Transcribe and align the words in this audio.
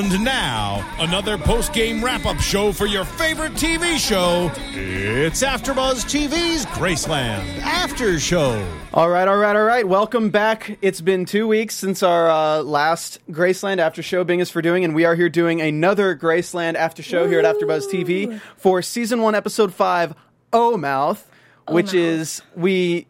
And 0.00 0.24
now, 0.24 0.82
another 0.98 1.36
post-game 1.36 2.02
wrap-up 2.02 2.38
show 2.38 2.72
for 2.72 2.86
your 2.86 3.04
favorite 3.04 3.52
TV 3.52 3.98
show. 3.98 4.50
It's 4.72 5.42
AfterBuzz 5.42 6.06
TV's 6.06 6.64
Graceland 6.64 7.58
After 7.58 8.18
Show. 8.18 8.66
All 8.94 9.10
right, 9.10 9.28
all 9.28 9.36
right, 9.36 9.54
all 9.54 9.64
right. 9.64 9.86
Welcome 9.86 10.30
back. 10.30 10.78
It's 10.80 11.02
been 11.02 11.26
two 11.26 11.46
weeks 11.46 11.74
since 11.74 12.02
our 12.02 12.30
uh, 12.30 12.62
last 12.62 13.18
Graceland 13.30 13.76
after 13.76 14.02
show 14.02 14.24
Bing 14.24 14.40
is 14.40 14.48
for 14.48 14.62
doing, 14.62 14.84
and 14.84 14.94
we 14.94 15.04
are 15.04 15.14
here 15.14 15.28
doing 15.28 15.60
another 15.60 16.16
Graceland 16.16 16.76
after 16.76 17.02
show 17.02 17.28
here 17.28 17.38
at 17.38 17.44
AfterBuzz 17.44 17.90
TV 17.92 18.40
for 18.56 18.80
season 18.80 19.20
one, 19.20 19.34
episode 19.34 19.74
five, 19.74 20.14
O 20.50 20.78
Mouth, 20.78 21.30
which 21.68 21.92
is 21.92 22.40
we 22.56 23.06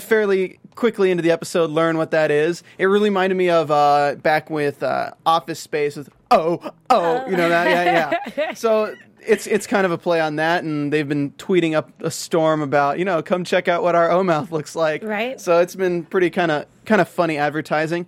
fairly 0.00 0.58
quickly 0.74 1.10
into 1.10 1.22
the 1.22 1.30
episode 1.30 1.70
learn 1.70 1.96
what 1.98 2.10
that 2.10 2.30
is. 2.30 2.62
It 2.78 2.86
really 2.86 3.10
reminded 3.10 3.36
me 3.36 3.50
of 3.50 3.70
uh, 3.70 4.16
back 4.16 4.50
with 4.50 4.82
uh, 4.82 5.12
Office 5.26 5.60
Space 5.60 5.96
with 5.96 6.08
oh 6.30 6.70
oh, 6.90 7.26
you 7.26 7.36
know 7.36 7.48
that 7.48 7.68
yeah 7.68 8.20
yeah. 8.36 8.52
So 8.54 8.94
it's 9.26 9.46
it's 9.46 9.66
kind 9.66 9.86
of 9.86 9.92
a 9.92 9.98
play 9.98 10.20
on 10.20 10.36
that, 10.36 10.64
and 10.64 10.92
they've 10.92 11.08
been 11.08 11.32
tweeting 11.32 11.74
up 11.74 11.90
a 12.02 12.10
storm 12.10 12.62
about 12.62 12.98
you 12.98 13.04
know 13.04 13.22
come 13.22 13.44
check 13.44 13.68
out 13.68 13.82
what 13.82 13.94
our 13.94 14.10
O 14.10 14.22
mouth 14.22 14.52
looks 14.52 14.76
like. 14.76 15.02
Right. 15.02 15.40
So 15.40 15.60
it's 15.60 15.74
been 15.74 16.04
pretty 16.04 16.30
kind 16.30 16.50
of 16.50 16.66
kind 16.84 17.00
of 17.00 17.08
funny 17.08 17.38
advertising. 17.38 18.06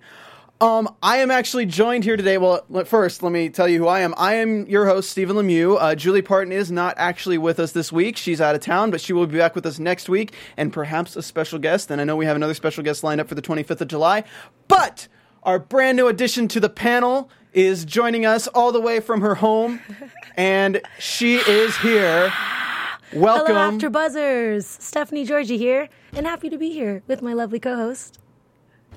Um, 0.59 0.95
I 1.03 1.17
am 1.17 1.29
actually 1.29 1.67
joined 1.67 2.03
here 2.03 2.17
today. 2.17 2.39
Well, 2.39 2.65
first, 2.85 3.21
let 3.21 3.31
me 3.31 3.49
tell 3.49 3.67
you 3.67 3.77
who 3.77 3.87
I 3.87 3.99
am. 3.99 4.15
I 4.17 4.35
am 4.35 4.65
your 4.65 4.87
host, 4.87 5.11
Stephen 5.11 5.35
Lemieux. 5.35 5.77
Uh, 5.79 5.93
Julie 5.93 6.23
Parton 6.23 6.51
is 6.51 6.71
not 6.71 6.95
actually 6.97 7.37
with 7.37 7.59
us 7.59 7.73
this 7.73 7.91
week. 7.91 8.17
She's 8.17 8.41
out 8.41 8.55
of 8.55 8.61
town, 8.61 8.89
but 8.89 8.99
she 8.99 9.13
will 9.13 9.27
be 9.27 9.37
back 9.37 9.53
with 9.53 9.67
us 9.67 9.77
next 9.77 10.09
week, 10.09 10.33
and 10.57 10.73
perhaps 10.73 11.15
a 11.15 11.21
special 11.21 11.59
guest. 11.59 11.91
And 11.91 12.01
I 12.01 12.05
know 12.05 12.15
we 12.15 12.25
have 12.25 12.35
another 12.35 12.55
special 12.55 12.83
guest 12.83 13.03
lined 13.03 13.21
up 13.21 13.27
for 13.27 13.35
the 13.35 13.41
25th 13.41 13.81
of 13.81 13.87
July. 13.87 14.23
But 14.67 15.07
our 15.43 15.59
brand 15.59 15.95
new 15.95 16.07
addition 16.07 16.47
to 16.47 16.59
the 16.59 16.69
panel 16.69 17.29
is 17.53 17.85
joining 17.85 18.25
us 18.25 18.47
all 18.47 18.71
the 18.71 18.81
way 18.81 18.99
from 18.99 19.21
her 19.21 19.35
home, 19.35 19.79
and 20.37 20.81
she 20.97 21.35
is 21.35 21.77
here. 21.77 22.33
Welcome. 23.13 23.55
Hello, 23.55 23.59
After 23.59 23.91
Buzzers. 23.91 24.65
Stephanie 24.65 25.23
Georgie 25.23 25.59
here, 25.59 25.87
and 26.13 26.25
happy 26.25 26.49
to 26.49 26.57
be 26.57 26.71
here 26.71 27.03
with 27.05 27.21
my 27.21 27.33
lovely 27.33 27.59
co-host. 27.59 28.17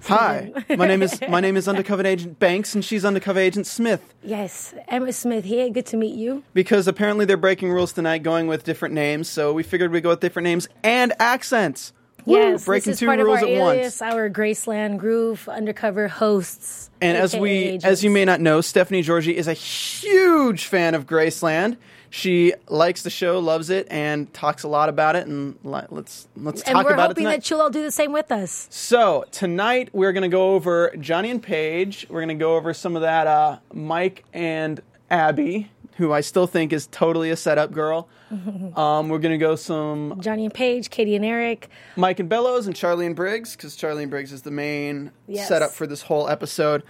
Hi, 0.04 0.52
my 0.76 0.86
name 0.86 1.02
is 1.02 1.20
my 1.28 1.40
name 1.40 1.56
is 1.56 1.68
Undercover 1.68 2.06
Agent 2.06 2.38
Banks, 2.38 2.74
and 2.74 2.84
she's 2.84 3.04
Undercover 3.04 3.38
Agent 3.38 3.66
Smith. 3.66 4.14
Yes, 4.22 4.74
Emma 4.88 5.12
Smith 5.12 5.44
here. 5.44 5.68
Good 5.70 5.86
to 5.86 5.96
meet 5.96 6.14
you. 6.14 6.42
because 6.54 6.88
apparently 6.88 7.24
they're 7.24 7.36
breaking 7.36 7.70
rules 7.70 7.92
tonight, 7.92 8.22
going 8.22 8.46
with 8.46 8.64
different 8.64 8.94
names. 8.94 9.28
So 9.28 9.52
we 9.52 9.62
figured 9.62 9.92
we'd 9.92 10.02
go 10.02 10.10
with 10.10 10.20
different 10.20 10.44
names 10.44 10.68
and 10.82 11.12
accents. 11.18 11.92
Woo, 12.26 12.34
yes, 12.36 12.64
breaking 12.66 12.90
this 12.90 12.96
is 12.96 13.00
two 13.00 13.06
part 13.06 13.18
rules 13.18 13.38
of 13.38 13.44
our 13.44 13.48
at 13.48 13.56
alias, 13.56 14.00
once. 14.00 14.12
our 14.14 14.28
Graceland 14.28 14.98
Groove 14.98 15.48
undercover 15.48 16.06
hosts. 16.08 16.90
And 17.00 17.16
as 17.16 17.34
we, 17.34 17.50
agents. 17.50 17.84
as 17.86 18.04
you 18.04 18.10
may 18.10 18.25
not 18.26 18.41
know, 18.41 18.60
Stephanie 18.60 19.00
Georgie 19.02 19.36
is 19.36 19.48
a 19.48 19.54
huge 19.54 20.66
fan 20.66 20.94
of 20.94 21.06
Graceland. 21.06 21.76
She 22.12 22.54
likes 22.69 23.03
the 23.04 23.10
show, 23.10 23.38
loves 23.38 23.71
it, 23.71 23.87
and 23.88 24.32
talks 24.34 24.65
a 24.65 24.69
lot 24.69 24.88
about 24.88 25.15
it. 25.15 25.28
And 25.28 25.56
let's 25.62 26.26
let's 26.37 26.62
and 26.62 26.75
talk 26.75 26.84
we're 26.84 26.94
hoping 26.97 27.25
that 27.25 27.48
you'll 27.48 27.60
all 27.60 27.71
do 27.71 27.82
the 27.82 27.93
same 27.93 28.12
with 28.12 28.32
us. 28.32 28.66
So 28.71 29.25
tonight 29.31 29.91
we're 29.93 30.12
going 30.12 30.22
to 30.22 30.28
go 30.28 30.54
over 30.54 30.93
Johnny 30.99 31.31
and 31.31 31.41
Paige. 31.43 32.06
We're 32.10 32.20
going 32.20 32.37
to 32.37 32.43
go 32.43 32.56
over 32.56 32.75
some 32.75 32.97
of 32.97 33.03
that 33.03 33.28
uh, 33.28 33.59
Mike 33.72 34.25
and 34.32 34.81
Abby, 35.09 35.70
who 35.99 36.12
I 36.12 36.20
still 36.20 36.49
think 36.49 36.72
is 36.72 36.88
totally 36.88 37.31
a 37.31 37.37
setup 37.37 37.70
girl. 37.72 38.09
um, 38.76 39.09
we're 39.09 39.19
going 39.19 39.32
to 39.32 39.38
go 39.38 39.54
some 39.56 40.20
Johnny 40.20 40.44
and 40.47 40.54
Paige, 40.54 40.91
Katie 40.91 41.15
and 41.15 41.25
Eric. 41.25 41.69
Mike 41.97 42.19
and 42.19 42.28
Bellows 42.28 42.66
and 42.66 42.75
Charlie 42.75 43.06
and 43.06 43.15
Briggs 43.15 43.54
because 43.54 43.76
Charlie 43.76 44.03
and 44.03 44.10
Briggs 44.10 44.32
is 44.32 44.43
the 44.43 44.50
main 44.50 45.12
Yes. 45.28 45.47
setup 45.49 45.70
for 45.70 45.87
this 45.87 46.03
whole 46.03 46.28
episode. 46.28 46.82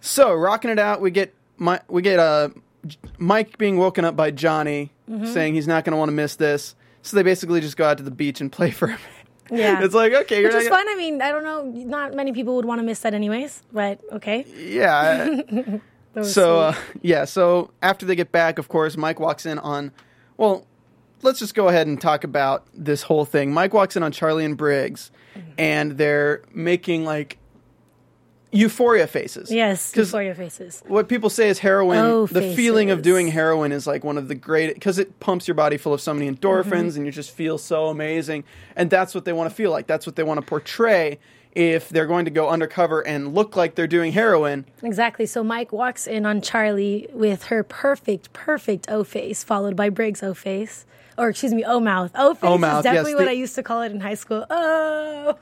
So 0.00 0.32
rocking 0.32 0.70
it 0.70 0.78
out, 0.78 1.00
we 1.00 1.10
get 1.10 1.34
my, 1.56 1.80
we 1.88 2.02
get 2.02 2.18
uh, 2.18 2.48
J- 2.48 2.60
Mike 3.18 3.58
being 3.58 3.76
woken 3.78 4.04
up 4.04 4.16
by 4.16 4.30
Johnny 4.30 4.90
Mm-hmm. 5.10 5.26
saying 5.26 5.54
he's 5.54 5.66
not 5.68 5.84
going 5.84 5.90
to 5.92 5.98
want 5.98 6.08
to 6.08 6.14
miss 6.14 6.36
this. 6.36 6.74
So 7.02 7.16
they 7.16 7.22
basically 7.22 7.60
just 7.60 7.76
go 7.76 7.84
out 7.84 7.98
to 7.98 8.02
the 8.02 8.10
beach 8.10 8.40
and 8.40 8.50
play 8.50 8.70
for 8.70 8.86
a 8.88 8.92
him. 8.92 8.98
Yeah. 9.50 9.80
it's 9.84 9.92
like 9.94 10.14
okay, 10.14 10.40
you're 10.40 10.50
Which 10.50 10.62
is 10.62 10.68
gonna- 10.68 10.84
fun. 10.84 10.88
I 10.88 10.94
mean, 10.96 11.20
I 11.20 11.30
don't 11.30 11.44
know. 11.44 11.64
Not 11.64 12.14
many 12.14 12.32
people 12.32 12.56
would 12.56 12.64
want 12.64 12.78
to 12.78 12.82
miss 12.84 13.00
that, 13.00 13.12
anyways. 13.12 13.62
But 13.72 14.00
okay. 14.12 14.46
Yeah. 14.56 15.40
So 16.22 16.60
uh, 16.60 16.74
yeah, 17.00 17.24
so 17.24 17.70
after 17.80 18.04
they 18.04 18.14
get 18.14 18.32
back, 18.32 18.58
of 18.58 18.68
course, 18.68 18.98
Mike 18.98 19.18
walks 19.18 19.46
in 19.46 19.58
on. 19.58 19.92
Well, 20.36 20.66
let's 21.22 21.38
just 21.38 21.54
go 21.54 21.68
ahead 21.68 21.86
and 21.86 21.98
talk 21.98 22.22
about 22.22 22.66
this 22.74 23.02
whole 23.02 23.24
thing. 23.24 23.50
Mike 23.54 23.72
walks 23.72 23.96
in 23.96 24.02
on 24.02 24.12
Charlie 24.12 24.44
and 24.44 24.54
Briggs, 24.56 25.10
Mm-hmm. 25.34 25.50
and 25.56 25.92
they're 25.96 26.42
making 26.52 27.06
like 27.06 27.38
euphoria 28.52 29.06
faces. 29.06 29.50
Yes, 29.50 29.92
Euphoria 29.96 30.34
faces. 30.34 30.82
What 30.86 31.08
people 31.08 31.30
say 31.30 31.48
is 31.48 31.58
heroin. 31.58 31.98
Oh, 31.98 32.26
the 32.26 32.54
feeling 32.54 32.90
of 32.90 33.02
doing 33.02 33.28
heroin 33.28 33.72
is 33.72 33.86
like 33.86 34.04
one 34.04 34.18
of 34.18 34.28
the 34.28 34.34
great 34.34 34.74
because 34.74 34.98
it 34.98 35.18
pumps 35.20 35.48
your 35.48 35.54
body 35.54 35.76
full 35.78 35.94
of 35.94 36.00
so 36.00 36.12
many 36.14 36.30
endorphins, 36.30 36.62
Mm-hmm. 36.92 36.96
and 36.98 37.06
you 37.06 37.12
just 37.12 37.30
feel 37.32 37.58
so 37.58 37.86
amazing. 37.86 38.44
And 38.76 38.90
that's 38.90 39.14
what 39.14 39.24
they 39.24 39.32
want 39.32 39.50
to 39.50 39.54
feel 39.56 39.70
like. 39.70 39.86
That's 39.86 40.06
what 40.06 40.16
they 40.16 40.22
want 40.22 40.38
to 40.40 40.46
portray. 40.46 41.18
If 41.54 41.90
they're 41.90 42.06
going 42.06 42.24
to 42.24 42.30
go 42.30 42.48
undercover 42.48 43.06
and 43.06 43.34
look 43.34 43.56
like 43.56 43.74
they're 43.74 43.86
doing 43.86 44.12
heroin, 44.12 44.64
Exactly. 44.82 45.26
So 45.26 45.44
Mike 45.44 45.70
walks 45.70 46.06
in 46.06 46.24
on 46.24 46.40
Charlie 46.40 47.08
with 47.12 47.44
her 47.44 47.62
perfect, 47.62 48.32
perfect 48.32 48.86
O 48.90 49.04
face, 49.04 49.44
followed 49.44 49.76
by 49.76 49.90
Briggs 49.90 50.22
O 50.22 50.32
face. 50.32 50.86
Or 51.18 51.28
excuse 51.28 51.52
me, 51.52 51.64
O 51.64 51.78
mouth. 51.80 52.10
O 52.14 52.34
face 52.34 52.48
O-mouth, 52.48 52.78
is 52.78 52.84
definitely 52.84 53.10
yes, 53.12 53.18
what 53.18 53.24
the- 53.24 53.30
I 53.30 53.34
used 53.34 53.54
to 53.56 53.62
call 53.62 53.82
it 53.82 53.92
in 53.92 54.00
high 54.00 54.14
school. 54.14 54.46
Oh, 54.48 55.38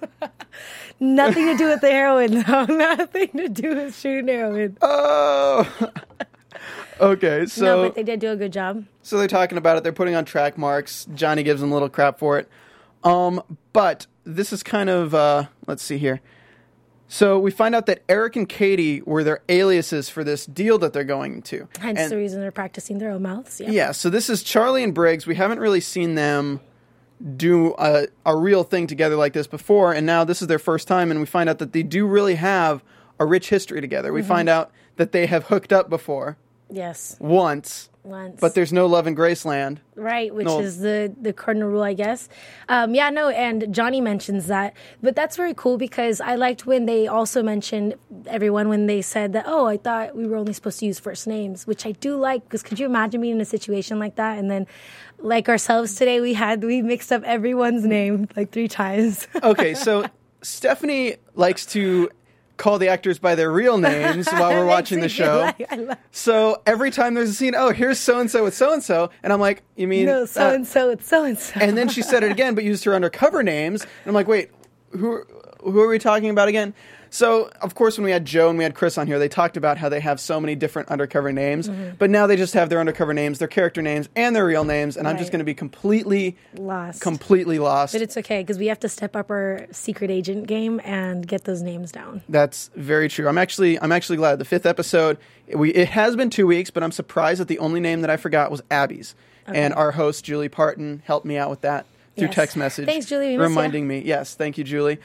nothing 1.01 1.47
to 1.47 1.57
do 1.57 1.67
with 1.67 1.81
the 1.81 1.91
heroin, 1.91 2.43
though. 2.43 2.65
Nothing 2.69 3.29
to 3.37 3.49
do 3.49 3.75
with 3.77 3.99
shooting 3.99 4.29
heroin. 4.29 4.77
Oh. 4.83 5.91
okay, 7.01 7.47
so 7.47 7.65
no, 7.65 7.83
but 7.85 7.95
they 7.95 8.03
did 8.03 8.21
do 8.21 8.31
a 8.31 8.37
good 8.37 8.53
job. 8.53 8.85
so 9.03 9.17
they're 9.19 9.29
talking 9.29 9.59
about 9.59 9.77
it. 9.77 9.83
They're 9.83 9.93
putting 9.93 10.15
on 10.15 10.25
track 10.25 10.59
marks. 10.59 11.07
Johnny 11.15 11.43
gives 11.43 11.61
them 11.61 11.71
a 11.71 11.75
little 11.75 11.89
crap 11.89 12.19
for 12.19 12.39
it. 12.39 12.49
Um, 13.05 13.43
but 13.73 14.07
this 14.25 14.53
is 14.53 14.63
kind 14.63 14.91
of 14.91 15.15
uh, 15.15 15.45
let's 15.67 15.83
see 15.83 15.99
here. 15.99 16.21
So 17.13 17.41
we 17.41 17.51
find 17.51 17.75
out 17.75 17.87
that 17.87 18.05
Eric 18.09 18.37
and 18.37 18.49
Katie 18.49 19.03
were 19.03 19.25
their 19.25 19.41
aliases 19.49 20.09
for 20.09 20.23
this 20.23 20.47
deal 20.47 20.79
that 20.79 20.93
they're 20.93 21.03
going 21.03 21.43
to. 21.43 21.67
Hence 21.81 21.99
And- 21.99 22.13
the 22.13 22.17
reason 22.17 22.41
they're 22.41 22.53
practicing 22.53 22.99
their 22.99 23.11
own 23.11 23.23
mouths. 23.23 23.61
Yeah. 23.61 23.71
yeah, 23.71 23.91
so 23.93 24.09
this 24.11 24.31
is 24.31 24.45
Charlie 24.45 24.85
and 24.85 24.95
Briggs. 24.95 25.27
We 25.27 25.35
haven't 25.35 25.59
really 25.59 25.81
seen 25.81 26.15
them 26.15 26.61
do 27.37 27.75
a, 27.79 28.07
a 28.25 28.37
real 28.37 28.63
thing 28.63 28.87
together 28.87 29.17
like 29.17 29.33
this 29.33 29.49
before, 29.49 29.93
and 29.93 30.07
now 30.07 30.23
this 30.23 30.41
is 30.41 30.47
their 30.47 30.61
first 30.61 30.87
time, 30.87 31.11
and 31.11 31.19
we 31.19 31.27
find 31.27 31.51
out 31.51 31.59
that 31.59 31.73
they 31.73 31.83
do 31.83 32.07
really 32.07 32.37
have 32.37 32.83
a 33.19 33.27
rich 33.27 33.49
history 33.51 33.81
together. 33.81 34.11
Mm-hmm. 34.11 34.15
We 34.15 34.23
find 34.23 34.49
out 34.49 34.71
that 34.97 35.11
they 35.11 35.27
have 35.27 35.47
hooked 35.47 35.73
up 35.73 35.91
before 35.91 36.37
Yes. 36.71 37.17
once, 37.19 37.90
Once. 38.03 38.41
but 38.41 38.55
there's 38.55 38.73
no 38.73 38.87
love 38.87 39.07
in 39.07 39.15
Graceland. 39.15 39.79
right 39.95 40.35
which 40.35 40.47
No. 40.47 40.61
is 40.61 40.79
the 40.79 41.15
the 41.21 41.33
cardinal 41.35 41.69
rule 41.69 41.83
i 41.83 41.93
guess 41.93 42.29
um, 42.69 42.95
yeah 42.95 43.11
no 43.11 43.29
and 43.29 43.75
johnny 43.75 44.01
mentions 44.01 44.47
that 44.47 44.73
but 45.03 45.15
that's 45.15 45.37
very 45.37 45.53
cool 45.55 45.77
because 45.77 46.21
i 46.21 46.35
liked 46.35 46.65
when 46.67 46.87
they 46.87 47.07
also 47.07 47.43
mentioned 47.43 47.95
everyone 48.27 48.69
when 48.71 48.87
they 48.87 49.03
said 49.03 49.33
that 49.35 49.45
oh 49.47 49.67
i 49.67 49.77
thought 49.77 50.17
we 50.17 50.27
were 50.27 50.37
only 50.37 50.53
supposed 50.55 50.79
to 50.81 50.87
use 50.87 50.99
first 50.99 51.27
names 51.27 51.67
which 51.67 51.85
i 51.85 51.93
do 51.93 52.17
like 52.17 52.43
because 52.45 52.63
could 52.63 52.79
you 52.81 52.87
imagine 52.87 53.21
being 53.21 53.35
in 53.35 53.41
a 53.41 53.45
situation 53.45 53.99
like 53.99 54.17
that 54.17 54.39
and 54.39 54.51
then 54.51 54.67
like 55.19 55.49
ourselves 55.51 55.95
today 55.95 56.21
we 56.23 56.33
had 56.33 56.65
we 56.65 56.81
mixed 56.81 57.13
up 57.13 57.23
everyone's 57.25 57.85
name 57.85 58.27
like 58.37 58.51
three 58.51 58.69
times 58.69 59.29
Okay, 59.43 59.75
so 59.75 60.07
Stephanie 60.43 61.17
likes 61.35 61.67
to 61.67 62.09
call 62.61 62.79
the 62.79 62.89
actors 62.89 63.19
by 63.19 63.35
their 63.35 63.51
real 63.51 63.79
names 63.91 64.29
while 64.31 64.51
we're 64.53 64.67
watching 64.67 65.01
the 65.01 65.09
show. 65.09 65.53
like- 65.59 65.71
love- 65.77 65.99
So 66.13 66.63
every 66.67 66.91
time 66.91 67.15
there's 67.15 67.31
a 67.31 67.35
scene, 67.35 67.55
oh, 67.57 67.71
here's 67.73 67.99
so 67.99 68.21
and 68.21 68.31
so 68.31 68.45
with 68.45 68.55
so 68.55 68.73
and 68.73 68.83
so, 68.83 69.11
and 69.23 69.33
I'm 69.33 69.41
like, 69.41 69.63
you 69.77 69.89
mean 69.89 70.07
no 70.07 70.27
so 70.27 70.55
and 70.55 70.67
so 70.67 70.91
it's 70.91 71.09
so 71.09 71.25
and 71.25 71.39
so 71.39 71.59
and 71.61 71.77
then 71.77 71.89
she 71.89 72.03
said 72.03 72.23
it 72.23 72.31
again, 72.31 72.55
but 72.55 72.63
used 72.65 72.85
her 72.85 72.95
undercover 72.95 73.43
names. 73.43 73.83
And 73.83 73.91
I'm 74.07 74.15
like, 74.15 74.29
wait, 74.29 74.51
who 74.91 75.23
who 75.63 75.81
are 75.81 75.89
we 75.89 75.99
talking 75.99 76.31
about 76.31 76.49
again? 76.49 76.75
So, 77.13 77.51
of 77.61 77.75
course, 77.75 77.99
when 77.99 78.05
we 78.05 78.13
had 78.13 78.25
Joe 78.25 78.49
and 78.49 78.57
we 78.57 78.63
had 78.65 78.75
Chris 78.75 78.97
on 78.97 79.07
here, 79.09 79.19
they 79.19 79.29
talked 79.29 79.57
about 79.57 79.77
how 79.79 79.89
they 79.89 79.99
have 80.01 80.21
so 80.21 80.41
many 80.41 80.55
different 80.55 80.89
undercover 80.91 81.33
names, 81.33 81.69
Mm-hmm. 81.69 81.97
but 81.99 82.09
now 82.09 82.27
they 82.29 82.37
just 82.37 82.55
have 82.55 82.69
their 82.69 82.79
undercover 82.79 83.13
names, 83.13 83.39
their 83.41 83.49
character 83.49 83.83
names, 83.83 84.09
and 84.15 84.35
their 84.37 84.47
real 84.47 84.65
names, 84.65 84.97
and 84.97 85.09
I'm 85.09 85.19
just 85.19 85.33
going 85.33 85.41
to 85.41 85.45
be 85.45 85.55
completely 85.55 86.37
Lost. 86.57 87.01
completely 87.01 87.59
lost. 87.59 87.93
but 87.95 88.01
it's 88.03 88.17
okay 88.17 88.43
because 88.43 88.59
we 88.59 88.69
have 88.69 88.79
to 88.81 88.89
step 88.89 89.17
up 89.17 89.29
our 89.31 89.67
secret 89.73 90.11
agent 90.11 90.47
game 90.47 90.81
and 90.85 91.27
get 91.27 91.45
those 91.45 91.63
names 91.63 91.91
down. 91.91 92.23
That's 92.29 92.71
very 92.77 93.09
true. 93.09 93.27
I'm 93.29 93.39
actually 93.39 93.81
I'm 93.81 93.93
actually 93.93 94.17
glad. 94.17 94.39
The 94.39 94.45
fifth 94.45 94.65
episode, 94.67 95.19
we 95.55 95.71
it 95.73 95.89
has 95.89 96.15
been 96.17 96.31
two 96.31 96.47
weeks, 96.47 96.71
but 96.71 96.83
I'm 96.85 96.93
surprised 96.93 97.41
that 97.41 97.49
the 97.49 97.59
only 97.59 97.81
name 97.81 98.03
that 98.03 98.11
I 98.11 98.17
forgot 98.17 98.51
was 98.53 98.63
Abby's, 98.71 99.15
and 99.47 99.75
our 99.75 99.91
host 99.91 100.25
Julie 100.25 100.49
Parton 100.49 101.03
helped 101.07 101.27
me 101.27 101.37
out 101.37 101.51
with 101.51 101.63
that 101.63 101.87
through 102.17 102.27
Yes. 102.29 102.35
text 102.37 102.57
message. 102.57 102.87
Thanks, 102.87 103.07
Julie. 103.07 103.31
We 103.31 103.37
miss 103.39 103.41
ya. 103.41 103.49
reminding 103.49 103.89
me. 103.89 104.01
Yes, 104.05 104.35
thank 104.37 104.59
you, 104.59 104.65
Julie. 104.65 104.99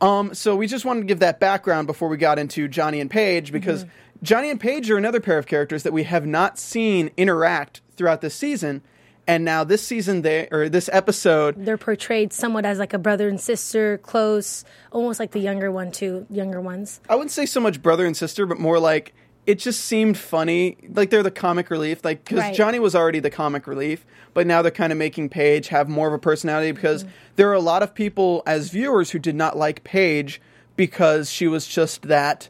Um, 0.00 0.34
so 0.34 0.56
we 0.56 0.66
just 0.66 0.84
wanted 0.84 1.00
to 1.00 1.06
give 1.06 1.18
that 1.20 1.40
background 1.40 1.86
before 1.86 2.08
we 2.08 2.16
got 2.16 2.38
into 2.38 2.68
Johnny 2.68 3.00
and 3.00 3.10
Paige 3.10 3.52
because 3.52 3.84
Mm-hmm. 3.84 3.94
Johnny 4.22 4.50
and 4.50 4.60
Paige 4.60 4.90
are 4.90 4.98
another 4.98 5.18
pair 5.20 5.38
of 5.38 5.46
characters 5.46 5.82
that 5.84 5.94
we 5.94 6.02
have 6.04 6.26
not 6.26 6.58
seen 6.58 7.10
interact 7.16 7.80
throughout 7.96 8.20
this 8.20 8.34
season. 8.34 8.82
And 9.26 9.44
now 9.46 9.64
this 9.64 9.86
season, 9.86 10.20
they 10.22 10.46
or 10.50 10.68
this 10.68 10.90
episode, 10.92 11.54
They're 11.64 11.78
portrayed 11.78 12.32
somewhat 12.32 12.66
as 12.66 12.78
like 12.78 12.92
a 12.92 12.98
brother 12.98 13.28
and 13.28 13.40
sister, 13.40 13.96
close, 13.98 14.64
almost 14.92 15.20
like 15.20 15.30
the 15.30 15.38
younger 15.38 15.70
one 15.70 15.90
too, 15.92 16.26
younger 16.28 16.60
ones. 16.60 17.00
I 17.08 17.14
wouldn't 17.14 17.30
say 17.30 17.46
so 17.46 17.60
much 17.60 17.80
brother 17.80 18.04
and 18.04 18.14
sister, 18.16 18.44
but 18.44 18.58
more 18.58 18.78
like 18.78 19.14
it 19.50 19.58
just 19.58 19.80
seemed 19.84 20.16
funny. 20.16 20.76
Like 20.94 21.10
they're 21.10 21.22
the 21.22 21.30
comic 21.30 21.70
relief. 21.70 22.04
Like 22.04 22.24
because 22.24 22.38
Right. 22.38 22.54
Johnny 22.54 22.78
was 22.78 22.94
already 22.94 23.20
the 23.20 23.30
comic 23.30 23.66
relief, 23.66 24.04
but 24.34 24.46
now 24.46 24.62
they're 24.62 24.70
kind 24.70 24.92
of 24.92 24.98
making 24.98 25.28
Paige 25.30 25.68
have 25.68 25.88
more 25.88 26.08
of 26.08 26.14
a 26.14 26.18
personality 26.18 26.72
because 26.72 27.04
Mm-hmm. 27.04 27.12
there 27.36 27.48
are 27.50 27.54
a 27.54 27.60
lot 27.60 27.82
of 27.82 27.94
people 27.94 28.42
as 28.46 28.70
viewers 28.70 29.10
who 29.10 29.18
did 29.18 29.34
not 29.34 29.56
like 29.56 29.82
Paige 29.84 30.40
because 30.76 31.30
she 31.30 31.46
was 31.48 31.66
just 31.66 32.02
that. 32.02 32.48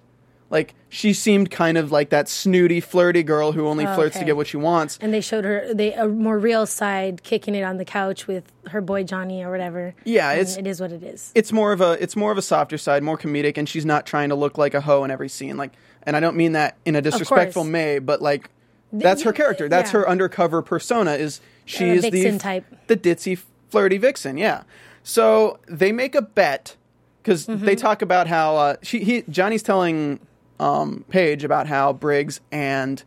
Like 0.50 0.74
she 0.88 1.12
seemed 1.12 1.48
kind 1.52 1.78
of 1.78 1.92
like 1.92 2.10
that 2.10 2.28
snooty, 2.28 2.80
flirty 2.80 3.22
girl 3.22 3.52
who 3.52 3.68
only 3.68 3.84
flirts 3.86 4.16
to 4.16 4.22
Oh, 4.22 4.26
get 4.26 4.36
what 4.36 4.48
she 4.48 4.56
wants. 4.56 4.98
And 5.00 5.14
they 5.14 5.20
showed 5.20 5.44
her 5.44 5.72
they 5.72 5.92
a 5.94 6.08
more 6.08 6.40
real 6.40 6.66
side, 6.66 7.22
kicking 7.22 7.54
it 7.54 7.62
on 7.62 7.76
the 7.76 7.84
couch 7.84 8.26
with 8.26 8.50
her 8.66 8.80
boy 8.80 9.04
Johnny 9.04 9.44
or 9.44 9.50
whatever. 9.52 9.94
Yeah, 10.04 10.32
it's- 10.32 10.56
it 10.56 10.66
is 10.66 10.80
what 10.80 10.90
it 10.90 11.04
is. 11.04 11.30
it's 11.36 11.52
more 11.52 11.72
of 11.72 11.80
a 11.80 11.92
it's 12.02 12.16
more 12.16 12.32
of 12.32 12.38
a 12.38 12.42
softer 12.42 12.78
side, 12.78 13.04
more 13.04 13.16
comedic, 13.16 13.58
and 13.58 13.68
she's 13.68 13.86
not 13.86 14.06
trying 14.06 14.30
to 14.30 14.34
look 14.34 14.58
like 14.58 14.74
a 14.74 14.80
hoe 14.80 15.04
in 15.04 15.12
every 15.12 15.28
scene. 15.28 15.56
Like, 15.56 15.70
and 16.04 16.16
I 16.16 16.20
don't 16.20 16.36
mean 16.36 16.52
that 16.52 16.76
in 16.84 16.96
a 16.96 17.02
disrespectful 17.02 17.64
way, 17.70 17.98
but 17.98 18.20
like 18.22 18.50
that's 18.92 19.22
her 19.22 19.32
character. 19.32 19.68
That's 19.68 19.92
yeah. 19.92 20.00
her 20.00 20.08
undercover 20.08 20.62
persona. 20.62 21.12
Is 21.12 21.40
she 21.64 21.90
Uh, 21.90 21.94
is 21.94 22.02
the 22.02 22.10
vixen 22.10 22.38
type. 22.38 22.64
the 22.88 22.96
ditzy, 22.96 23.40
flirty 23.68 23.98
vixen? 23.98 24.36
Yeah. 24.36 24.62
So 25.04 25.58
they 25.68 25.92
make 25.92 26.14
a 26.14 26.22
bet 26.22 26.76
because 27.22 27.46
Mm-hmm. 27.46 27.64
they 27.66 27.76
talk 27.76 28.02
about 28.02 28.26
how 28.26 28.56
uh, 28.56 28.76
she 28.82 29.04
he 29.04 29.22
Johnny's 29.28 29.62
telling 29.62 30.20
um, 30.58 31.04
Paige 31.08 31.44
about 31.44 31.66
how 31.68 31.92
Briggs 31.92 32.40
and 32.50 33.02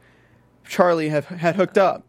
Charlie 0.68 1.10
have 1.10 1.26
had 1.26 1.56
hooked 1.56 1.78
up, 1.78 2.04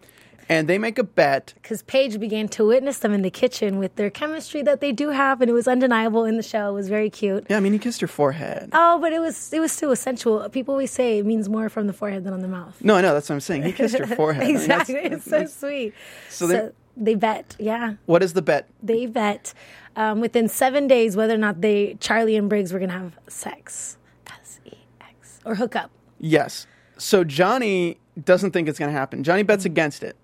and 0.49 0.69
they 0.69 0.79
make 0.79 0.99
a 0.99 1.05
bet 1.05 1.53
Because 1.55 1.83
Paige 1.83 2.19
began 2.21 2.49
to 2.49 2.67
witness 2.67 2.99
them 2.99 3.13
in 3.13 3.23
the 3.23 3.31
kitchen 3.31 3.79
with 3.79 3.97
their 3.97 4.11
chemistry 4.11 4.63
that 4.63 4.81
they 4.81 4.93
do 4.93 5.11
have, 5.11 5.41
and 5.41 5.49
it 5.51 5.55
was 5.55 5.67
undeniable 5.69 6.25
in 6.25 6.37
the 6.37 6.43
show. 6.43 6.71
It 6.71 6.75
was 6.75 6.89
very 6.89 7.11
cute. 7.11 7.47
Yeah, 7.49 7.57
I 7.57 7.61
mean, 7.61 7.73
he 7.73 7.79
kissed 7.79 8.01
her 8.01 8.07
forehead. 8.07 8.71
Oh, 8.73 8.99
but 9.01 9.13
it 9.13 9.21
was 9.21 9.53
it 9.53 9.61
was 9.61 9.73
still 9.73 9.95
sensual. 9.97 10.49
People 10.51 10.73
always 10.73 10.91
say 10.91 11.19
it 11.19 11.27
means 11.27 11.49
more 11.49 11.69
from 11.69 11.87
the 11.87 11.93
forehead 11.93 12.25
than 12.25 12.33
on 12.33 12.41
the 12.41 12.49
mouth. 12.49 12.77
No, 12.83 12.97
I 12.97 13.01
know 13.01 13.13
that's 13.15 13.29
what 13.29 13.35
I'm 13.37 13.41
saying. 13.41 13.63
He 13.65 13.73
kissed 13.73 13.97
her 13.99 14.07
forehead. 14.17 14.43
I 14.43 14.47
mean, 14.47 14.55
that's- 14.57 14.89
exactly, 14.89 15.11
it's 15.17 15.25
so 15.25 15.47
sweet. 15.47 15.95
So 16.29 16.47
So, 16.47 16.53
they- 16.53 16.71
they 16.97 17.15
bet, 17.17 17.57
yeah, 17.59 17.95
What 18.07 18.23
is 18.23 18.35
the 18.35 18.43
bet? 18.43 18.69
they 18.81 19.07
bet 19.07 19.53
um, 19.97 20.21
within 20.21 20.47
seven 20.49 20.87
days 20.87 21.17
whether 21.17 21.35
or 21.35 21.39
not 21.39 21.61
they 21.61 21.97
Charlie 21.99 22.37
and 22.37 22.49
Briggs 22.49 22.73
were 22.73 22.79
gonna 22.79 22.93
have 22.93 23.19
sex, 23.29 23.97
S 24.29 24.61
E 24.65 24.73
X, 25.01 25.41
or 25.45 25.57
hook 25.57 25.75
up. 25.75 25.91
Yes. 26.21 26.67
So 26.97 27.25
Johnny 27.25 27.99
doesn't 28.25 28.53
think 28.53 28.69
it's 28.69 28.79
going 28.79 28.93
to 28.93 28.97
happen. 28.97 29.25
Johnny 29.25 29.43
bets 29.43 29.65
against 29.65 30.05
it. 30.05 30.15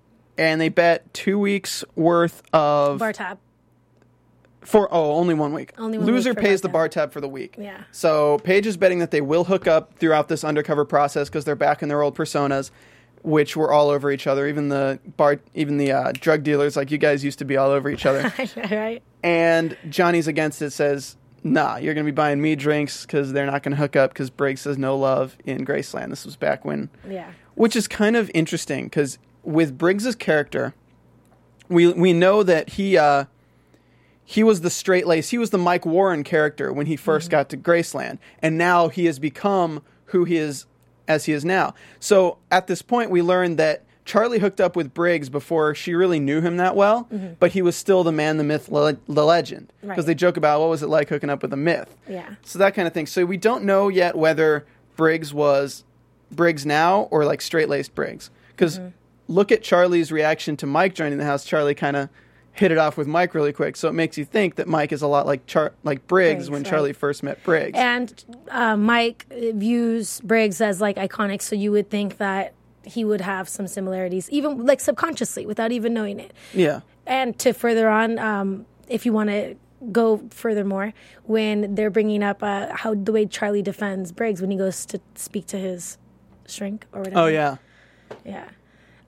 And 0.40 0.60
they 0.60 0.70
bet 0.70 1.12
two 1.12 1.38
weeks 1.38 1.84
worth 1.96 2.42
of 2.52 2.98
Bar 2.98 3.12
tab. 3.12 3.38
for 4.62 4.88
oh 4.92 5.12
only 5.12 5.34
one 5.34 5.52
week. 5.52 5.72
Only 5.78 5.98
one 5.98 6.06
Loser 6.06 6.31
week 6.31 6.38
pays 6.38 6.60
bar 6.62 6.69
the 6.69 6.72
bar 6.72 6.88
tab 6.88 7.12
for 7.12 7.20
the 7.20 7.28
week. 7.28 7.56
Yeah. 7.58 7.82
So 7.92 8.38
Paige 8.38 8.66
is 8.66 8.76
betting 8.76 9.00
that 9.00 9.10
they 9.10 9.20
will 9.20 9.44
hook 9.44 9.66
up 9.66 9.94
throughout 9.98 10.28
this 10.28 10.42
undercover 10.42 10.84
process 10.84 11.28
because 11.28 11.44
they're 11.44 11.56
back 11.56 11.82
in 11.82 11.88
their 11.90 12.02
old 12.02 12.16
personas, 12.16 12.70
which 13.22 13.54
were 13.56 13.70
all 13.72 13.90
over 13.90 14.10
each 14.10 14.26
other. 14.26 14.46
Even 14.48 14.70
the 14.70 14.98
bar, 15.19 15.40
even 15.54 15.76
the 15.76 15.92
uh, 15.92 16.12
drug 16.12 16.42
dealers, 16.42 16.75
like 16.76 16.90
you 16.90 16.98
guys 16.98 17.22
used 17.22 17.38
to 17.40 17.44
be 17.44 17.56
all 17.58 17.70
over 17.70 17.90
each 17.90 18.06
other. 18.06 18.32
right? 18.70 19.02
and 19.22 19.76
Johnny's 19.90 20.26
against 20.26 20.62
it. 20.62 20.70
Says, 20.70 21.16
"Nah, 21.44 21.76
you're 21.76 21.92
going 21.92 22.06
to 22.06 22.10
be 22.12 22.14
buying 22.16 22.40
me 22.40 22.56
drinks 22.56 23.04
because 23.04 23.32
they're 23.34 23.44
not 23.46 23.62
going 23.62 23.72
to 23.72 23.76
hook 23.78 23.94
up 23.94 24.12
because 24.14 24.31
Briggs 24.31 24.62
says 24.62 24.78
no 24.78 24.96
love 24.96 25.37
in 25.44 25.66
Graceland." 25.66 26.08
This 26.08 26.25
was 26.25 26.37
back 26.37 26.64
when 26.64 26.88
Yeah. 27.06 27.31
which 27.56 27.76
is 27.76 27.87
kind 27.87 28.16
of 28.16 28.31
interesting 28.32 28.84
because 28.87 29.19
with 29.42 29.76
Briggs's 29.78 30.14
character, 30.16 30.75
we 31.69 31.92
we 31.92 32.12
know 32.12 32.42
that 32.42 32.70
he 32.70 32.96
uh, 32.98 33.25
he 34.25 34.42
was 34.42 34.60
the 34.60 34.70
straight 34.70 35.06
lace, 35.06 35.31
he 35.31 35.38
was 35.38 35.50
the 35.50 35.58
Mike 35.58 35.84
Warren 35.87 36.22
character 36.25 36.72
when 36.72 36.87
he 36.87 36.96
1st 36.96 37.28
got 37.31 37.48
to 37.50 37.56
Graceland, 37.56 38.19
and 38.42 38.56
now 38.56 38.88
he 38.88 39.06
has 39.06 39.19
become 39.19 39.82
who 40.06 40.25
he 40.25 40.37
is 40.37 40.66
as 41.08 41.25
he 41.25 41.32
is 41.32 41.44
now. 41.44 41.75
So 41.98 42.38
at 42.50 42.66
this 42.66 42.82
point, 42.82 43.10
we 43.10 43.22
learned 43.22 43.58
that. 43.58 43.84
Charlie 44.06 44.40
hooked 44.40 44.60
up 44.60 44.75
with 44.75 44.92
Briggs 44.92 45.28
before 45.28 45.72
she 45.72 45.94
really 45.94 46.19
knew 46.19 46.40
him 46.40 46.56
that 46.56 46.75
well, 46.75 47.08
but 47.38 47.52
he 47.52 47.62
was 47.62 47.76
still 47.76 48.02
the 48.02 48.10
man, 48.10 48.38
the 48.38 48.42
myth, 48.44 48.69
le- 48.69 48.96
the 49.06 49.25
legend. 49.25 49.72
Because 49.82 49.98
Right. 49.98 50.06
they 50.06 50.14
joke 50.16 50.37
about 50.37 50.58
what 50.58 50.69
was 50.69 50.82
it 50.82 50.88
like 50.88 51.08
hooking 51.10 51.31
up 51.31 51.42
with 51.42 51.52
a 51.52 51.56
myth. 51.56 51.94
Yeah. 52.08 52.34
So 52.42 52.58
that 52.58 52.75
kind 52.75 52.88
of 52.88 52.94
thing. 52.94 53.06
So 53.06 53.25
we 53.25 53.37
don't 53.37 53.62
know 53.62 53.87
yet 53.88 54.16
whether 54.16 54.64
Briggs 54.96 55.32
was 55.32 55.84
Briggs 56.32 56.66
now 56.66 57.02
or 57.12 57.25
like 57.25 57.40
straight 57.40 57.69
laced 57.69 57.94
Briggs. 57.94 58.31
Because 58.48 58.78
Mm-hmm. 58.78 58.88
Look 59.30 59.52
at 59.52 59.62
Charlie's 59.62 60.10
reaction 60.10 60.56
to 60.58 60.66
Mike 60.66 60.94
joining 60.94 61.18
the 61.18 61.24
house. 61.24 61.44
Charlie 61.44 61.74
kind 61.74 61.96
of 61.96 62.08
hit 62.52 62.72
it 62.72 62.78
off 62.78 62.96
with 62.96 63.06
Mike 63.06 63.34
really 63.34 63.52
quick. 63.52 63.76
So 63.76 63.88
it 63.88 63.92
makes 63.92 64.18
you 64.18 64.24
think 64.24 64.56
that 64.56 64.66
Mike 64.66 64.92
is 64.92 65.02
a 65.02 65.06
lot 65.06 65.24
like 65.24 65.46
Char- 65.46 65.72
like 65.84 66.06
Briggs, 66.06 66.34
Briggs, 66.34 66.50
when 66.50 66.62
right. 66.62 66.70
Charlie 66.70 66.92
first 66.92 67.22
met 67.22 67.42
Briggs. 67.44 67.78
And 67.78 68.24
uh, 68.50 68.76
Mike 68.76 69.26
views 69.30 70.20
Briggs 70.22 70.60
as 70.60 70.80
like 70.80 70.96
iconic, 70.96 71.42
so 71.42 71.54
you 71.54 71.70
would 71.72 71.88
think 71.90 72.18
that 72.18 72.54
he 72.84 73.04
would 73.04 73.20
have 73.20 73.48
some 73.48 73.66
similarities, 73.66 74.28
even 74.30 74.66
like 74.66 74.80
subconsciously, 74.80 75.46
without 75.46 75.70
even 75.72 75.94
knowing 75.94 76.18
it. 76.18 76.34
yeah. 76.52 76.80
And 77.06 77.38
to 77.40 77.52
further 77.52 77.88
on, 77.88 78.18
um, 78.18 78.66
if 78.88 79.04
you 79.04 79.12
want 79.12 79.30
to 79.30 79.56
go 79.90 80.22
furthermore, 80.30 80.92
when 81.24 81.74
they're 81.74 81.90
bringing 81.90 82.22
up 82.22 82.42
uh, 82.42 82.74
how 82.74 82.94
the 82.94 83.12
way 83.12 83.26
Charlie 83.26 83.62
defends 83.62 84.12
Briggs 84.12 84.40
when 84.40 84.50
he 84.50 84.56
goes 84.56 84.84
to 84.86 85.00
speak 85.14 85.46
to 85.46 85.56
his 85.56 85.98
shrink 86.46 86.86
or 86.92 87.00
whatever. 87.00 87.20
Oh 87.20 87.26
yeah. 87.26 87.56
yeah. 88.24 88.48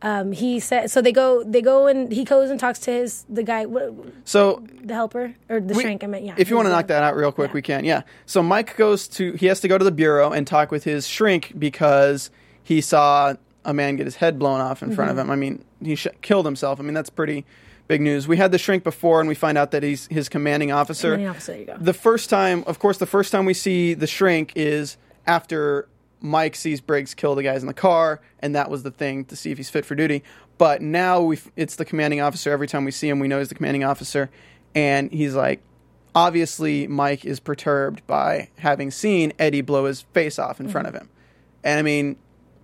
Um, 0.03 0.33
he 0.33 0.59
said 0.61 0.91
so. 0.91 1.01
They 1.01 1.13
go. 1.13 1.45
They 1.45 1.63
go 1.63 1.87
and 1.87 2.11
he 2.13 2.25
goes 2.25 2.51
and 2.51 2.59
talks 2.59 2.79
to 2.81 2.91
his 2.91 3.25
the 3.29 3.43
guy, 3.43 3.67
what, 3.67 3.93
So 4.25 4.63
the 4.83 4.95
helper 4.95 5.35
or 5.49 5.61
the 5.61 5.75
we- 5.75 5.83
shrink. 5.83 6.03
I 6.03 6.09
mean, 6.09 6.25
yeah. 6.25 6.35
if 6.37 6.51
you 6.51 6.57
want 6.57 6.67
to 6.67 6.71
knock 6.73 6.89
that 6.89 7.03
out 7.03 7.15
real 7.17 7.31
quick, 7.33 7.53
we 7.55 7.63
can. 7.63 7.85
Yeah. 7.85 8.03
So 8.27 8.43
Mike 8.43 8.77
goes 8.77 9.07
to 9.09 9.33
he 9.35 9.47
has 9.47 9.61
to 9.61 9.69
go 9.69 9.79
to 9.79 9.85
the 9.85 9.93
bureau 9.93 10.33
and 10.33 10.47
talk 10.47 10.71
with 10.73 10.85
his 10.85 11.07
shrink 11.07 11.53
because 11.59 12.31
he 12.63 12.81
saw 12.81 13.35
a 13.65 13.73
man 13.73 13.95
get 13.97 14.07
his 14.07 14.17
head 14.17 14.39
blown 14.41 14.61
off 14.61 14.83
in 14.83 14.93
front 14.95 15.11
Mm-hmm. 15.13 15.19
of 15.21 15.25
him. 15.27 15.31
I 15.31 15.37
mean, 15.37 15.65
he 15.83 15.95
sh- 15.95 16.09
killed 16.21 16.47
himself. 16.47 16.81
I 16.81 16.83
mean, 16.83 16.95
that's 16.95 17.11
pretty 17.11 17.45
big 17.87 18.01
news. 18.01 18.27
We 18.27 18.37
had 18.39 18.51
the 18.51 18.59
shrink 18.59 18.83
before, 18.83 19.21
and 19.21 19.29
we 19.29 19.37
find 19.37 19.57
out 19.57 19.71
that 19.71 19.85
he's 19.85 20.07
his 20.09 20.29
commanding 20.29 20.73
officer. 20.73 21.09
Commanding 21.13 21.29
officer, 21.29 21.53
there 21.53 21.61
you 21.61 21.67
go. 21.67 21.77
The 21.79 21.93
first 21.95 22.29
time, 22.29 22.65
of 22.67 22.81
course, 22.81 22.99
the 22.99 23.07
first 23.07 23.31
time 23.31 23.45
we 23.45 23.55
see 23.55 23.95
the 23.95 24.09
shrink 24.09 24.53
is 24.57 24.97
after 25.29 25.87
Mike 26.23 26.55
sees 26.55 26.81
Briggs 26.81 27.15
kill 27.15 27.35
the 27.35 27.43
guys 27.43 27.63
in 27.63 27.67
the 27.67 27.75
car, 27.75 28.21
and 28.39 28.55
that 28.55 28.71
was 28.71 28.83
the 28.83 28.91
thing 28.91 29.25
to 29.27 29.37
see 29.37 29.51
if 29.51 29.59
he's 29.59 29.71
fit 29.71 29.85
for 29.85 29.95
duty. 29.95 30.23
But 30.59 30.81
now 30.81 31.21
we 31.21 31.39
it's 31.57 31.77
the 31.77 31.85
commanding 31.85 32.21
officer. 32.21 32.51
Every 32.51 32.69
time 32.69 32.85
we 32.85 32.91
see 32.91 33.09
him, 33.09 33.19
we 33.19 33.29
know 33.29 33.39
he's 33.39 33.49
the 33.49 33.55
commanding 33.55 33.85
officer, 33.85 34.31
and 34.75 35.13
he's 35.13 35.35
like, 35.35 35.61
obviously, 36.15 36.87
Mike 36.87 37.25
is 37.25 37.41
perturbed 37.41 38.07
by 38.07 38.49
having 38.59 38.91
seen 38.91 39.33
Eddie 39.39 39.63
blow 39.63 39.87
his 39.87 40.03
face 40.03 40.39
off 40.39 40.61
in 40.61 40.69
front 40.69 40.87
mm-hmm. 40.87 40.97
of 40.97 41.03
him, 41.03 41.11
and 41.65 41.79
I 41.79 41.83
mean, 41.83 42.17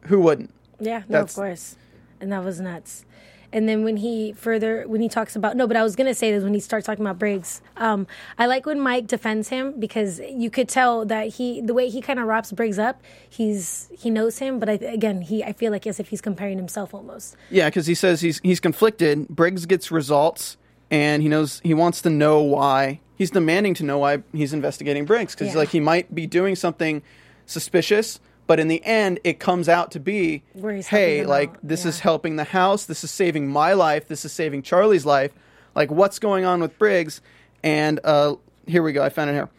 who 0.03 0.21
wouldn't? 0.21 0.55
Yeah, 0.81 1.03
no, 1.09 1.23
of 1.23 1.35
course. 1.35 1.77
And 2.21 2.33
that 2.33 2.45
was 2.45 2.61
nuts. 2.61 3.05
And 3.53 3.67
then 3.69 3.83
when 3.83 3.97
he 3.97 4.33
further 4.35 4.85
when 4.87 5.01
he 5.01 5.09
talks 5.09 5.35
about 5.35 5.57
no, 5.57 5.67
but 5.67 5.77
I 5.77 5.83
was 5.83 5.97
gonna 5.97 6.13
say 6.15 6.31
this 6.33 6.45
when 6.45 6.53
he 6.53 6.61
starts 6.61 6.85
talking 6.87 7.05
about 7.05 7.19
Briggs. 7.19 7.63
Um, 7.79 8.07
I 8.39 8.45
like 8.47 8.67
when 8.67 8.79
Mike 8.79 9.07
defends 9.07 9.49
him 9.49 9.79
because 9.81 10.21
you 10.21 10.51
could 10.51 10.69
tell 10.69 11.07
that 11.07 11.29
he 11.29 11.61
the 11.63 11.73
way 11.73 11.89
he 11.89 12.01
kind 12.03 12.19
of 12.19 12.27
wraps 12.27 12.53
Briggs 12.53 12.79
up, 12.79 13.01
he's 13.29 13.89
he 13.99 14.11
knows 14.11 14.39
him, 14.39 14.59
but 14.59 14.69
I, 14.69 14.73
again 14.75 15.23
he 15.23 15.43
I 15.43 15.53
feel 15.55 15.73
like 15.73 15.87
as 15.87 15.99
if 15.99 16.09
he's 16.09 16.21
comparing 16.21 16.59
himself 16.59 16.93
almost. 16.93 17.37
Yeah, 17.51 17.69
because 17.71 17.87
he 17.87 17.95
says 17.95 18.21
he's 18.21 18.39
he's 18.43 18.61
conflicted. 18.61 19.29
Briggs 19.29 19.65
gets 19.65 19.91
results, 19.91 20.59
and 20.91 21.23
he 21.23 21.29
knows 21.29 21.61
he 21.65 21.73
wants 21.73 22.03
to 22.03 22.11
know 22.11 22.43
why. 22.43 23.01
He's 23.17 23.31
demanding 23.31 23.75
to 23.75 23.83
know 23.83 23.99
why 23.99 24.23
he's 24.33 24.53
investigating 24.53 25.05
Briggs 25.07 25.35
because 25.35 25.55
Yeah. 25.55 25.59
like 25.61 25.71
he 25.71 25.81
might 25.81 26.15
be 26.15 26.27
doing 26.27 26.55
something 26.55 27.03
suspicious, 27.47 28.21
but 28.49 28.59
in 28.59 28.69
the 28.69 28.83
end, 28.83 29.21
it 29.25 29.39
comes 29.39 29.69
out 29.69 29.93
to 29.93 30.01
be, 30.01 30.43
Where 30.55 30.75
he's 30.75 30.89
helping 30.89 31.07
hey, 31.07 31.27
like 31.27 31.51
out, 31.51 31.59
this 31.63 31.85
yeah. 31.85 31.91
is 31.91 32.01
helping 32.01 32.37
the 32.37 32.45
house. 32.45 32.87
This 32.87 33.05
is 33.05 33.11
saving 33.11 33.47
my 33.47 33.75
life. 33.75 34.09
This 34.09 34.25
is 34.25 34.33
saving 34.33 34.63
Charlie's 34.63 35.05
life. 35.05 35.33
Like 35.75 35.91
what's 35.91 36.19
going 36.19 36.47
on 36.47 36.61
with 36.61 36.77
Briggs? 36.79 37.21
And 37.63 38.01
uh, 38.03 38.37
here 38.67 38.83
we 38.83 38.95
go. 38.95 39.05
I 39.05 39.11
found 39.11 39.29
it 39.29 39.35
here. 39.35 39.51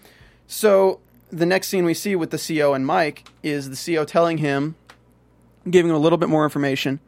So 0.47 0.99
the 1.29 1.45
next 1.45 1.67
scene 1.67 1.85
we 1.85 1.93
see 1.93 2.15
with 2.15 2.31
the 2.31 2.39
CO 2.39 2.73
and 2.73 2.83
Mike 2.83 3.29
is 3.43 3.69
the 3.69 3.95
CO 3.95 4.05
telling 4.05 4.39
him, 4.39 4.73
giving 5.69 5.91
him 5.91 5.95
a 5.95 5.99
little 5.99 6.17
bit 6.17 6.27
more 6.27 6.43
information, 6.43 6.99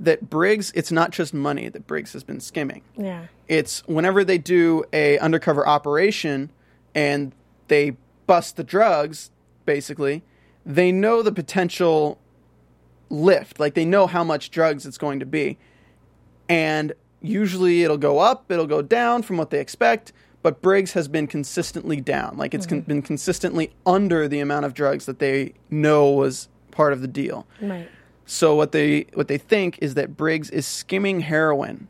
that 0.00 0.28
Briggs, 0.28 0.72
it's 0.74 0.90
not 0.90 1.12
just 1.12 1.32
money 1.32 1.68
that 1.68 1.86
Briggs 1.86 2.12
has 2.14 2.24
been 2.24 2.40
skimming. 2.40 2.82
Yeah. 2.96 3.26
It's 3.46 3.86
whenever 3.86 4.24
they 4.24 4.38
do 4.38 4.82
a 4.92 5.16
undercover 5.18 5.64
operation 5.64 6.50
and 6.92 7.32
they 7.68 7.96
bust 8.26 8.56
the 8.56 8.64
drugs, 8.64 9.30
basically, 9.64 10.24
they 10.66 10.92
know 10.92 11.22
the 11.22 11.32
potential 11.32 12.18
lift. 13.10 13.60
Like 13.60 13.74
they 13.74 13.84
know 13.84 14.06
how 14.06 14.24
much 14.24 14.50
drugs 14.50 14.86
it's 14.86 14.98
going 14.98 15.20
to 15.20 15.26
be. 15.26 15.58
And 16.48 16.92
usually 17.20 17.82
it'll 17.82 17.98
go 17.98 18.18
up, 18.18 18.50
it'll 18.50 18.66
go 18.66 18.82
down 18.82 19.22
from 19.22 19.36
what 19.36 19.50
they 19.50 19.60
expect, 19.60 20.12
but 20.42 20.60
Briggs 20.60 20.92
has 20.92 21.08
been 21.08 21.26
consistently 21.26 22.00
down. 22.00 22.36
Like 22.36 22.54
it's 22.54 22.66
con- 22.66 22.80
mm-hmm. 22.80 22.88
been 22.88 23.02
consistently 23.02 23.72
under 23.86 24.28
the 24.28 24.40
amount 24.40 24.66
of 24.66 24.74
drugs 24.74 25.06
that 25.06 25.18
they 25.18 25.54
know 25.70 26.10
was 26.10 26.48
part 26.70 26.92
of 26.92 27.00
the 27.00 27.08
deal. 27.08 27.46
Right. 27.62 27.88
So 28.26 28.54
what 28.54 28.72
they 28.72 29.06
what 29.14 29.28
they 29.28 29.38
think 29.38 29.78
is 29.80 29.94
that 29.94 30.16
Briggs 30.16 30.50
is 30.50 30.66
skimming 30.66 31.20
heroin. 31.20 31.88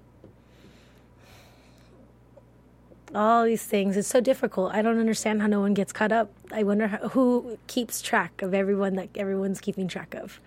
All 3.14 3.44
these 3.44 3.64
things. 3.64 3.96
It's 3.96 4.08
so 4.08 4.20
difficult. 4.20 4.72
I 4.74 4.82
don't 4.82 4.98
understand 4.98 5.40
how 5.40 5.46
no 5.46 5.60
one 5.60 5.74
gets 5.74 5.92
caught 5.92 6.12
up. 6.12 6.30
I 6.52 6.62
wonder 6.62 6.88
how, 6.88 7.08
who 7.10 7.58
keeps 7.66 8.02
track 8.02 8.42
of 8.42 8.54
everyone 8.54 8.96
that 8.96 9.08
everyone's 9.14 9.60
keeping 9.60 9.88
track 9.88 10.14
of. 10.14 10.40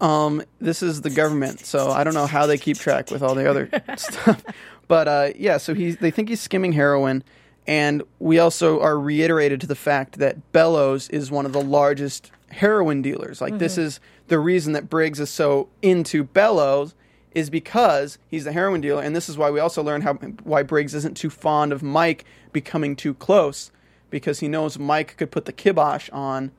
Um, 0.00 0.42
this 0.60 0.82
is 0.82 1.02
the 1.02 1.10
government, 1.10 1.60
so 1.60 1.90
I 1.90 2.04
don't 2.04 2.14
know 2.14 2.26
how 2.26 2.46
they 2.46 2.58
keep 2.58 2.78
track 2.78 3.10
with 3.10 3.22
all 3.22 3.34
the 3.34 3.48
other 3.48 3.70
stuff. 3.96 4.42
But 4.88 5.08
uh, 5.08 5.30
yeah, 5.36 5.56
so 5.58 5.72
he 5.72 5.92
they 5.92 6.10
think 6.10 6.28
he's 6.28 6.40
skimming 6.40 6.72
heroin, 6.72 7.22
and 7.66 8.02
we 8.18 8.38
also 8.38 8.80
are 8.80 8.98
reiterated 8.98 9.60
to 9.62 9.66
the 9.66 9.76
fact 9.76 10.18
that 10.18 10.52
Bellows 10.52 11.08
is 11.10 11.30
one 11.30 11.46
of 11.46 11.52
the 11.52 11.62
largest 11.62 12.32
heroin 12.50 13.02
dealers. 13.02 13.40
Like 13.40 13.58
this 13.58 13.78
is 13.78 14.00
the 14.28 14.38
reason 14.38 14.72
that 14.72 14.90
Briggs 14.90 15.20
is 15.20 15.30
so 15.30 15.68
into 15.80 16.24
Bellows 16.24 16.94
is 17.34 17.50
because 17.50 18.18
he's 18.28 18.44
the 18.44 18.52
heroin 18.52 18.80
dealer, 18.80 19.02
and 19.02 19.14
this 19.14 19.28
is 19.28 19.36
why 19.36 19.50
we 19.50 19.60
also 19.60 19.82
learn 19.82 20.02
how 20.02 20.14
why 20.44 20.62
Briggs 20.62 20.94
isn't 20.94 21.16
too 21.16 21.30
fond 21.30 21.72
of 21.72 21.82
Mike 21.82 22.24
becoming 22.52 22.96
too 22.96 23.14
close 23.14 23.70
because 24.10 24.40
he 24.40 24.48
knows 24.48 24.78
Mike 24.78 25.16
could 25.16 25.30
put 25.30 25.44
the 25.44 25.52
kibosh 25.52 26.08
on 26.10 26.52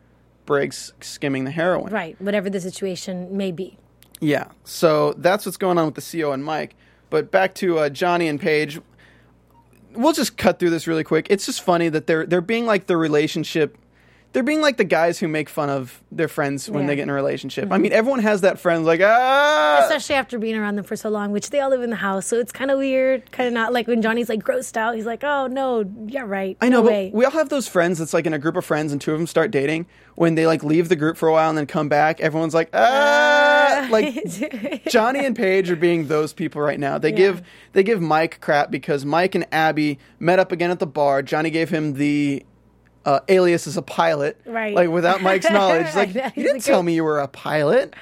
Briggs 0.46 0.94
skimming 1.00 1.46
the 1.46 1.52
heroin. 1.52 1.92
Right. 1.92 2.20
Whatever 2.22 2.50
the 2.50 2.60
situation 2.60 3.36
may 3.36 3.52
be. 3.52 3.78
Yeah. 4.20 4.50
So 4.64 5.14
that's 5.14 5.46
what's 5.46 5.58
going 5.58 5.78
on 5.78 5.86
with 5.86 5.96
the 5.96 6.22
CO 6.22 6.32
and 6.32 6.44
Mike. 6.44 6.76
But 7.10 7.32
back 7.32 7.56
to 7.56 7.80
uh, 7.80 7.90
Johnny 7.90 8.28
and 8.28 8.40
Paige. 8.40 8.82
We'll 9.94 10.14
just 10.14 10.38
cut 10.38 10.60
through 10.60 10.72
this 10.72 10.88
really 10.88 11.04
quick. 11.04 11.28
It's 11.30 11.46
just 11.46 11.62
funny 11.62 11.88
that 11.90 12.08
they're 12.08 12.26
they're 12.26 12.42
being 12.42 12.66
like 12.66 12.88
the 12.88 12.98
relationship. 12.98 13.78
They're 14.36 14.44
being 14.44 14.60
like 14.60 14.76
the 14.76 14.84
guys 14.84 15.18
who 15.18 15.30
make 15.30 15.48
fun 15.48 15.70
of 15.70 16.04
their 16.12 16.28
friends 16.28 16.70
when 16.70 16.84
Yeah. 16.84 16.88
they 16.88 16.96
get 16.98 17.04
in 17.04 17.10
a 17.10 17.14
relationship. 17.14 17.72
I 17.72 17.78
mean, 17.78 17.94
everyone 17.94 18.20
has 18.20 18.42
that 18.42 18.60
friend 18.60 18.84
like 18.86 19.00
ah. 19.02 19.80
Especially 19.84 20.16
after 20.16 20.38
being 20.38 20.58
around 20.58 20.76
them 20.76 20.84
for 20.84 20.98
so 20.98 21.08
long, 21.08 21.32
which 21.32 21.52
they 21.52 21.62
all 21.62 21.70
live 21.70 21.82
in 21.82 21.90
the 21.90 21.96
house. 21.96 22.28
So 22.28 22.38
it's 22.38 22.52
kind 22.52 22.70
of 22.70 22.78
weird. 22.78 23.32
Kind 23.32 23.48
of 23.48 23.54
not 23.54 23.72
like 23.72 23.88
when 23.88 24.02
Johnny's 24.02 24.28
like 24.28 24.44
grossed 24.44 24.76
out. 24.76 24.96
He's 24.96 25.06
like, 25.06 25.24
oh, 25.24 25.48
no, 25.48 25.86
yeah, 26.08 26.24
right. 26.28 26.58
I 26.60 26.68
know, 26.68 26.80
no 26.80 26.84
but 26.84 26.92
way. 26.92 27.12
we 27.14 27.24
all 27.24 27.32
have 27.32 27.48
those 27.48 27.70
friends 27.70 27.98
that's 27.98 28.14
like 28.14 28.26
in 28.26 28.34
a 28.34 28.38
group 28.38 28.58
of 28.58 28.66
friends 28.66 28.92
and 28.92 29.00
two 29.00 29.14
of 29.14 29.18
them 29.20 29.26
start 29.26 29.52
dating. 29.52 29.86
When 30.16 30.36
they 30.36 30.46
like 30.48 30.64
leave 30.66 30.90
the 30.90 30.98
group 30.98 31.16
for 31.16 31.30
a 31.30 31.32
while 31.32 31.48
and 31.48 31.58
then 31.58 31.66
come 31.66 31.88
back, 31.88 32.20
everyone's 32.20 32.54
like, 32.54 32.70
ah, 32.74 33.88
like 33.90 34.84
Johnny 34.90 35.26
and 35.26 35.34
Paige 35.36 35.72
are 35.72 35.76
being 35.78 36.08
those 36.08 36.34
people 36.34 36.62
right 36.62 36.80
now. 36.80 36.98
They 36.98 37.12
give 37.14 37.42
they 37.72 37.84
give 37.84 38.02
Mike 38.02 38.40
crap 38.42 38.70
because 38.70 39.06
Mike 39.06 39.34
and 39.36 39.46
Abby 39.54 39.98
met 40.20 40.40
up 40.40 40.52
again 40.52 40.72
at 40.72 40.80
the 40.80 40.88
bar. 40.88 41.22
Johnny 41.22 41.50
gave 41.50 41.70
him 41.70 41.94
the 41.94 42.46
uh, 43.06 43.20
alias 43.30 43.68
as 43.68 43.78
a 43.78 43.82
pilot, 43.82 44.40
Right. 44.46 44.74
Like 44.76 44.90
without 44.90 45.22
Mike's 45.22 45.50
knowledge, 45.50 45.88
like 45.96 46.14
you 46.14 46.44
didn't 46.44 46.62
tell 46.64 46.82
me 46.84 46.96
you 46.96 47.04
were 47.04 47.20
a 47.20 47.28
pilot. 47.28 47.94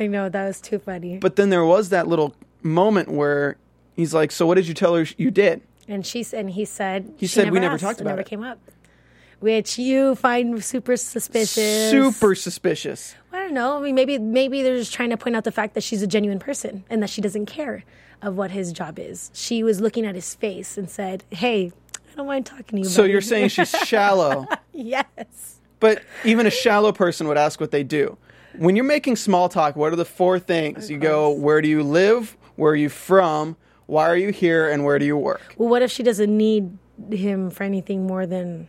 I 0.00 0.06
know, 0.06 0.28
that 0.28 0.46
was 0.46 0.60
too 0.60 0.78
funny. 0.78 1.18
But 1.18 1.36
then 1.36 1.50
there 1.50 1.64
was 1.64 1.88
that 1.90 2.06
little 2.08 2.34
moment 2.62 3.08
where 3.10 3.56
he's 3.94 4.14
like, 4.14 4.30
"So 4.32 4.46
what 4.46 4.54
did 4.54 4.66
you 4.68 4.74
tell 4.74 4.94
her 4.94 5.06
you 5.16 5.30
did?" 5.30 5.60
And 5.88 6.04
she 6.06 6.24
and 6.32 6.50
he 6.50 6.64
said 6.64 7.12
He 7.16 7.26
she 7.26 7.34
said 7.34 7.50
we 7.50 7.60
never 7.60 7.74
asked. 7.74 7.82
talked 7.82 7.98
It 8.00 8.02
about 8.02 8.10
never 8.12 8.20
it. 8.22 8.26
came 8.28 8.42
up, 8.42 8.58
which 9.40 9.78
you 9.78 10.14
find 10.14 10.62
super 10.64 10.96
suspicious. 10.96 11.90
Super 11.90 12.34
suspicious. 12.34 13.14
I 13.32 13.38
don't 13.40 13.54
know. 13.54 13.78
I 13.78 13.82
mean, 13.82 13.94
maybe 13.94 14.18
maybe 14.18 14.62
they're 14.62 14.76
just 14.76 14.92
trying 14.94 15.10
to 15.10 15.16
point 15.16 15.36
out 15.36 15.44
the 15.44 15.52
fact 15.52 15.74
that 15.74 15.82
she's 15.82 16.02
a 16.02 16.06
genuine 16.06 16.38
person 16.38 16.84
and 16.90 17.02
that 17.02 17.10
she 17.10 17.20
doesn't 17.20 17.46
care 17.46 17.84
of 18.22 18.36
what 18.36 18.50
his 18.50 18.72
job 18.72 18.98
is. 18.98 19.30
She 19.34 19.62
was 19.62 19.80
looking 19.80 20.04
at 20.06 20.14
his 20.14 20.34
face 20.34 20.76
and 20.78 20.90
said, 20.90 21.24
"Hey, 21.30 21.72
don't 22.18 22.26
mind 22.26 22.44
talking 22.46 22.64
to 22.76 22.78
you." 22.78 22.84
So 22.84 23.02
buddy." 23.02 23.12
you're 23.12 23.20
saying 23.22 23.48
she's 23.48 23.70
shallow. 23.86 24.46
yes? 24.72 25.60
But 25.80 26.02
even 26.24 26.46
a 26.46 26.50
shallow 26.50 26.92
person 26.92 27.28
would 27.28 27.38
ask 27.38 27.60
what 27.60 27.70
they 27.70 27.84
do. 27.84 28.18
When 28.56 28.74
you're 28.76 28.84
making 28.84 29.16
small 29.16 29.48
talk, 29.48 29.76
what 29.76 29.92
are 29.92 29.96
the 29.96 30.04
four 30.04 30.38
things? 30.40 30.90
You 30.90 30.98
go, 30.98 31.30
where 31.30 31.62
do 31.62 31.68
you 31.68 31.82
live? 31.84 32.36
Where 32.56 32.72
are 32.72 32.76
you 32.76 32.88
from? 32.88 33.56
Why 33.86 34.08
are 34.08 34.16
you 34.16 34.30
here? 34.30 34.68
And 34.68 34.84
where 34.84 34.98
do 34.98 35.04
you 35.04 35.16
work? 35.16 35.54
Well, 35.56 35.68
what 35.68 35.82
if 35.82 35.90
she 35.92 36.02
doesn't 36.02 36.36
need 36.36 36.76
him 37.10 37.50
for 37.50 37.62
anything 37.62 38.06
more 38.06 38.26
than? 38.26 38.68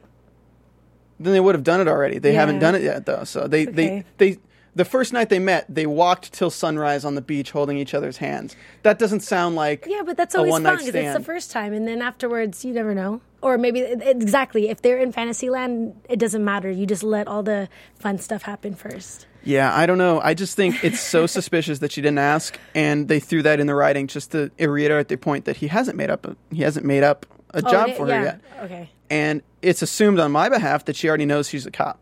Then 1.20 1.34
they 1.34 1.40
would 1.40 1.56
have 1.56 1.64
done 1.64 1.82
it 1.82 1.88
already. 1.88 2.20
They 2.20 2.34
haven't 2.34 2.60
done 2.60 2.76
it 2.76 2.84
yet, 2.84 3.06
though. 3.08 3.24
So 3.24 3.48
they, 3.48 3.64
Okay. 3.64 3.72
they, 3.72 4.06
they, 4.34 4.38
the 4.76 4.86
first 4.86 5.12
night 5.12 5.30
they 5.30 5.40
met, 5.40 5.66
they 5.68 5.88
walked 5.88 6.32
till 6.32 6.52
sunrise 6.52 7.04
on 7.04 7.16
the 7.16 7.22
beach 7.22 7.50
holding 7.52 7.78
each 7.78 7.96
other's 7.96 8.18
hands. 8.18 8.56
That 8.84 9.00
doesn't 9.00 9.22
sound 9.22 9.56
like 9.56 9.86
Yeah, 9.88 10.04
but 10.06 10.16
that's 10.16 10.36
always 10.36 10.54
fun 10.54 10.64
because 10.64 10.88
it's 10.88 11.18
the 11.18 11.24
first 11.24 11.50
time, 11.52 11.74
and 11.74 11.88
then 11.88 12.02
afterwards, 12.04 12.64
you 12.64 12.74
never 12.74 12.94
know. 12.94 13.22
Or 13.42 13.58
maybe 13.58 13.80
exactly 13.82 14.68
if 14.70 14.82
they're 14.82 14.98
in 15.00 15.12
Fantasyland, 15.14 15.96
it 16.10 16.20
doesn't 16.20 16.44
matter. 16.44 16.70
You 16.70 16.86
just 16.86 17.04
let 17.04 17.28
all 17.28 17.42
the 17.44 17.70
fun 17.96 18.18
stuff 18.18 18.42
happen 18.44 18.74
first. 18.76 19.28
Yeah, 19.44 19.74
I 19.74 19.86
don't 19.86 19.98
know. 19.98 20.20
I 20.22 20.34
just 20.34 20.56
think 20.58 20.84
it's 20.84 21.00
so 21.00 21.26
suspicious 21.38 21.80
that 21.80 21.92
she 21.94 22.02
didn't 22.02 22.20
ask, 22.20 22.60
and 22.76 23.08
they 23.08 23.20
threw 23.22 23.42
that 23.44 23.60
in 23.62 23.68
the 23.68 23.76
writing 23.76 24.08
just 24.08 24.32
to 24.34 24.52
reiterate 24.60 25.08
the 25.08 25.18
point 25.18 25.46
that 25.46 25.56
he 25.58 25.68
hasn't 25.68 25.96
made 25.96 26.10
up. 26.10 26.26
A, 26.26 26.36
he 26.52 26.64
hasn't 26.64 26.86
made 26.86 27.04
up 27.04 27.26
a 27.54 27.62
Oh, 27.66 27.72
job 27.72 27.90
it- 27.90 27.98
for 27.98 28.08
yeah. 28.10 28.18
her 28.18 28.24
yet, 28.26 28.42
Okay. 28.64 28.90
and 29.10 29.42
it's 29.62 29.82
assumed 29.82 30.20
on 30.20 30.32
my 30.34 30.50
behalf 30.50 30.84
that 30.86 30.96
she 30.98 31.08
already 31.08 31.26
knows 31.26 31.48
she's 31.48 31.66
a 31.66 31.72
cop. 31.72 32.00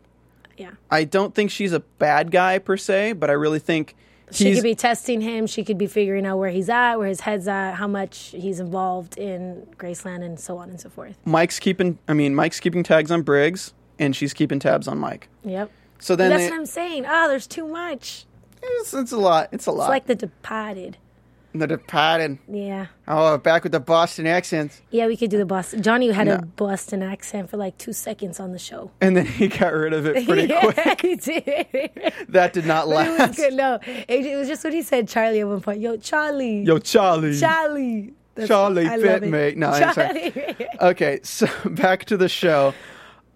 Yeah. 0.56 0.70
I 0.90 1.04
don't 1.04 1.32
think 1.34 1.52
she's 1.52 1.72
a 1.72 1.80
bad 1.80 2.32
guy 2.32 2.58
per 2.58 2.76
se, 2.76 3.12
but 3.12 3.30
I 3.30 3.34
really 3.34 3.60
think 3.60 3.94
She 4.30 4.54
could 4.54 4.62
be 4.62 4.74
testing 4.74 5.20
him. 5.20 5.46
She 5.46 5.64
could 5.64 5.78
be 5.78 5.86
figuring 5.86 6.26
out 6.26 6.38
where 6.38 6.50
he's 6.50 6.68
at, 6.68 6.96
where 6.96 7.08
his 7.08 7.20
head's 7.20 7.48
at, 7.48 7.74
how 7.74 7.86
much 7.86 8.34
he's 8.36 8.60
involved 8.60 9.16
in 9.18 9.66
Graceland, 9.78 10.24
and 10.24 10.38
so 10.38 10.58
on 10.58 10.70
and 10.70 10.80
so 10.80 10.88
forth. 10.88 11.16
Mike's 11.24 11.58
keeping. 11.58 11.98
I 12.08 12.12
mean, 12.12 12.34
Mike's 12.34 12.60
keeping 12.60 12.82
tags 12.82 13.10
on 13.10 13.22
Briggs, 13.22 13.72
and 13.98 14.14
she's 14.14 14.32
keeping 14.32 14.58
tabs 14.58 14.88
on 14.88 14.98
Mike. 14.98 15.28
Yep. 15.44 15.70
So 15.98 16.14
then 16.16 16.30
That's 16.30 16.44
they, 16.44 16.50
what 16.50 16.58
I'm 16.58 16.66
saying. 16.66 17.06
Ah, 17.06 17.26
there's 17.28 17.46
too 17.46 17.66
much. 17.66 18.26
it's, 18.62 18.94
it's 18.94 19.12
a 19.12 19.18
lot. 19.18 19.48
It's 19.52 19.66
a 19.66 19.72
lot. 19.72 19.84
It's 19.84 19.90
like 19.90 20.06
The 20.06 20.14
Departed. 20.14 20.96
The 21.58 21.66
Departed. 21.66 22.38
Yeah. 22.50 22.86
Oh, 23.06 23.38
back 23.38 23.62
with 23.62 23.72
the 23.72 23.80
Boston 23.80 24.26
accent, 24.26 24.80
Yeah, 24.90 25.06
we 25.06 25.16
could 25.16 25.30
do 25.30 25.38
the 25.38 25.44
Boston. 25.46 25.82
Johnny 25.82 26.10
had 26.10 26.26
No. 26.26 26.34
a 26.36 26.42
Boston 26.42 27.02
accent 27.02 27.50
for 27.50 27.56
like 27.56 27.76
two 27.78 27.92
seconds 27.92 28.38
on 28.40 28.52
the 28.52 28.58
show. 28.58 28.90
and 29.00 29.16
then 29.16 29.26
he 29.26 29.48
got 29.48 29.72
rid 29.72 29.92
of 29.92 30.06
it 30.06 30.24
pretty 30.28 30.48
yeah, 30.48 30.60
quick. 30.72 31.00
he 31.02 31.16
did. 31.16 32.12
That 32.30 32.52
did 32.52 32.66
not 32.66 32.86
it 32.86 32.90
last. 32.90 33.36
good. 33.36 33.54
No, 33.54 33.78
it, 33.86 34.26
it 34.26 34.36
was 34.36 34.48
just 34.48 34.62
what 34.64 34.72
he 34.72 34.82
said, 34.82 35.08
Charlie, 35.08 35.40
at 35.40 35.48
one 35.48 35.60
point. 35.60 35.80
Yo, 35.80 35.96
Charlie. 35.96 36.62
Yo, 36.62 36.78
Charlie. 36.78 37.38
Charlie. 37.38 38.12
That's- 38.34 38.48
Charlie 38.48 38.86
fit 38.88 39.22
it. 39.24 39.30
me. 39.30 39.54
No, 39.56 39.68
I'm 39.70 39.94
sorry. 39.94 40.30
Charlie. 40.30 40.66
Okay, 40.80 41.20
so 41.22 41.48
back 41.64 42.04
to 42.06 42.16
the 42.16 42.28
show. 42.28 42.72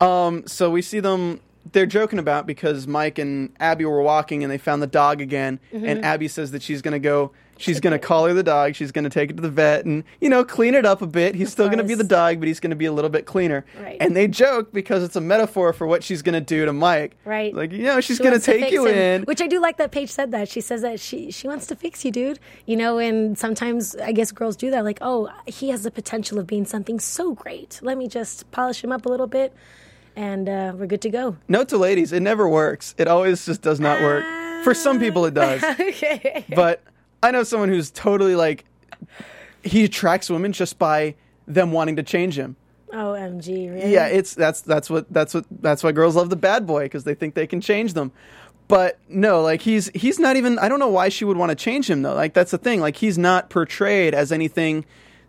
Um, 0.01 0.47
so 0.47 0.71
we 0.71 0.83
see 0.83 1.01
them. 1.01 1.41
They're 1.73 1.87
joking 1.87 2.19
about 2.19 2.47
because 2.47 2.87
Mike 2.89 3.19
and 3.19 3.53
Abby 3.61 3.85
were 3.85 4.03
walking 4.03 4.43
and 4.43 4.51
they 4.53 4.59
found 4.59 4.83
the 4.83 4.87
dog 4.89 5.21
again. 5.21 5.61
Mm-hmm. 5.73 5.87
And 5.87 6.05
Abby 6.05 6.27
says 6.29 6.51
that 6.51 6.63
she's 6.63 6.83
gonna 6.83 6.99
go. 6.99 7.33
She's 7.63 7.81
gonna 7.81 7.99
collar 7.99 8.35
the 8.35 8.43
dog. 8.43 8.75
She's 8.75 8.93
gonna 8.93 9.09
take 9.11 9.31
it 9.31 9.37
to 9.37 9.43
the 9.43 9.49
vet 9.51 9.85
and 9.85 10.05
you 10.21 10.29
know 10.29 10.45
clean 10.45 10.75
it 10.75 10.85
up 10.85 11.01
a 11.03 11.07
bit. 11.07 11.35
He's 11.35 11.51
still 11.53 11.69
gonna 11.69 11.85
be 11.85 11.95
the 11.95 12.05
dog, 12.05 12.39
but 12.41 12.49
he's 12.49 12.61
gonna 12.61 12.77
be 12.77 12.87
a 12.87 12.93
little 12.93 13.11
bit 13.11 13.25
cleaner. 13.27 13.65
Right. 13.81 13.97
And 14.01 14.17
they 14.17 14.27
joke 14.29 14.73
because 14.73 15.03
it's 15.03 15.17
a 15.17 15.21
metaphor 15.21 15.73
for 15.73 15.87
what 15.87 16.03
she's 16.03 16.23
gonna 16.23 16.41
do 16.41 16.67
to 16.67 16.73
Mike. 16.73 17.17
Right. 17.25 17.55
Like 17.55 17.73
you 17.73 17.85
know 17.85 18.01
she's 18.01 18.17
She 18.17 18.25
gonna 18.25 18.39
take 18.41 18.71
you 18.73 18.87
him. 18.87 18.95
in. 18.95 19.23
Which 19.23 19.41
I 19.41 19.47
do 19.47 19.61
like 19.61 19.77
that 19.79 19.93
Paige 19.93 20.11
said 20.11 20.33
that. 20.33 20.49
She 20.49 20.61
says 20.61 20.83
that 20.83 20.99
she 21.01 21.31
she 21.31 21.47
wants 21.49 21.67
to 21.69 21.77
fix 21.77 22.05
you, 22.05 22.11
dude. 22.11 22.39
You 22.67 22.77
know, 22.77 22.99
and 22.99 23.39
sometimes 23.39 23.95
I 23.97 24.13
guess 24.13 24.33
girls 24.33 24.57
do 24.57 24.71
that. 24.71 24.85
Like, 24.85 24.99
oh, 25.01 25.31
he 25.47 25.71
has 25.71 25.85
the 25.85 25.91
potential 25.91 26.39
of 26.39 26.47
being 26.47 26.65
something 26.65 26.99
so 27.01 27.35
great. 27.35 27.79
Let 27.83 27.97
me 27.97 28.09
just 28.09 28.51
polish 28.51 28.83
him 28.83 28.93
up 28.93 29.07
a 29.07 29.09
little 29.09 29.27
bit, 29.27 29.55
and 30.17 30.49
uh, 30.49 30.73
we're 30.77 30.87
good 30.87 31.03
to 31.03 31.11
go. 31.11 31.37
Note 31.49 31.69
to 31.71 31.79
ladies, 31.79 32.13
it 32.13 32.21
never 32.21 32.49
works. 32.49 32.95
It 32.99 33.09
always 33.09 33.45
just 33.47 33.63
does 33.63 33.81
not 33.81 34.01
work. 34.01 34.25
For 34.65 34.75
some 34.75 35.01
people, 35.01 35.25
it 35.27 35.35
does. 35.35 35.63
okay. 35.81 36.45
but 36.55 36.83
I 37.23 37.31
know 37.31 37.43
someone 37.45 37.69
who's 37.69 37.91
totally 37.91 38.35
like 38.35 38.65
he 39.63 39.85
attracts 39.85 40.29
women 40.29 40.53
just 40.53 40.79
by 40.79 41.15
them 41.47 41.73
wanting 41.73 41.97
to 41.97 42.03
change 42.03 42.39
him. 42.39 42.57
OMG, 42.93 43.73
really? 43.73 43.93
Yeah, 43.93 44.07
it's 44.07 44.35
that's 44.35 44.61
that's 44.61 44.91
what 44.91 45.11
that's 45.13 45.35
what 45.35 45.47
that's 45.51 45.83
why 45.83 45.93
girls 45.93 46.17
love 46.17 46.31
the 46.31 46.37
bad 46.37 46.67
boy 46.67 46.85
because 46.85 47.05
they 47.05 47.15
think 47.15 47.35
they 47.35 47.47
can 47.47 47.61
change 47.61 47.95
them. 47.95 48.13
But 48.69 48.99
no, 49.09 49.43
like 49.43 49.63
he's 49.63 49.91
he's 49.95 50.19
not 50.19 50.37
even 50.37 50.59
I 50.59 50.69
don't 50.69 50.79
know 50.79 50.89
why 50.89 51.09
she 51.09 51.25
would 51.25 51.37
want 51.37 51.51
to 51.51 51.57
change 51.57 51.89
him 51.89 52.03
though. 52.03 52.15
Like 52.15 52.35
that's 52.35 52.51
the 52.51 52.59
thing. 52.59 52.81
Like 52.81 52.97
he's 52.97 53.19
not 53.19 53.51
portrayed 53.51 54.15
as 54.15 54.31
anything 54.31 54.85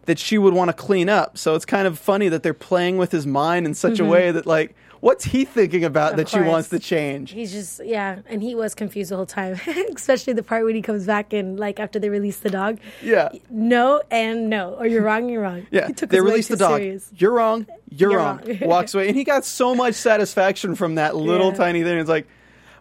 that 0.05 0.19
she 0.19 0.37
would 0.37 0.53
want 0.53 0.69
to 0.69 0.73
clean 0.73 1.09
up. 1.09 1.37
So 1.37 1.55
it's 1.55 1.65
kind 1.65 1.87
of 1.87 1.97
funny 1.97 2.27
that 2.29 2.43
they're 2.43 2.53
playing 2.53 2.97
with 2.97 3.11
his 3.11 3.25
mind 3.25 3.65
in 3.65 3.73
such 3.73 3.99
a 3.99 4.03
mm-hmm. 4.03 4.11
way 4.11 4.31
that 4.31 4.45
like 4.45 4.75
what's 5.03 5.25
he 5.25 5.43
thinking 5.43 5.83
about 5.83 6.11
Of 6.11 6.17
that 6.17 6.29
she 6.29 6.39
wants 6.39 6.69
to 6.69 6.79
change? 6.79 7.31
He's 7.31 7.51
just 7.51 7.83
yeah, 7.83 8.19
and 8.27 8.41
he 8.41 8.55
was 8.55 8.73
confused 8.73 9.11
the 9.11 9.17
whole 9.17 9.25
time, 9.25 9.59
especially 9.95 10.33
the 10.33 10.43
part 10.43 10.63
when 10.63 10.75
he 10.75 10.81
comes 10.81 11.05
back 11.05 11.33
and 11.33 11.59
like 11.59 11.79
after 11.79 11.99
they 11.99 12.09
release 12.09 12.39
the 12.39 12.49
dog. 12.49 12.79
Yeah. 13.01 13.29
No 13.49 14.01
and 14.09 14.49
no, 14.49 14.75
or 14.75 14.87
you're 14.87 15.03
wrong, 15.03 15.27
you're 15.29 15.41
wrong. 15.41 15.67
Yeah, 15.71 15.87
He 15.87 15.93
took 15.93 16.09
they 16.09 16.21
released 16.21 16.49
the 16.49 16.57
dog. 16.57 16.77
serious. 16.79 17.11
You're 17.15 17.33
wrong. 17.33 17.67
You're, 17.89 18.11
You're 18.11 18.19
wrong. 18.19 18.41
wrong. 18.47 18.57
Walks 18.61 18.93
away, 18.95 19.07
and 19.09 19.17
he 19.17 19.23
got 19.23 19.43
so 19.45 19.75
much 19.75 19.93
satisfaction 20.09 20.75
from 20.75 20.95
that 20.95 21.15
little 21.15 21.49
Yeah. 21.51 21.57
tiny 21.57 21.83
thing. 21.83 21.99
It's 21.99 22.09
like, 22.09 22.27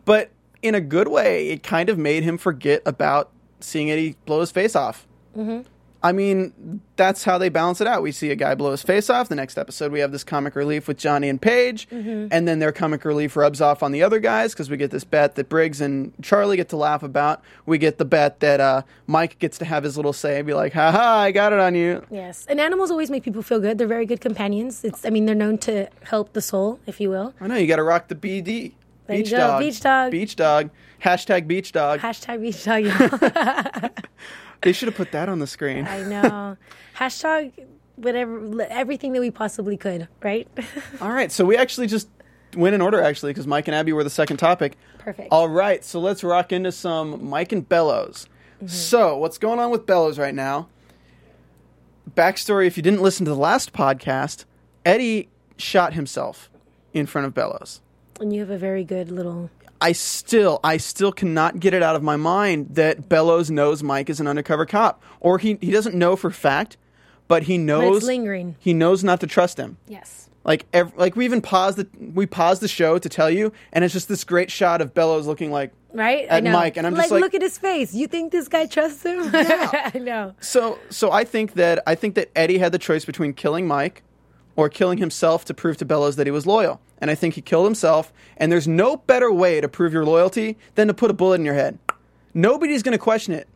but 0.05 0.31
in 0.63 0.75
a 0.77 0.81
good 0.81 1.09
way, 1.09 1.49
it 1.51 1.63
kind 1.65 1.89
of 1.89 1.99
made 1.99 2.23
him 2.23 2.39
forget 2.39 2.83
about 2.87 3.31
seeing 3.61 3.91
Eddie 3.91 4.17
blow 4.27 4.41
his 4.41 4.51
face 4.53 4.75
off. 4.77 5.07
Mm-hmm. 5.37 5.63
I 6.05 6.11
mean, 6.13 6.81
that's 6.97 7.23
how 7.23 7.39
they 7.39 7.49
balance 7.49 7.81
it 7.81 7.87
out. 7.87 8.03
We 8.03 8.11
see 8.11 8.31
a 8.31 8.35
guy 8.35 8.57
blow 8.57 8.73
his 8.73 8.83
face 8.83 9.09
off. 9.09 9.29
The 9.29 9.37
next 9.37 9.57
episode, 9.57 9.93
we 9.93 10.01
have 10.01 10.11
this 10.11 10.25
comic 10.25 10.57
relief 10.57 10.89
with 10.89 10.99
Johnny 10.99 11.29
and 11.29 11.41
Paige, 11.41 11.89
Mm-hmm. 11.91 12.29
and 12.33 12.49
then 12.49 12.59
their 12.59 12.73
comic 12.73 13.05
relief 13.05 13.37
rubs 13.37 13.61
off 13.61 13.83
on 13.85 13.93
the 13.93 14.03
other 14.03 14.19
guys 14.19 14.53
because 14.53 14.69
we 14.69 14.77
get 14.77 14.91
this 14.91 15.05
bet 15.05 15.37
that 15.37 15.49
Briggs 15.49 15.81
and 15.81 16.13
Charlie 16.21 16.57
get 16.57 16.69
to 16.71 16.77
laugh 16.77 17.03
about. 17.05 17.43
We 17.67 17.79
get 17.79 17.99
the 17.99 18.05
bet 18.05 18.41
that 18.41 18.59
uh, 18.61 18.83
Mike 19.07 19.39
gets 19.39 19.59
to 19.59 19.65
have 19.65 19.85
his 19.85 19.97
little 19.97 20.13
say 20.13 20.39
and 20.39 20.47
be 20.47 20.55
like, 20.55 20.73
"Ha 20.73 20.91
ha, 20.91 21.19
I 21.21 21.31
got 21.31 21.53
it 21.53 21.61
on 21.61 21.75
you." 21.77 22.05
Yes, 22.11 22.47
and 22.49 22.61
animals 22.61 22.91
always 22.91 23.11
make 23.11 23.23
people 23.23 23.43
feel 23.43 23.61
good. 23.61 23.79
They're 23.79 23.87
very 23.87 24.07
good 24.07 24.21
companions. 24.21 24.83
It's 24.85 25.05
I 25.05 25.11
mean 25.11 25.27
they're 25.27 25.35
known 25.37 25.59
to 25.59 25.89
help 26.03 26.33
the 26.33 26.43
soul, 26.43 26.81
if 26.87 27.01
you 27.01 27.11
will. 27.11 27.33
I 27.41 27.47
know 27.47 27.55
you 27.55 27.67
got 27.69 27.77
to 27.77 27.83
rock 27.85 28.09
the 28.09 28.17
BD. 28.17 28.73
There 29.07 29.17
beach 29.19 29.31
dog. 29.31 29.61
beach 29.61 29.81
dog. 29.81 30.11
Beach 30.11 30.37
dog. 30.37 30.71
Hashtag 31.03 31.47
beach 31.47 31.73
dog. 31.73 32.01
Hashtag 32.01 32.41
beach 32.41 32.65
dog. 32.65 33.91
They 34.63 34.73
should 34.73 34.89
have 34.89 34.97
put 34.97 35.13
that 35.13 35.29
on 35.29 35.39
the 35.39 35.47
screen. 35.47 35.87
I 35.87 36.03
know. 36.03 36.57
Hashtag 36.97 37.53
whatever 37.97 38.63
everything 38.71 39.13
that 39.13 39.21
we 39.21 39.31
possibly 39.31 39.77
could. 39.77 40.09
Right. 40.23 40.49
All 41.01 41.11
right, 41.13 41.31
so 41.31 41.45
we 41.45 41.57
actually 41.57 41.87
just 41.87 42.09
went 42.57 42.75
in 42.75 42.81
order 42.81 43.03
actually 43.03 43.31
because 43.33 43.47
Mike 43.47 43.69
and 43.69 43.75
Abby 43.75 43.93
were 43.93 44.05
the 44.05 44.11
second 44.11 44.37
topic. 44.39 44.77
Perfect. 44.99 45.29
All 45.31 45.49
right, 45.49 45.85
so 45.85 46.01
let's 46.01 46.23
rock 46.23 46.53
into 46.53 46.71
some 46.73 47.25
Mike 47.29 47.53
and 47.53 47.69
Bellows. 47.69 48.29
Mm-hmm. 48.57 48.67
So 48.69 49.17
what's 49.19 49.39
going 49.39 49.59
on 49.59 49.71
with 49.71 49.87
Bellows 49.87 50.19
right 50.19 50.35
now? 50.35 50.69
Backstory: 52.15 52.67
If 52.67 52.77
you 52.77 52.83
didn't 52.83 53.03
listen 53.03 53.25
to 53.27 53.31
the 53.31 53.37
last 53.37 53.73
podcast, 53.73 54.45
Eddie 54.85 55.29
shot 55.57 55.95
himself 55.95 56.51
in 56.93 57.07
front 57.07 57.27
of 57.27 57.35
Bellows. 57.35 57.81
and 58.21 58.33
you 58.33 58.41
have 58.41 58.51
a 58.51 58.59
very 58.59 58.85
good 58.85 59.11
little. 59.11 59.51
I 59.83 59.93
still, 59.93 60.61
I 60.65 60.77
still 60.79 61.13
cannot 61.13 61.61
get 61.61 61.75
it 61.75 61.83
out 61.83 61.97
of 61.97 62.03
my 62.03 62.17
mind 62.17 62.77
that 62.77 63.09
Bellows 63.09 63.51
knows 63.51 63.83
Mike 63.83 64.09
is 64.09 64.21
an 64.21 64.27
undercover 64.27 64.65
cop, 64.67 65.03
or 65.21 65.39
he 65.39 65.59
he 65.61 65.71
doesn't 65.71 65.95
know 65.95 66.17
for 66.17 66.31
fact, 66.31 66.77
but 67.29 67.43
he 67.45 67.59
But 67.59 67.63
knows 67.65 67.97
it's 67.99 68.07
lingering. 68.07 68.57
he 68.59 68.73
knows 68.73 69.03
not 69.05 69.21
to 69.21 69.27
trust 69.27 69.59
him. 69.59 69.77
Yes. 69.89 70.29
Like, 70.45 70.67
ev- 70.73 70.93
like 70.97 71.15
we 71.15 71.25
even 71.25 71.41
paused 71.41 71.79
the 71.79 71.87
we 72.15 72.27
paused 72.27 72.63
the 72.63 72.69
show 72.69 72.99
to 72.99 73.09
tell 73.09 73.31
you, 73.31 73.53
and 73.73 73.85
it's 73.85 73.93
just 73.95 74.09
this 74.09 74.25
great 74.25 74.51
shot 74.51 74.81
of 74.81 74.93
Bellows 74.95 75.27
looking 75.27 75.51
like 75.53 75.73
Right. 75.95 76.27
At. 76.27 76.43
Mike, 76.43 76.77
and 76.79 76.87
I'm 76.87 76.97
just 76.97 77.11
like- 77.11 77.21
look 77.21 77.35
at 77.35 77.43
his 77.43 77.59
face. 77.59 77.93
You 77.95 78.07
think 78.07 78.33
this 78.33 78.49
guy 78.49 78.67
trusts 78.67 79.03
him? 79.05 79.25
Yeah. 79.35 79.91
I 79.95 79.99
know. 79.99 80.35
so. 80.41 80.79
So 80.91 81.13
I 81.13 81.25
think 81.25 81.55
that 81.55 81.83
I 81.87 81.95
think 81.95 82.15
that 82.15 82.31
Eddie 82.35 82.59
had 82.59 82.73
the 82.73 82.79
choice 82.79 83.05
between 83.05 83.35
killing 83.35 83.67
Mike 83.69 84.03
or 84.57 84.69
killing 84.69 84.99
himself 84.99 85.45
to 85.47 85.55
prove 85.55 85.77
to 85.79 85.85
Bellows 85.85 86.17
that 86.17 86.27
he 86.27 86.31
was 86.31 86.47
loyal, 86.47 86.81
and 86.99 87.11
I 87.11 87.15
think 87.15 87.35
he 87.35 87.41
killed 87.43 87.65
himself. 87.67 88.13
And 88.37 88.51
there's 88.53 88.69
no 88.69 88.97
better 88.97 89.33
way 89.33 89.61
to 89.61 89.69
prove 89.69 89.93
your 89.93 90.05
loyalty 90.05 90.57
than 90.75 90.89
to 90.89 90.95
put 90.95 91.11
a 91.11 91.15
bullet 91.15 91.37
in 91.41 91.45
your 91.45 91.55
head. 91.55 91.79
Nobody's 92.35 92.83
going 92.83 92.93
to 92.93 92.99
question 93.03 93.35
it. 93.35 93.49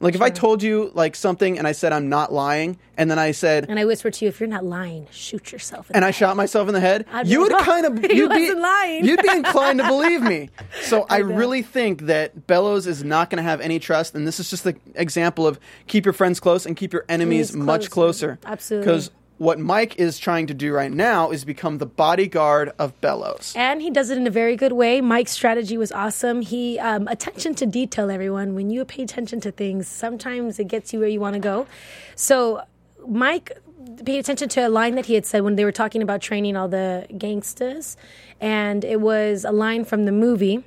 Like 0.00 0.14
if 0.16 0.20
I 0.20 0.28
told 0.28 0.62
you 0.62 0.90
like 0.92 1.14
something 1.16 1.56
and 1.56 1.66
I 1.66 1.72
said 1.72 1.92
I'm 1.92 2.08
not 2.10 2.30
lying, 2.30 2.78
and 2.98 3.10
then 3.10 3.18
I 3.18 3.30
said 3.30 3.66
And 3.70 3.78
I 3.78 3.86
whispered 3.86 4.12
to 4.14 4.24
you, 4.24 4.28
if 4.28 4.38
you're 4.38 4.48
not 4.48 4.64
lying, 4.64 5.06
shoot 5.10 5.50
yourself. 5.50 5.88
in 5.88 5.96
and 5.96 6.04
I 6.04 6.08
head. 6.08 6.14
shot 6.16 6.36
myself 6.36 6.68
in 6.68 6.74
the 6.74 6.80
head, 6.80 7.06
I'd 7.10 7.26
you 7.26 7.40
would 7.40 7.52
like, 7.52 7.64
kind 7.64 7.86
of 7.86 8.12
you'd 8.12 8.28
be 8.30 8.52
lying. 8.52 9.04
you'd 9.04 9.22
be 9.22 9.30
inclined 9.30 9.78
to 9.78 9.86
believe 9.86 10.20
me. 10.20 10.50
So 10.82 11.06
I, 11.08 11.20
know. 11.20 11.26
really 11.26 11.62
think 11.62 12.02
that 12.02 12.46
Bellows 12.46 12.86
is 12.86 13.02
not 13.04 13.30
going 13.30 13.38
to 13.38 13.42
have 13.48 13.60
any 13.62 13.78
trust, 13.78 14.14
and 14.14 14.26
this 14.26 14.38
is 14.40 14.50
just 14.50 14.64
the 14.64 14.76
example 14.96 15.46
of 15.46 15.58
keep 15.86 16.04
your 16.04 16.12
friends 16.12 16.38
close 16.40 16.66
and 16.66 16.76
keep 16.76 16.92
your 16.92 17.04
enemies 17.08 17.50
Enemies 17.52 17.64
much 17.66 17.90
closer. 17.90 18.36
closer. 18.36 18.52
Absolutely. 18.52 18.84
Because 18.86 19.10
what 19.38 19.58
Mike 19.58 19.98
is 19.98 20.18
trying 20.18 20.46
to 20.46 20.54
do 20.54 20.72
right 20.72 20.92
now 20.92 21.30
is 21.30 21.44
become 21.44 21.78
the 21.78 21.86
bodyguard 21.86 22.72
of 22.78 22.98
Bellows. 23.00 23.52
And 23.56 23.82
he 23.82 23.90
does 23.90 24.10
it 24.10 24.18
in 24.18 24.26
a 24.26 24.30
very 24.30 24.56
good 24.56 24.72
way. 24.72 25.00
Mike's 25.00 25.32
strategy 25.32 25.76
was 25.76 25.90
awesome. 25.90 26.40
He 26.40 26.78
um, 26.78 27.08
attention 27.08 27.54
to 27.56 27.66
detail. 27.66 28.10
Everyone, 28.10 28.54
when 28.54 28.70
you 28.70 28.84
pay 28.84 29.02
attention 29.02 29.40
to 29.40 29.50
things, 29.50 29.88
sometimes 29.88 30.58
it 30.58 30.68
gets 30.68 30.92
you 30.92 31.00
where 31.00 31.08
you 31.08 31.20
want 31.20 31.34
to 31.34 31.40
go. 31.40 31.66
So 32.14 32.62
Mike 33.06 33.58
paid 34.04 34.18
attention 34.18 34.48
to 34.50 34.66
a 34.66 34.68
line 34.68 34.94
that 34.94 35.06
he 35.06 35.14
had 35.14 35.26
said 35.26 35.42
when 35.42 35.56
they 35.56 35.64
were 35.64 35.72
talking 35.72 36.02
about 36.02 36.20
training 36.20 36.56
all 36.56 36.68
the 36.68 37.06
gangsters, 37.18 37.96
and 38.40 38.84
it 38.84 39.00
was 39.00 39.44
a 39.44 39.52
line 39.52 39.84
from 39.84 40.04
the 40.04 40.12
movie. 40.12 40.64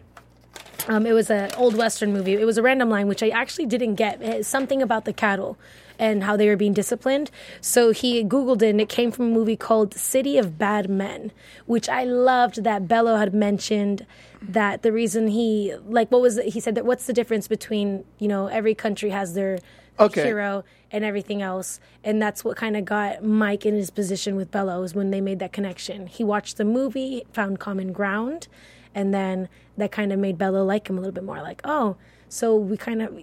Um, 0.88 1.06
it 1.06 1.13
was 1.13 1.30
an 1.30 1.51
old 1.58 1.75
western 1.75 2.13
movie. 2.13 2.34
It 2.34 2.45
was 2.45 2.58
a 2.58 2.62
random 2.62 2.89
line, 2.89 3.08
which 3.08 3.23
I 3.23 3.30
actually 3.30 3.65
didn't 3.65 3.95
get. 3.95 4.45
Something 4.45 4.82
about 4.82 5.06
the 5.06 5.13
cattle 5.13 5.58
and 5.99 6.23
how 6.23 6.38
they 6.38 6.47
were 6.47 6.55
being 6.55 6.73
disciplined. 6.73 7.31
So 7.62 7.91
he 7.91 8.23
Googled 8.23 8.62
it, 8.62 8.69
and 8.69 8.81
it 8.81 8.89
came 8.89 9.12
from 9.12 9.25
a 9.25 9.29
movie 9.29 9.55
called 9.55 9.93
City 9.93 10.38
of 10.38 10.57
Bad 10.57 10.89
Men, 10.89 11.31
which 11.65 11.89
I 11.89 12.03
loved 12.03 12.63
that 12.63 12.88
Bello 12.88 13.17
had 13.17 13.33
mentioned 13.33 14.05
that 14.41 14.83
the 14.83 14.91
reason 14.91 15.27
he, 15.27 15.75
like, 15.88 16.12
what 16.12 16.21
was 16.21 16.38
it? 16.38 16.53
He 16.53 16.60
said 16.60 16.75
that 16.75 16.86
what's 16.86 17.07
the 17.07 17.13
difference 17.13 17.47
between, 17.47 18.05
you 18.19 18.27
know, 18.27 18.47
every 18.47 18.75
country 18.75 19.10
has 19.10 19.33
their 19.33 19.60
Okay. 19.99 20.25
hero 20.25 20.63
and 20.91 21.03
everything 21.03 21.41
else. 21.41 21.79
And 22.03 22.21
that's 22.21 22.43
what 22.43 22.55
kind 22.55 22.77
of 22.77 22.86
got 22.86 23.23
Mike 23.23 23.65
in 23.65 23.73
his 23.73 23.89
position 23.89 24.36
with 24.36 24.51
Bellows 24.51 24.93
when 24.93 25.10
they 25.10 25.21
made 25.21 25.39
that 25.39 25.51
connection. 25.51 26.05
He 26.05 26.23
watched 26.23 26.57
the 26.57 26.65
movie, 26.65 27.23
found 27.33 27.60
common 27.60 27.93
ground, 27.93 28.47
and 28.93 29.12
then 29.12 29.49
that 29.75 29.91
kind 29.91 30.13
of 30.13 30.19
made 30.19 30.38
Bello 30.38 30.63
like 30.63 30.88
him 30.88 30.97
a 30.97 31.01
little 31.01 31.13
bit 31.13 31.23
more. 31.23 31.41
Like, 31.41 31.62
oh, 31.63 31.95
so 32.29 32.55
we 32.55 32.77
kind 32.77 33.01
of 33.01 33.19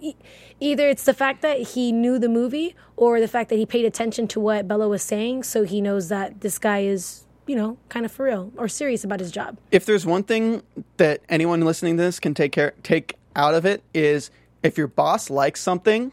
either 0.59 0.89
it's 0.89 1.03
the 1.03 1.13
fact 1.13 1.41
that 1.41 1.59
he 1.59 1.91
knew 1.91 2.17
the 2.19 2.29
movie 2.29 2.75
or 2.95 3.19
the 3.19 3.27
fact 3.27 3.49
that 3.49 3.57
he 3.57 3.65
paid 3.65 3.85
attention 3.85 4.27
to 4.29 4.39
what 4.39 4.67
Bello 4.67 4.89
was 4.89 5.03
saying, 5.03 5.43
so 5.43 5.63
he 5.63 5.81
knows 5.81 6.09
that 6.09 6.41
this 6.41 6.57
guy 6.57 6.79
is, 6.79 7.25
you 7.47 7.55
know, 7.55 7.77
kind 7.89 8.05
of 8.05 8.11
for 8.11 8.25
real 8.25 8.51
or 8.57 8.67
serious 8.67 9.03
about 9.03 9.19
his 9.19 9.31
job. 9.31 9.57
If 9.71 9.85
there's 9.85 10.05
one 10.05 10.23
thing 10.23 10.63
that 10.97 11.21
anyone 11.29 11.61
listening 11.61 11.97
to 11.97 12.03
this 12.03 12.19
can 12.19 12.33
take 12.33 12.51
care 12.51 12.73
take 12.83 13.15
out 13.35 13.53
of 13.53 13.65
it 13.65 13.83
is 13.93 14.31
if 14.63 14.77
your 14.77 14.87
boss 14.87 15.29
likes 15.29 15.61
something, 15.61 16.11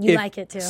You 0.00 0.12
If- 0.12 0.16
like 0.16 0.38
it 0.38 0.48
too. 0.48 0.60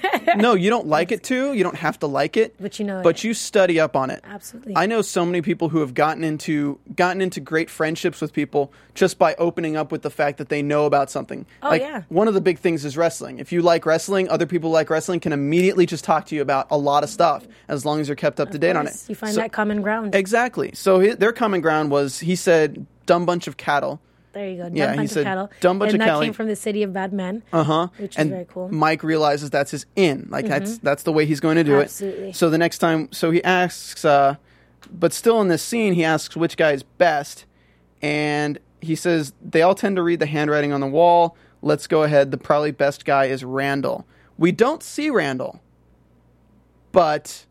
no, 0.36 0.54
you 0.54 0.70
don't 0.70 0.86
like 0.86 1.12
it 1.12 1.22
too. 1.22 1.52
You 1.52 1.62
don't 1.62 1.76
have 1.76 1.98
to 1.98 2.06
like 2.06 2.38
it, 2.38 2.54
But 2.58 2.78
you 2.78 2.86
know 2.86 3.02
But 3.02 3.16
it. 3.16 3.24
you 3.24 3.34
study 3.34 3.78
up 3.78 3.94
on 3.94 4.08
it. 4.10 4.24
Absolutely. 4.24 4.72
I 4.76 4.86
know 4.86 5.02
so 5.02 5.26
many 5.26 5.42
people 5.42 5.68
who 5.68 5.80
have 5.80 5.92
gotten 5.92 6.24
into 6.24 6.78
gotten 6.96 7.20
into 7.20 7.38
great 7.40 7.68
friendships 7.68 8.20
with 8.22 8.32
people 8.32 8.72
just 8.94 9.18
by 9.18 9.34
opening 9.34 9.76
up 9.76 9.92
with 9.92 10.00
the 10.02 10.10
fact 10.10 10.38
that 10.38 10.48
they 10.48 10.62
know 10.62 10.86
about 10.86 11.10
something. 11.10 11.44
Oh, 11.62 11.68
like 11.68 11.82
yeah. 11.82 12.02
one 12.08 12.28
of 12.28 12.34
the 12.34 12.40
big 12.40 12.58
things 12.58 12.84
is 12.86 12.96
wrestling. 12.96 13.38
If 13.38 13.52
you 13.52 13.60
like 13.60 13.84
wrestling, 13.84 14.28
other 14.30 14.46
people 14.46 14.70
like 14.70 14.88
wrestling 14.88 15.20
can 15.20 15.32
immediately 15.34 15.84
just 15.84 16.02
talk 16.02 16.24
to 16.26 16.34
you 16.34 16.40
about 16.40 16.66
a 16.70 16.78
lot 16.78 17.04
of 17.04 17.10
stuff 17.10 17.46
as 17.68 17.84
long 17.84 18.00
as 18.00 18.08
you're 18.08 18.16
kept 18.16 18.40
up 18.40 18.50
to 18.52 18.58
date 18.58 18.74
on 18.74 18.86
it. 18.86 18.96
You 19.06 19.14
find 19.14 19.34
So- 19.34 19.42
that 19.42 19.52
common 19.52 19.82
ground. 19.82 20.14
Exactly. 20.14 20.70
So 20.74 20.98
hi 21.00 21.14
their 21.14 21.32
common 21.32 21.60
ground 21.60 21.90
was 21.90 22.20
he 22.20 22.36
said 22.36 22.86
dumb 23.04 23.26
bunch 23.26 23.46
of 23.48 23.58
cattle. 23.58 24.00
There 24.38 24.48
you 24.48 24.56
go. 24.56 24.62
Dumb 24.64 24.76
Yeah, 24.76 24.92
he 24.92 24.96
bunch 24.98 25.10
said, 25.10 25.20
of 25.20 25.24
cattle. 25.24 25.50
"Dumb 25.58 25.78
bunch 25.80 25.92
and 25.94 26.00
of 26.00 26.06
that 26.06 26.12
Cali." 26.12 26.26
came 26.26 26.32
from 26.32 26.46
the 26.46 26.54
city 26.54 26.84
of 26.84 26.92
bad 26.92 27.12
men. 27.12 27.42
Uh 27.52 27.64
huh. 27.64 27.88
Which 27.96 28.16
is 28.16 28.28
very 28.28 28.44
cool. 28.44 28.68
Mm-hmm. 28.68 28.76
Mike 28.76 29.02
realizes 29.02 29.50
that's 29.50 29.72
his 29.72 29.84
in. 29.96 30.28
Like 30.30 30.46
that's 30.46 30.78
that's 30.78 31.02
the 31.02 31.10
way 31.12 31.26
he's 31.26 31.40
going 31.40 31.56
to 31.56 31.64
do 31.64 31.80
it. 31.80 31.84
Absolutely. 31.86 32.28
it. 32.28 32.36
So 32.36 32.48
the 32.48 32.56
next 32.56 32.78
time, 32.78 33.08
so 33.10 33.32
he 33.32 33.42
asks, 33.42 34.04
uh, 34.04 34.36
but 34.92 35.12
still 35.12 35.40
in 35.40 35.48
this 35.48 35.60
scene, 35.60 35.94
he 35.94 36.04
asks 36.04 36.36
which 36.36 36.56
guy 36.56 36.70
is 36.70 36.84
best, 36.84 37.46
and 38.00 38.60
he 38.80 38.94
says 38.94 39.32
they 39.42 39.62
all 39.62 39.74
tend 39.74 39.96
to 39.96 40.02
read 40.02 40.20
the 40.20 40.26
handwriting 40.26 40.72
on 40.72 40.80
the 40.80 40.86
wall. 40.86 41.36
Let's 41.60 41.88
go 41.88 42.04
ahead. 42.04 42.30
The 42.30 42.38
probably 42.38 42.70
best 42.70 43.04
guy 43.04 43.24
is 43.24 43.42
Randall. 43.42 44.06
We 44.36 44.52
don't 44.52 44.84
see 44.84 45.10
Randall, 45.10 45.60
but 46.92 47.44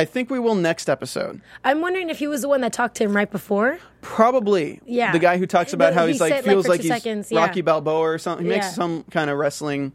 I 0.00 0.04
think 0.06 0.30
we 0.30 0.38
will 0.38 0.54
next 0.54 0.88
episode. 0.88 1.40
I'm 1.62 1.80
wondering 1.80 2.08
if 2.10 2.18
he 2.18 2.26
was 2.26 2.40
the 2.42 2.48
one 2.48 2.60
that 2.62 2.72
talked 2.72 2.96
to 2.96 3.04
him 3.04 3.14
right 3.14 3.30
before. 3.30 3.78
Probably. 4.00 4.80
Yeah. 4.86 5.12
The 5.12 5.18
guy 5.18 5.36
who 5.36 5.46
talks 5.46 5.72
about 5.74 5.92
how 5.92 6.06
he 6.06 6.12
he's 6.12 6.20
like 6.20 6.32
said, 6.32 6.44
feels 6.44 6.64
for 6.64 6.72
like, 6.72 6.80
he's 6.80 6.90
seconds, 6.90 7.30
yeah. 7.30 7.38
Rocky 7.40 7.60
Balboa 7.60 8.00
or 8.00 8.18
something. 8.18 8.46
He 8.46 8.50
Yeah. 8.52 8.58
makes 8.58 8.74
some 8.74 9.04
kind 9.10 9.28
of 9.30 9.36
wrestling. 9.38 9.92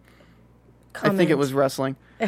I 1.02 1.10
think 1.10 1.30
it 1.30 1.38
was 1.38 1.54
wrestling. 1.54 1.96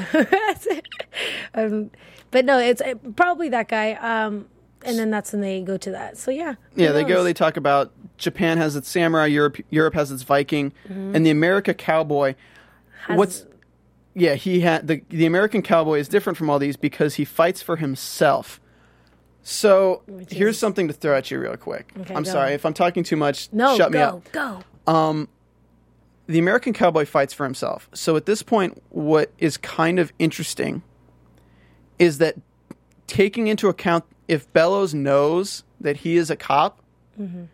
Um, 1.53 1.89
but 2.31 2.45
no, 2.45 2.59
it's 2.59 2.81
uh, 2.81 2.93
probably 3.15 3.49
that 3.49 3.67
guy. 3.69 3.93
Um, 3.93 4.47
and 4.83 4.99
then 4.99 5.09
that's 5.09 5.31
when 5.31 5.41
they 5.41 5.61
go 5.61 5.77
to 5.77 5.91
that. 5.91 6.17
So 6.17 6.29
yeah. 6.29 6.55
Yeah, 6.75 6.91
they 6.91 7.03
go. 7.03 7.23
They 7.23 7.33
talk 7.33 7.57
about 7.57 7.91
Japan 8.17 8.57
has 8.57 8.75
its 8.75 8.87
samurai, 8.89 9.25
Europe 9.25 9.57
Europe 9.69 9.93
has 9.95 10.11
its 10.11 10.23
Viking, 10.23 10.71
Mm-hmm. 10.87 11.15
and 11.15 11.25
the 11.25 11.29
America 11.31 11.73
cowboy. 11.73 12.35
Has- 13.07 13.17
What's 13.17 13.45
yeah? 14.17 14.35
He 14.35 14.61
had 14.61 14.87
the 14.87 15.03
the 15.09 15.25
American 15.25 15.61
cowboy 15.61 15.99
is 15.99 16.07
different 16.07 16.37
from 16.37 16.49
all 16.49 16.59
these 16.59 16.75
because 16.75 17.15
he 17.15 17.25
fights 17.25 17.61
for 17.61 17.77
himself. 17.77 18.59
So 19.43 20.01
here's 20.29 20.55
is- 20.55 20.59
something 20.59 20.87
to 20.87 20.93
throw 20.93 21.15
at 21.15 21.31
you 21.31 21.39
real 21.39 21.55
quick. 21.55 21.91
Okay, 22.01 22.13
I'm 22.13 22.23
go. 22.23 22.31
sorry 22.31 22.53
if 22.53 22.65
I'm 22.65 22.73
talking 22.73 23.03
too 23.03 23.15
much. 23.15 23.49
no 23.53 23.77
shut 23.77 23.91
me 23.91 23.99
go 23.99 24.03
up. 24.03 24.31
go. 24.31 24.59
Um, 24.91 25.29
the 26.27 26.39
American 26.39 26.73
cowboy 26.73 27.05
fights 27.05 27.33
for 27.33 27.45
himself. 27.45 27.89
So 27.93 28.15
at 28.17 28.25
this 28.25 28.43
point, 28.43 28.81
what 28.89 29.31
is 29.37 29.55
kind 29.57 29.99
of 29.99 30.11
interesting 30.19 30.83
is 31.99 32.17
that 32.17 32.35
taking 33.07 33.47
into 33.47 33.69
account 33.69 34.03
if 34.27 34.51
Bellows 34.51 34.93
knows 34.93 35.63
that 35.79 35.97
he 35.97 36.17
is 36.17 36.29
a 36.29 36.35
cop, 36.35 36.81
mm-hmm. 37.19 37.45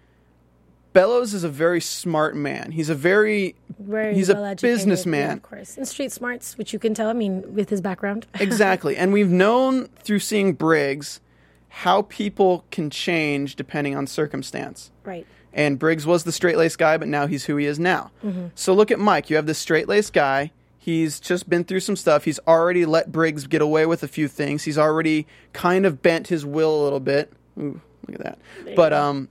Bellows 0.93 1.33
is 1.33 1.43
a 1.43 1.49
very 1.49 1.81
smart 1.81 2.35
man. 2.35 2.71
He's 2.71 2.89
a 2.89 2.95
very 2.95 3.55
Very 3.79 4.13
he's 4.13 4.29
a 4.29 4.55
businessman. 4.61 5.27
yeah, 5.29 5.33
of 5.33 5.41
course, 5.43 5.77
and 5.77 5.87
street 5.87 6.11
smarts, 6.11 6.57
which 6.57 6.71
you 6.73 6.79
can 6.79 6.93
tell. 6.93 7.09
I 7.09 7.13
mean, 7.13 7.53
with 7.53 7.69
his 7.69 7.81
background, 7.81 8.27
exactly. 8.39 8.95
And 8.95 9.11
we've 9.11 9.29
known 9.29 9.87
through 10.03 10.19
seeing 10.19 10.53
Briggs 10.53 11.19
how 11.67 12.03
people 12.03 12.65
can 12.71 12.89
change 12.91 13.55
depending 13.55 13.95
on 13.95 14.05
circumstance. 14.07 14.91
right? 15.03 15.25
And 15.55 15.77
Briggs 15.77 16.05
was 16.05 16.23
the 16.23 16.31
straight 16.31 16.57
laced 16.57 16.77
guy, 16.79 16.97
but 16.97 17.07
now 17.07 17.27
he's 17.27 17.45
who 17.45 17.57
he 17.57 17.65
is 17.67 17.77
now. 17.79 18.11
So 18.55 18.73
look 18.73 18.89
at 18.89 18.99
Mike. 18.99 19.29
You 19.29 19.35
have 19.35 19.45
this 19.45 19.59
straight 19.59 19.87
laced 19.87 20.11
guy. 20.13 20.51
He's 20.79 21.19
just 21.19 21.47
been 21.47 21.63
through 21.63 21.79
some 21.81 21.95
stuff. 21.95 22.25
He's 22.25 22.39
already 22.47 22.85
let 22.85 23.11
Briggs 23.11 23.45
get 23.47 23.61
away 23.61 23.85
with 23.85 24.01
a 24.03 24.07
few 24.07 24.27
things. 24.27 24.63
He's 24.63 24.77
already 24.79 25.27
kind 25.53 25.85
of 25.85 26.01
bent 26.01 26.27
his 26.27 26.43
will 26.45 26.81
a 26.81 26.83
little 26.83 26.99
bit. 26.99 27.31
Ooh, 27.59 27.79
look 28.07 28.19
at 28.19 28.23
that. 28.23 28.75
But 28.75 28.93
um, 28.93 29.29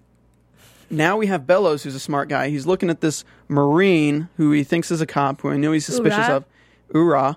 now 0.92 1.16
we 1.16 1.26
have 1.26 1.46
Bellows, 1.46 1.82
who's 1.82 1.94
a 1.94 2.00
smart 2.00 2.28
guy. 2.28 2.50
He's 2.50 2.66
looking 2.66 2.90
at 2.90 3.00
this 3.00 3.24
Marine 3.48 4.28
who 4.36 4.52
he 4.52 4.62
thinks 4.62 4.90
is 4.90 5.00
a 5.00 5.06
cop, 5.06 5.40
who 5.40 5.50
I 5.50 5.56
know 5.56 5.72
he's 5.72 5.86
suspicious 5.86 6.26
Oorah. 6.26 6.36
of. 6.36 6.44
Oorah, 6.92 7.36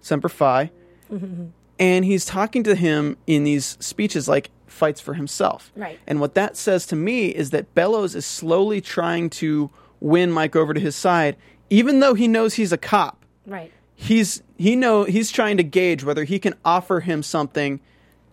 Semper 0.00 0.28
Fi. 0.28 0.70
and 1.78 2.04
he's 2.04 2.24
talking 2.24 2.62
to 2.64 2.74
him 2.74 3.16
in 3.26 3.44
these 3.44 3.76
speeches 3.80 4.28
like 4.28 4.50
fights 4.66 5.00
for 5.00 5.14
himself. 5.14 5.72
Right. 5.76 5.98
And 6.06 6.20
what 6.20 6.34
that 6.34 6.56
says 6.56 6.86
to 6.86 6.96
me 6.96 7.28
is 7.28 7.50
that 7.50 7.74
Bellows 7.74 8.14
is 8.14 8.26
slowly 8.26 8.80
trying 8.80 9.30
to 9.30 9.70
win 10.00 10.30
Mike 10.30 10.56
over 10.56 10.74
to 10.74 10.80
his 10.80 10.96
side, 10.96 11.36
even 11.70 12.00
though 12.00 12.14
he 12.14 12.28
knows 12.28 12.54
he's 12.54 12.72
a 12.72 12.78
cop. 12.78 13.24
Right. 13.46 13.72
He's 13.94 14.42
he 14.56 14.76
know 14.76 15.04
he's 15.04 15.30
trying 15.30 15.56
to 15.56 15.62
gauge 15.62 16.04
whether 16.04 16.24
he 16.24 16.38
can 16.38 16.54
offer 16.64 17.00
him 17.00 17.22
something 17.22 17.80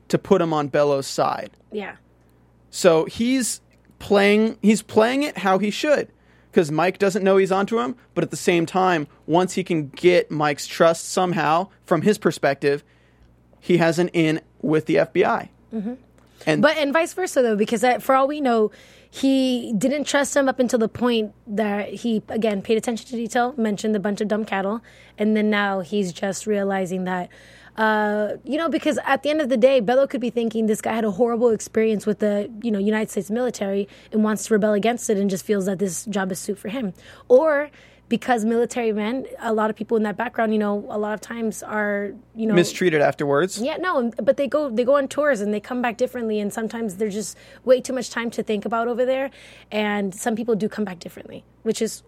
to 0.08 0.18
put 0.18 0.42
him 0.42 0.54
on 0.54 0.68
Bellows' 0.68 1.08
side. 1.08 1.52
Yeah. 1.72 1.96
So 2.70 3.06
he's 3.06 3.62
playing 4.00 4.58
he's 4.62 4.82
playing 4.82 5.24
it 5.24 5.38
how 5.40 5.58
he 5.58 5.72
should 5.72 6.12
because 6.52 6.72
Mike 6.72 7.00
doesn't 7.00 7.22
know 7.22 7.36
he's 7.36 7.52
onto 7.52 7.80
him, 7.80 7.98
but 8.14 8.24
at 8.24 8.32
the 8.32 8.38
same 8.38 8.66
time, 8.66 9.08
once 9.26 9.56
he 9.56 9.64
can 9.64 9.90
get 9.90 10.32
Mike's 10.32 10.66
trust 10.66 11.10
somehow 11.10 11.68
from 11.84 12.02
his 12.02 12.18
perspective, 12.18 12.82
he 13.60 13.78
has 13.78 14.00
an 14.00 14.08
in 14.10 14.40
with 14.62 14.86
the 14.86 14.96
FBI. 14.96 15.50
And 16.46 16.62
But 16.62 16.78
and 16.78 16.94
vice 16.94 17.14
versa 17.14 17.42
though, 17.42 17.56
because 17.58 17.84
uh, 17.84 18.00
for 18.00 18.16
all 18.16 18.28
we 18.28 18.40
know, 18.40 18.72
he 19.10 19.74
didn't 19.78 20.06
trust 20.06 20.36
him 20.36 20.48
up 20.48 20.60
until 20.60 20.80
the 20.80 20.88
point 20.88 21.34
that 21.48 21.90
he 21.90 22.22
again 22.30 22.62
paid 22.62 22.78
attention 22.78 23.08
to 23.08 23.16
detail, 23.16 23.54
mentioned 23.58 23.96
a 23.96 24.00
bunch 24.00 24.22
of 24.22 24.28
dumb 24.28 24.46
cattle, 24.46 24.82
and 25.18 25.36
then 25.36 25.50
now 25.50 25.82
he's 25.82 26.14
just 26.14 26.48
realizing 26.48 27.04
that. 27.06 27.30
Uh, 27.78 28.38
you 28.44 28.58
know, 28.58 28.70
because 28.70 28.98
at 29.06 29.24
the 29.24 29.30
end 29.30 29.42
of 29.42 29.50
the 29.50 29.58
day, 29.58 29.80
Bello 29.80 30.08
could 30.08 30.22
be 30.22 30.30
thinking 30.30 30.68
this 30.68 30.82
guy 30.82 30.94
had 30.94 31.04
a 31.04 31.12
horrible 31.12 31.50
experience 31.50 32.06
with 32.06 32.20
the, 32.20 32.50
you 32.62 32.72
know, 32.72 32.80
United 32.80 33.10
States 33.12 33.30
military 33.30 33.88
and 34.12 34.24
wants 34.24 34.46
to 34.46 34.54
rebel 34.54 34.74
against 34.74 35.10
it 35.10 35.18
and 35.18 35.30
just 35.30 35.46
feels 35.46 35.66
that 35.66 35.80
this 35.80 36.06
job 36.06 36.32
is 36.32 36.40
suit 36.40 36.58
for 36.58 36.70
him. 36.70 36.94
Or 37.28 37.70
because 38.08 38.46
military 38.46 38.94
men, 38.94 39.26
a 39.40 39.52
lot 39.54 39.70
of 39.70 39.76
people 39.76 39.98
in 39.98 40.04
that 40.04 40.16
background, 40.16 40.54
you 40.54 40.60
know, 40.60 40.86
a 40.90 40.98
lot 40.98 41.14
of 41.14 41.22
times 41.22 41.64
are, 41.64 42.12
you 42.36 42.46
know, 42.46 42.54
mistreated 42.54 43.02
afterwards. 43.02 43.60
yeah, 43.60 43.78
no, 43.78 44.12
but 44.22 44.38
they 44.38 44.48
go 44.48 44.70
they 44.70 44.84
go 44.84 44.96
on 44.96 45.08
tours 45.08 45.42
and 45.42 45.54
they 45.54 45.60
come 45.60 45.82
back 45.82 45.98
differently, 45.98 46.40
and 46.40 46.54
sometimes 46.54 46.98
there's 46.98 47.14
just 47.14 47.38
way 47.64 47.82
too 47.82 47.94
much 47.94 48.10
time 48.10 48.30
to 48.32 48.44
think 48.44 48.64
about 48.66 48.88
over 48.88 49.06
there, 49.06 49.32
and 49.72 50.14
some 50.14 50.36
people 50.36 50.56
do 50.56 50.70
come 50.70 50.86
back 50.86 51.00
differently, 51.00 51.44
which 51.64 51.82
is 51.82 52.04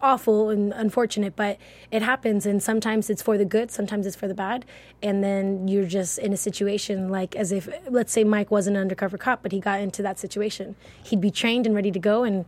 awful 0.00 0.50
and 0.50 0.72
unfortunate, 0.72 1.36
but 1.36 1.58
it 1.90 2.02
happens, 2.02 2.46
and 2.46 2.62
sometimes 2.62 3.08
it's 3.10 3.22
for 3.22 3.36
the 3.38 3.44
good, 3.44 3.70
sometimes 3.70 4.06
it's 4.06 4.16
for 4.16 4.28
the 4.28 4.34
bad, 4.34 4.64
and 5.02 5.22
then 5.24 5.66
you're 5.68 5.86
just 5.86 6.18
in 6.18 6.32
a 6.32 6.36
situation 6.36 7.08
like 7.08 7.34
as 7.36 7.52
if 7.52 7.68
let's 7.88 8.12
say 8.12 8.24
Mike 8.24 8.50
wasn't 8.50 8.76
an 8.76 8.80
undercover 8.80 9.16
cop, 9.18 9.42
but 9.42 9.52
he 9.52 9.60
got 9.60 9.80
into 9.80 10.02
that 10.02 10.18
situation, 10.18 10.76
he'd 11.04 11.20
be 11.20 11.30
trained 11.30 11.66
and 11.66 11.74
ready 11.74 11.90
to 11.90 11.98
go, 11.98 12.24
and 12.24 12.44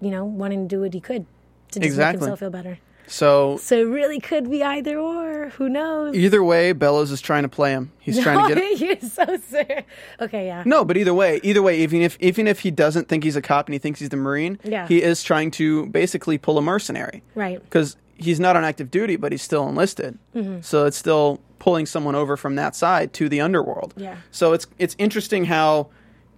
you 0.00 0.10
know 0.10 0.24
wanting 0.24 0.68
to 0.68 0.76
do 0.76 0.80
what 0.82 0.94
he 0.94 1.00
could 1.00 1.26
to 1.72 1.78
just 1.80 1.86
Exactly. 1.86 2.18
make 2.18 2.20
himself 2.22 2.38
feel 2.40 2.50
better. 2.50 2.78
So 3.10 3.56
So 3.58 3.76
it 3.76 3.84
really 3.84 4.20
could 4.20 4.48
be 4.50 4.62
either 4.62 4.98
or. 4.98 5.48
Who 5.58 5.68
knows? 5.68 6.14
either 6.14 6.42
way, 6.44 6.72
Bellows 6.72 7.10
is 7.10 7.20
trying 7.20 7.42
to 7.42 7.48
play 7.48 7.72
him. 7.72 7.90
He's 7.98 8.18
trying 8.22 8.48
to 8.48 8.54
get 8.54 8.62
him. 8.64 8.78
You're 9.00 9.10
so 9.10 9.36
serious. 9.48 9.84
Okay, 10.20 10.46
yeah. 10.46 10.62
No, 10.64 10.84
but 10.84 10.96
either 10.96 11.12
way, 11.12 11.40
either 11.42 11.60
way, 11.62 11.78
even 11.80 12.02
if 12.02 12.16
even 12.20 12.46
if 12.46 12.60
he 12.60 12.70
doesn't 12.70 13.08
think 13.08 13.24
he's 13.24 13.36
a 13.36 13.42
cop 13.42 13.66
and 13.66 13.72
he 13.74 13.78
thinks 13.78 14.00
he's 14.00 14.08
the 14.10 14.16
Marine, 14.16 14.58
Yeah. 14.62 14.86
he 14.86 15.02
is 15.02 15.22
trying 15.22 15.50
to 15.52 15.86
basically 15.86 16.38
pull 16.38 16.56
a 16.56 16.62
mercenary. 16.62 17.22
Right. 17.34 17.60
Because 17.62 17.96
he's 18.16 18.38
not 18.38 18.54
on 18.56 18.64
active 18.64 18.90
duty, 18.90 19.16
but 19.16 19.32
he's 19.32 19.42
still 19.42 19.68
enlisted. 19.68 20.18
Mm-hmm. 20.34 20.60
So 20.60 20.86
it's 20.86 20.96
still 20.96 21.40
pulling 21.58 21.86
someone 21.86 22.14
over 22.14 22.36
from 22.36 22.54
that 22.56 22.74
side 22.76 23.12
to 23.14 23.28
the 23.28 23.40
underworld. 23.40 23.92
Yeah. 23.96 24.16
So 24.30 24.52
it's 24.52 24.66
it's 24.78 24.94
interesting 24.98 25.46
how 25.46 25.88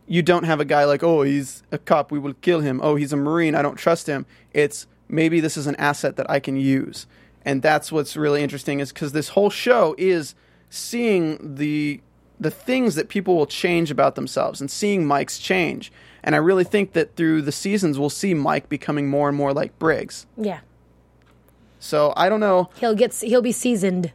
you 0.07 0.23
don't 0.23 0.45
have 0.45 0.59
a 0.61 0.65
guy 0.65 0.85
like, 0.85 1.03
oh, 1.03 1.23
he's 1.23 1.63
a 1.71 1.79
cop, 1.79 2.11
we 2.11 2.19
will 2.19 2.35
kill 2.35 2.61
him. 2.61 2.81
Oh, 2.83 2.97
he's 2.97 3.13
a 3.13 3.17
Marine, 3.17 3.55
I 3.55 3.63
don't 3.63 3.77
trust 3.77 4.07
him. 4.07 4.27
It's 4.53 4.87
maybe 5.13 5.39
this 5.39 5.57
is 5.57 5.69
an 5.69 5.77
asset 5.77 6.17
that 6.17 6.29
I 6.29 6.41
can 6.41 6.57
use. 6.57 7.07
And 7.45 7.63
that's 7.63 7.93
what's 7.93 8.17
really 8.17 8.43
interesting 8.43 8.81
is 8.81 8.93
because 8.93 9.13
this 9.13 9.29
whole 9.31 9.51
show 9.51 9.95
is 9.99 10.35
seeing 10.71 11.57
the 11.57 12.01
the 12.41 12.51
things 12.51 12.97
that 12.97 13.09
people 13.09 13.37
will 13.37 13.47
change 13.47 13.93
about 13.93 14.17
themselves 14.17 14.61
and 14.61 14.69
seeing 14.69 15.07
Mike's 15.07 15.39
change. 15.39 15.93
And 16.25 16.35
I 16.35 16.39
really 16.39 16.65
think 16.65 16.93
that 16.95 17.15
through 17.15 17.43
the 17.43 17.53
seasons 17.53 18.01
we'll 18.01 18.11
see 18.11 18.35
Mike 18.35 18.69
becoming 18.69 19.09
more 19.09 19.29
and 19.29 19.37
more 19.37 19.53
like 19.53 19.79
Briggs. 19.79 20.27
Yeah. 20.37 20.61
So 21.79 22.13
I 22.17 22.29
don't 22.29 22.41
know. 22.41 22.71
He'll 22.81 22.95
get 22.95 23.15
he'll 23.15 23.43
be 23.43 23.53
seasoned 23.53 24.13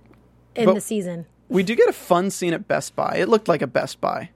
in 0.55 0.65
But- 0.65 0.75
the 0.75 0.81
season. 0.81 1.25
We 1.49 1.63
do 1.63 1.75
get 1.75 1.88
a 1.88 1.93
fun 1.93 2.29
scene 2.29 2.53
at 2.53 2.67
Best 2.67 2.93
Buy. 2.97 3.15
It 3.19 3.29
looked 3.29 3.47
like 3.47 3.62
a 3.62 3.67
Best 3.67 4.01
Buy. 4.01 4.31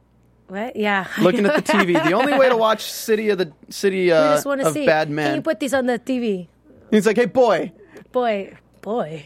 What? 0.47 0.75
Yeah. 0.77 1.07
Looking 1.21 1.45
at 1.45 1.55
the 1.55 1.61
TV, 1.61 2.01
the 2.03 2.13
only 2.13 2.37
way 2.37 2.47
to 2.47 2.55
watch 2.55 2.83
City 2.83 3.29
of 3.29 3.37
the 3.37 3.51
City 3.69 4.11
I 4.13 4.17
uh, 4.17 4.33
just 4.35 4.45
want 4.45 4.61
to 4.61 4.67
of 4.67 4.73
see. 4.73 4.85
Bad 4.85 5.07
Can 5.07 5.15
Men. 5.15 5.35
you 5.35 5.41
put 5.41 5.59
these 5.59 5.73
on 5.73 5.85
the 5.87 5.99
TV? 5.99 6.47
He's 6.91 7.05
like, 7.07 7.15
"Hey, 7.17 7.25
boy, 7.25 7.71
Boy, 8.11 8.53
boy. 8.81 9.25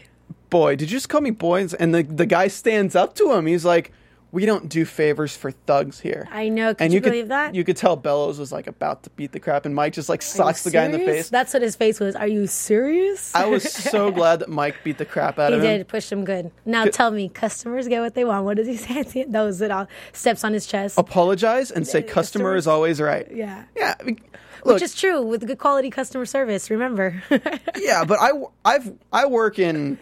boy, 0.50 0.76
did 0.76 0.90
you 0.90 0.96
just 0.96 1.08
call 1.08 1.20
me 1.20 1.30
boy?" 1.30 1.66
And 1.78 1.94
the 1.94 2.02
the 2.02 2.26
guy 2.26 2.48
stands 2.48 2.94
up 2.96 3.14
to 3.16 3.32
him. 3.32 3.46
He's 3.46 3.64
like, 3.64 3.92
"We 4.30 4.46
don't 4.46 4.68
do 4.68 4.84
favors 4.84 5.36
for 5.36 5.50
thugs 5.50 5.98
here." 6.00 6.28
I 6.30 6.48
know. 6.48 6.74
Could 6.74 6.84
and 6.84 6.92
you, 6.92 6.98
you, 6.98 7.00
could 7.02 7.10
believe 7.10 7.28
that? 7.28 7.54
you 7.54 7.64
could 7.64 7.76
tell 7.76 7.96
Bellows 7.96 8.38
was 8.38 8.52
like 8.52 8.66
about 8.68 9.02
to 9.04 9.10
beat 9.10 9.32
the 9.32 9.40
crap, 9.40 9.66
and 9.66 9.74
Mike 9.74 9.92
just 9.94 10.08
like 10.08 10.22
socks 10.22 10.62
the 10.62 10.70
guy 10.70 10.84
in 10.84 10.92
the 10.92 10.98
face. 11.00 11.28
That's 11.30 11.52
what 11.52 11.62
his 11.62 11.74
face 11.74 11.98
was. 11.98 12.14
Are 12.14 12.28
you 12.28 12.46
serious? 12.46 13.34
I 13.34 13.46
was 13.46 13.64
so 13.72 14.10
glad 14.18 14.38
that 14.40 14.48
Mike 14.48 14.76
beat 14.84 14.98
the 14.98 15.04
crap 15.04 15.38
out 15.40 15.50
he 15.50 15.56
of 15.58 15.64
him. 15.64 15.70
He 15.72 15.78
did 15.78 15.88
push 15.88 16.10
him 16.12 16.24
good. 16.24 16.52
Now 16.64 16.84
tell 16.86 17.10
me, 17.10 17.28
customers 17.28 17.88
get 17.88 18.00
what 18.00 18.14
they 18.14 18.24
want. 18.24 18.44
What 18.44 18.56
does 18.56 18.68
he 18.68 18.76
say? 19.04 19.24
That 19.24 19.42
was 19.42 19.60
it 19.60 19.70
all. 19.72 19.88
Steps 20.12 20.44
on 20.44 20.52
his 20.52 20.66
chest. 20.66 20.96
Apologize 20.98 21.72
and 21.72 21.86
say, 21.86 22.02
"Customer 22.02 22.54
is 22.54 22.66
always 22.68 23.00
right." 23.00 23.26
Yeah. 23.32 23.64
Yeah. 23.76 23.94
I 23.98 24.02
mean, 24.04 24.20
Look, 24.66 24.74
Which 24.74 24.82
is 24.82 24.94
true 24.94 25.22
with 25.22 25.46
good 25.46 25.58
quality 25.58 25.90
customer 25.90 26.26
service. 26.26 26.70
Remember. 26.70 27.22
yeah, 27.76 28.04
but 28.04 28.18
I 28.20 28.30
I've 28.64 28.92
I 29.12 29.26
work 29.26 29.58
in 29.58 29.98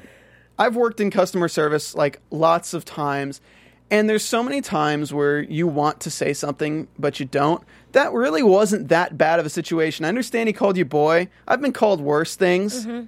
I've 0.58 0.76
worked 0.76 1.00
in 1.00 1.10
customer 1.10 1.48
service 1.48 1.94
like 1.94 2.20
lots 2.30 2.74
of 2.74 2.84
times 2.84 3.40
and 3.90 4.08
there's 4.08 4.24
so 4.24 4.42
many 4.42 4.60
times 4.60 5.12
where 5.12 5.40
you 5.42 5.66
want 5.66 6.00
to 6.00 6.10
say 6.10 6.32
something 6.32 6.88
but 6.98 7.20
you 7.20 7.26
don't. 7.26 7.62
That 7.92 8.12
really 8.12 8.42
wasn't 8.42 8.88
that 8.88 9.16
bad 9.18 9.38
of 9.38 9.46
a 9.46 9.50
situation. 9.50 10.04
I 10.04 10.08
understand 10.08 10.48
he 10.48 10.52
called 10.52 10.76
you 10.76 10.84
boy. 10.84 11.28
I've 11.46 11.60
been 11.60 11.72
called 11.72 12.00
worse 12.00 12.34
things. 12.34 12.86
Mm-hmm. 12.86 13.06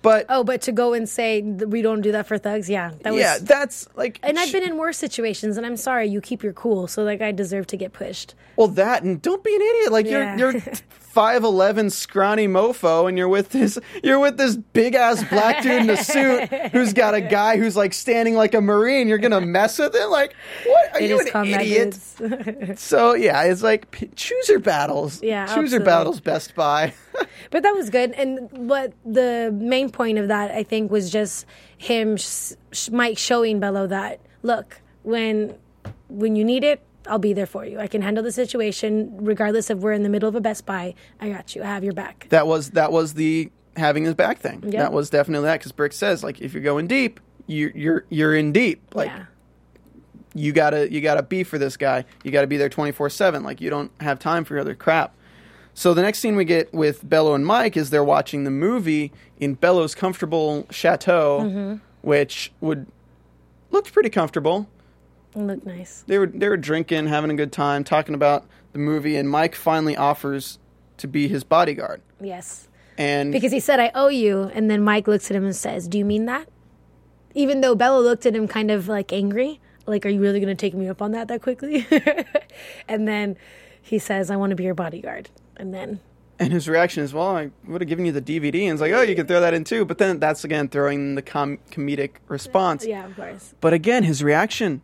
But 0.00 0.26
oh, 0.28 0.44
but 0.44 0.62
to 0.62 0.72
go 0.72 0.92
and 0.92 1.08
say 1.08 1.42
we 1.42 1.82
don't 1.82 2.02
do 2.02 2.12
that 2.12 2.26
for 2.26 2.38
thugs. 2.38 2.70
Yeah. 2.70 2.92
That 3.02 3.12
was. 3.12 3.20
yeah, 3.20 3.38
that's 3.40 3.88
like 3.96 4.20
And 4.22 4.38
I've 4.38 4.52
been 4.52 4.62
in 4.62 4.76
worse 4.76 4.96
situations, 4.96 5.56
and 5.56 5.66
I'm 5.66 5.76
sorry. 5.76 6.06
You 6.06 6.20
keep 6.20 6.42
your 6.42 6.52
cool, 6.52 6.86
so 6.86 7.02
like 7.02 7.20
I 7.20 7.32
deserve 7.32 7.66
to 7.68 7.76
get 7.76 7.92
pushed. 7.92 8.34
Well, 8.58 8.68
that 8.68 9.04
and 9.04 9.22
don't 9.22 9.42
be 9.44 9.54
an 9.54 9.62
idiot. 9.62 9.92
Like 9.92 10.06
Yeah. 10.06 10.36
you're 10.36 10.50
you're 10.52 10.60
five 10.90 11.44
eleven 11.44 11.90
scrawny 11.90 12.48
mofo, 12.48 13.08
and 13.08 13.16
you're 13.16 13.28
with 13.28 13.50
this 13.50 13.78
you're 14.02 14.18
with 14.18 14.36
this 14.36 14.56
big 14.56 14.96
ass 14.96 15.22
black 15.30 15.62
dude 15.62 15.82
in 15.82 15.90
a 15.90 15.96
suit 15.96 16.48
who's 16.72 16.92
got 16.92 17.14
a 17.14 17.20
guy 17.20 17.56
who's 17.56 17.76
like 17.76 17.92
standing 17.94 18.34
like 18.34 18.54
a 18.54 18.60
marine. 18.60 19.06
You're 19.06 19.18
gonna 19.18 19.40
mess 19.40 19.78
with 19.78 19.94
him? 19.94 20.10
Like 20.10 20.34
what? 20.66 20.94
Are 20.94 21.00
It 21.00 21.08
you 21.08 21.20
an 21.34 21.46
idiot? 21.46 22.78
So 22.80 23.14
yeah, 23.14 23.44
it's 23.44 23.62
like 23.62 23.90
p- 23.92 24.10
choose 24.16 24.48
your 24.48 24.58
battles. 24.60 25.22
Yeah, 25.22 25.46
choose 25.54 25.70
your 25.70 25.80
battles. 25.84 26.20
Best 26.20 26.54
Buy. 26.56 26.92
But 27.50 27.62
that 27.62 27.74
was 27.74 27.90
good. 27.90 28.12
And 28.12 28.68
what 28.68 28.92
the 29.04 29.50
main 29.52 29.90
point 29.90 30.18
of 30.18 30.28
that, 30.28 30.50
I 30.50 30.62
think, 30.62 30.90
was 30.90 31.10
just 31.10 31.46
him, 31.78 32.16
sh- 32.16 32.52
sh- 32.72 32.90
Mike, 32.90 33.18
showing 33.18 33.58
Bello 33.58 33.86
that 33.86 34.20
look 34.42 34.80
when 35.02 35.54
when 36.08 36.36
you 36.36 36.44
need 36.44 36.62
it, 36.64 36.80
I'll 37.08 37.18
be 37.18 37.32
there 37.32 37.46
for 37.46 37.64
you. 37.64 37.78
I 37.80 37.86
can 37.86 38.02
handle 38.02 38.22
the 38.22 38.32
situation 38.32 39.10
regardless 39.24 39.70
of 39.70 39.82
we're 39.82 39.92
in 39.92 40.02
the 40.02 40.08
middle 40.08 40.28
of 40.28 40.34
a 40.34 40.40
Best 40.40 40.66
Buy. 40.66 40.94
I 41.20 41.28
got 41.30 41.54
you. 41.56 41.62
I 41.62 41.66
have 41.66 41.84
your 41.84 41.92
back. 41.94 42.26
that 42.30 42.46
was 42.46 42.70
that 42.70 42.92
was 42.92 43.14
the 43.14 43.50
having 43.76 44.04
his 44.04 44.14
back 44.14 44.38
thing. 44.38 44.62
Yeah. 44.66 44.82
That 44.82 44.92
was 44.92 45.10
definitely 45.10 45.46
that 45.46 45.60
because 45.60 45.72
Briggs 45.72 45.96
says 45.96 46.22
like 46.24 46.40
if 46.40 46.52
you're 46.54 46.62
going 46.62 46.86
deep, 46.86 47.20
you're 47.46 47.70
you're 47.70 48.04
you're 48.08 48.34
in 48.34 48.52
deep. 48.52 48.94
Like 48.94 49.08
yeah. 49.08 49.24
you 50.34 50.52
gotta 50.52 50.92
you 50.92 51.00
gotta 51.00 51.22
be 51.22 51.44
for 51.44 51.58
this 51.58 51.76
guy. 51.76 52.04
You 52.24 52.30
gotta 52.30 52.46
be 52.46 52.56
there 52.56 52.68
twenty 52.68 52.92
four 52.92 53.08
seven. 53.10 53.42
Like 53.42 53.60
you 53.60 53.70
don't 53.70 53.90
have 54.00 54.18
time 54.18 54.44
for 54.44 54.54
your 54.54 54.60
other 54.60 54.74
crap. 54.74 55.14
So 55.74 55.94
the 55.94 56.02
next 56.02 56.18
scene 56.18 56.34
we 56.34 56.44
get 56.44 56.72
with 56.74 57.08
Bello 57.08 57.34
and 57.34 57.46
Mike 57.46 57.76
is 57.76 57.90
they're 57.90 58.02
watching 58.02 58.42
the 58.42 58.50
movie 58.50 59.12
in 59.38 59.54
Bello's 59.54 59.94
comfortable 59.94 60.66
chateau, 60.70 61.40
Mm-hmm. 61.42 61.74
which 62.02 62.50
would 62.60 62.86
looked 63.70 63.92
pretty 63.92 64.10
comfortable. 64.10 64.68
Look 65.46 65.64
nice. 65.64 66.04
They 66.06 66.18
were 66.18 66.26
they 66.26 66.48
were 66.48 66.56
drinking, 66.56 67.06
having 67.06 67.30
a 67.30 67.34
good 67.34 67.52
time, 67.52 67.84
talking 67.84 68.14
about 68.14 68.46
the 68.72 68.78
movie, 68.78 69.16
and 69.16 69.28
Mike 69.30 69.54
finally 69.54 69.96
offers 69.96 70.58
to 70.98 71.06
be 71.08 71.28
his 71.28 71.44
bodyguard. 71.44 72.02
Yes. 72.20 72.68
And 72.98 73.30
Because 73.32 73.52
he 73.52 73.60
said, 73.60 73.78
I 73.78 73.92
owe 73.94 74.08
you. 74.08 74.50
And 74.52 74.68
then 74.68 74.82
Mike 74.82 75.06
looks 75.06 75.30
at 75.30 75.36
him 75.36 75.44
and 75.44 75.54
says, 75.54 75.86
Do 75.86 75.98
you 75.98 76.04
mean 76.04 76.26
that? 76.26 76.48
Even 77.34 77.60
though 77.60 77.76
Bello 77.76 78.00
looked 78.00 78.26
at 78.26 78.34
him 78.34 78.48
kind 78.48 78.70
of 78.72 78.88
like 78.88 79.12
angry, 79.12 79.60
like, 79.86 80.04
Are 80.04 80.08
you 80.08 80.20
really 80.20 80.40
going 80.40 80.54
to 80.54 80.60
take 80.60 80.74
me 80.74 80.88
up 80.88 81.00
on 81.00 81.12
that 81.12 81.28
that 81.28 81.40
quickly? 81.40 81.86
and 82.88 83.06
then 83.06 83.36
he 83.80 83.98
says, 83.98 84.30
I 84.30 84.36
want 84.36 84.50
to 84.50 84.56
be 84.56 84.64
your 84.64 84.74
bodyguard. 84.74 85.30
And 85.56 85.72
then, 85.72 86.00
and 86.40 86.52
his 86.52 86.68
reaction 86.68 87.02
is, 87.02 87.12
"Well, 87.12 87.36
I 87.36 87.50
would 87.66 87.80
have 87.80 87.88
given 87.88 88.06
you 88.06 88.12
the 88.12 88.22
DVD." 88.22 88.62
And 88.62 88.72
it's 88.74 88.80
like, 88.80 88.92
"Oh, 88.92 89.02
you 89.02 89.16
can 89.16 89.26
throw 89.26 89.40
that 89.40 89.54
in 89.54 89.64
too." 89.64 89.84
But 89.84 89.98
then 89.98 90.20
that's 90.20 90.44
again 90.44 90.68
throwing 90.68 91.16
the 91.16 91.22
com- 91.22 91.58
comedic 91.72 92.10
response. 92.28 92.86
yeah, 92.86 93.06
of 93.06 93.16
course. 93.16 93.54
But 93.60 93.72
again, 93.72 94.04
his 94.04 94.22
reaction, 94.22 94.82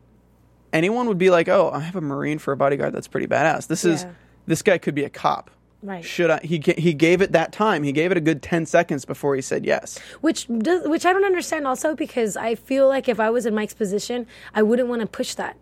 anyone 0.75 1.07
would 1.09 1.17
be 1.19 1.31
like, 1.31 1.49
"Oh, 1.49 1.71
I 1.73 1.81
have 1.81 1.97
a 1.97 2.03
Marine 2.03 2.39
for 2.39 2.53
a 2.53 2.57
bodyguard. 2.57 2.93
That's 2.93 3.09
pretty 3.09 3.27
badass." 3.27 3.67
This 3.69 3.85
is 3.87 4.03
Yeah. 4.03 4.11
this 4.47 4.61
guy 4.61 4.77
could 4.77 4.95
be 4.95 5.05
a 5.05 5.09
cop. 5.11 5.51
Right. 5.83 6.05
Should 6.05 6.31
I? 6.31 6.41
He 6.43 6.63
he 6.79 6.93
gave 6.95 7.21
it 7.23 7.33
that 7.33 7.53
time. 7.53 7.83
He 7.83 7.93
gave 7.93 8.11
it 8.11 8.17
a 8.17 8.21
good 8.21 8.43
ten 8.43 8.65
seconds 8.67 9.05
before 9.05 9.35
he 9.37 9.43
said 9.43 9.65
yes. 9.67 9.99
Which 10.21 10.47
does, 10.49 10.87
which 10.89 11.05
I 11.07 11.13
don't 11.13 11.25
understand 11.27 11.67
also 11.67 11.95
because 11.95 12.37
I 12.37 12.55
feel 12.55 12.89
like 12.89 13.07
if 13.09 13.21
I 13.21 13.29
was 13.31 13.45
in 13.47 13.55
Mike's 13.55 13.75
position, 13.75 14.27
I 14.55 14.63
wouldn't 14.63 14.89
want 14.89 15.01
to 15.03 15.07
push 15.07 15.35
that. 15.35 15.57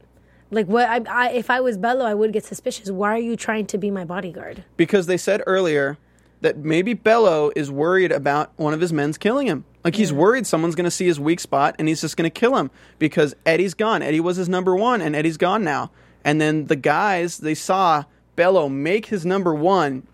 Like 0.53 0.66
what 0.66 0.88
I, 0.88 1.01
I 1.09 1.31
if 1.31 1.51
I 1.51 1.61
was 1.61 1.77
Bello, 1.77 2.05
I 2.05 2.14
would 2.14 2.33
get 2.33 2.44
suspicious. 2.44 2.90
Why 2.90 3.14
are 3.16 3.18
you 3.31 3.35
trying 3.37 3.66
to 3.66 3.79
be 3.79 3.90
my 3.90 4.05
bodyguard? 4.05 4.62
because 4.77 5.07
they 5.07 5.16
said 5.16 5.42
earlier 5.46 5.98
that 6.42 6.59
maybe 6.59 6.92
Bello 6.92 7.50
is 7.57 7.70
worried 7.70 8.12
about 8.12 8.52
one 8.57 8.74
of 8.74 8.81
his 8.81 8.92
men's 8.92 9.16
killing 9.16 9.46
him. 9.46 9.64
Like 9.85 9.94
he's 9.96 10.12
worried 10.12 10.46
someone's 10.46 10.74
going 10.74 10.85
to 10.85 10.90
see 10.90 11.07
his 11.07 11.18
weak 11.18 11.40
spot 11.40 11.76
and 11.78 11.88
he's 11.88 12.00
just 12.00 12.16
going 12.16 12.31
to 12.31 12.40
kill 12.40 12.57
him 12.57 12.70
because 12.98 13.35
Eddie's 13.46 13.74
gone. 13.74 14.02
Eddie 14.02 14.20
was 14.20 14.37
his 14.37 14.48
number 14.48 14.76
one 14.76 15.00
and 15.00 15.16
Eddie's 15.16 15.37
gone 15.37 15.64
now. 15.64 15.90
And 16.24 16.40
then 16.40 16.66
the 16.66 16.76
guys 16.76 17.38
they 17.38 17.55
saw 17.55 18.05
Bello 18.37 18.68
make 18.68 19.07
his 19.07 19.24
number 19.24 19.55
one 19.55 20.07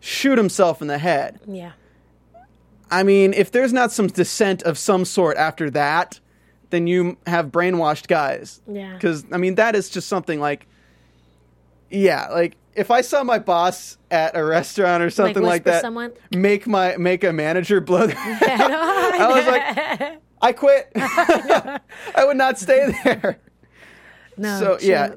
shoot 0.00 0.36
himself 0.36 0.82
in 0.82 0.88
the 0.88 0.98
head. 0.98 1.40
Yeah. 1.46 1.72
I 2.90 3.02
mean, 3.02 3.32
if 3.32 3.50
there's 3.50 3.72
not 3.72 3.92
some 3.92 4.08
dissent 4.08 4.62
of 4.62 4.76
some 4.76 5.04
sort 5.04 5.36
after 5.36 5.70
that, 5.70 6.20
then 6.70 6.86
you 6.86 7.16
have 7.26 7.46
brainwashed 7.46 8.08
guys. 8.08 8.60
Yeah. 8.66 8.92
Because 8.94 9.24
I 9.32 9.36
mean, 9.36 9.54
that 9.56 9.74
is 9.74 9.88
just 9.88 10.08
something 10.08 10.40
like, 10.40 10.66
yeah, 11.94 12.28
like 12.28 12.56
if 12.74 12.90
I 12.90 13.00
saw 13.00 13.22
my 13.24 13.38
boss 13.38 13.98
at 14.10 14.36
a 14.36 14.44
restaurant 14.44 15.02
or 15.02 15.10
something 15.10 15.42
like, 15.42 15.64
whisper 15.64 15.70
that, 15.70 15.82
someone? 15.82 16.12
make 16.34 16.66
my 16.66 16.96
make 16.96 17.24
a 17.24 17.32
manager 17.32 17.80
blow 17.80 18.06
their 18.06 18.16
head 18.16 18.60
I 18.60 19.26
oh 19.30 19.34
was 19.34 19.46
like, 19.46 20.20
I 20.42 20.52
quit. 20.52 20.90
I 20.96 22.24
would 22.24 22.36
not 22.36 22.58
stay 22.58 22.92
there. 23.04 23.38
No. 24.36 24.58
so 24.58 24.78
yeah, 24.80 25.14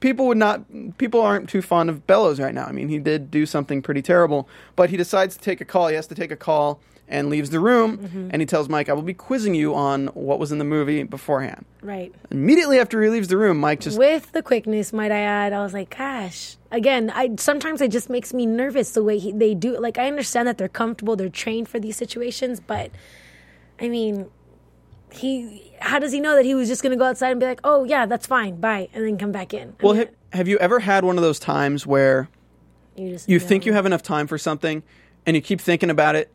people 0.00 0.26
would 0.26 0.38
not. 0.38 0.64
People 0.98 1.20
aren't 1.20 1.48
too 1.48 1.62
fond 1.62 1.90
of 1.90 2.06
Bellows 2.06 2.38
right 2.38 2.54
now. 2.54 2.66
I 2.66 2.72
mean, 2.72 2.88
he 2.88 2.98
did 2.98 3.30
do 3.30 3.46
something 3.46 3.82
pretty 3.82 4.02
terrible, 4.02 4.48
but 4.76 4.90
he 4.90 4.96
decides 4.96 5.36
to 5.36 5.42
take 5.42 5.60
a 5.60 5.64
call. 5.64 5.88
He 5.88 5.94
has 5.94 6.06
to 6.08 6.14
take 6.14 6.30
a 6.30 6.36
call 6.36 6.80
and 7.10 7.28
leaves 7.28 7.50
the 7.50 7.60
room. 7.60 7.98
Mm-hmm. 7.98 8.28
And 8.30 8.40
he 8.40 8.46
tells 8.46 8.68
Mike, 8.68 8.88
"I 8.88 8.92
will 8.94 9.02
be 9.02 9.12
quizzing 9.14 9.54
you 9.54 9.74
on 9.74 10.06
what 10.08 10.38
was 10.38 10.50
in 10.52 10.58
the 10.58 10.64
movie 10.64 11.02
beforehand." 11.02 11.66
Right. 11.82 12.14
Immediately 12.30 12.78
after 12.78 13.02
he 13.02 13.08
leaves 13.10 13.28
the 13.28 13.36
room, 13.36 13.58
Mike 13.58 13.80
just 13.80 13.98
With 13.98 14.32
the 14.32 14.42
quickness, 14.42 14.92
might 14.92 15.10
I 15.10 15.20
add, 15.20 15.52
I 15.52 15.62
was 15.62 15.72
like, 15.74 15.96
gosh. 15.96 16.56
Again, 16.70 17.10
I 17.14 17.30
sometimes 17.38 17.80
it 17.80 17.90
just 17.90 18.08
makes 18.08 18.32
me 18.32 18.46
nervous 18.46 18.92
the 18.92 19.02
way 19.02 19.18
he, 19.18 19.32
they 19.32 19.54
do. 19.54 19.74
it. 19.74 19.82
Like 19.82 19.98
I 19.98 20.06
understand 20.06 20.46
that 20.48 20.56
they're 20.56 20.68
comfortable, 20.68 21.16
they're 21.16 21.28
trained 21.28 21.68
for 21.68 21.78
these 21.80 21.96
situations, 21.96 22.60
but 22.60 22.90
I 23.80 23.88
mean, 23.88 24.30
he. 25.12 25.66
How 25.80 25.98
does 25.98 26.12
he 26.12 26.20
know 26.20 26.36
that 26.36 26.44
he 26.44 26.54
was 26.54 26.68
just 26.68 26.82
going 26.82 26.90
to 26.92 26.96
go 26.98 27.04
outside 27.06 27.30
and 27.30 27.40
be 27.40 27.46
like, 27.46 27.60
"Oh 27.64 27.84
yeah, 27.84 28.06
that's 28.06 28.26
fine, 28.26 28.60
bye," 28.60 28.88
and 28.92 29.04
then 29.04 29.16
come 29.18 29.32
back 29.32 29.54
in? 29.54 29.70
I 29.80 29.84
Well, 29.84 29.94
mean, 29.94 30.06
ha- 30.06 30.12
have 30.36 30.46
you 30.48 30.58
ever 30.58 30.78
had 30.80 31.04
one 31.04 31.16
of 31.16 31.22
those 31.22 31.38
times 31.38 31.86
where 31.86 32.28
you 32.96 33.10
just 33.12 33.28
you 33.28 33.38
think 33.40 33.64
you 33.66 33.72
have 33.72 33.86
enough 33.86 34.02
time 34.02 34.26
for 34.26 34.36
something 34.36 34.82
and 35.24 35.34
you 35.36 35.40
keep 35.42 35.60
thinking 35.60 35.88
about 35.90 36.16
it 36.16 36.30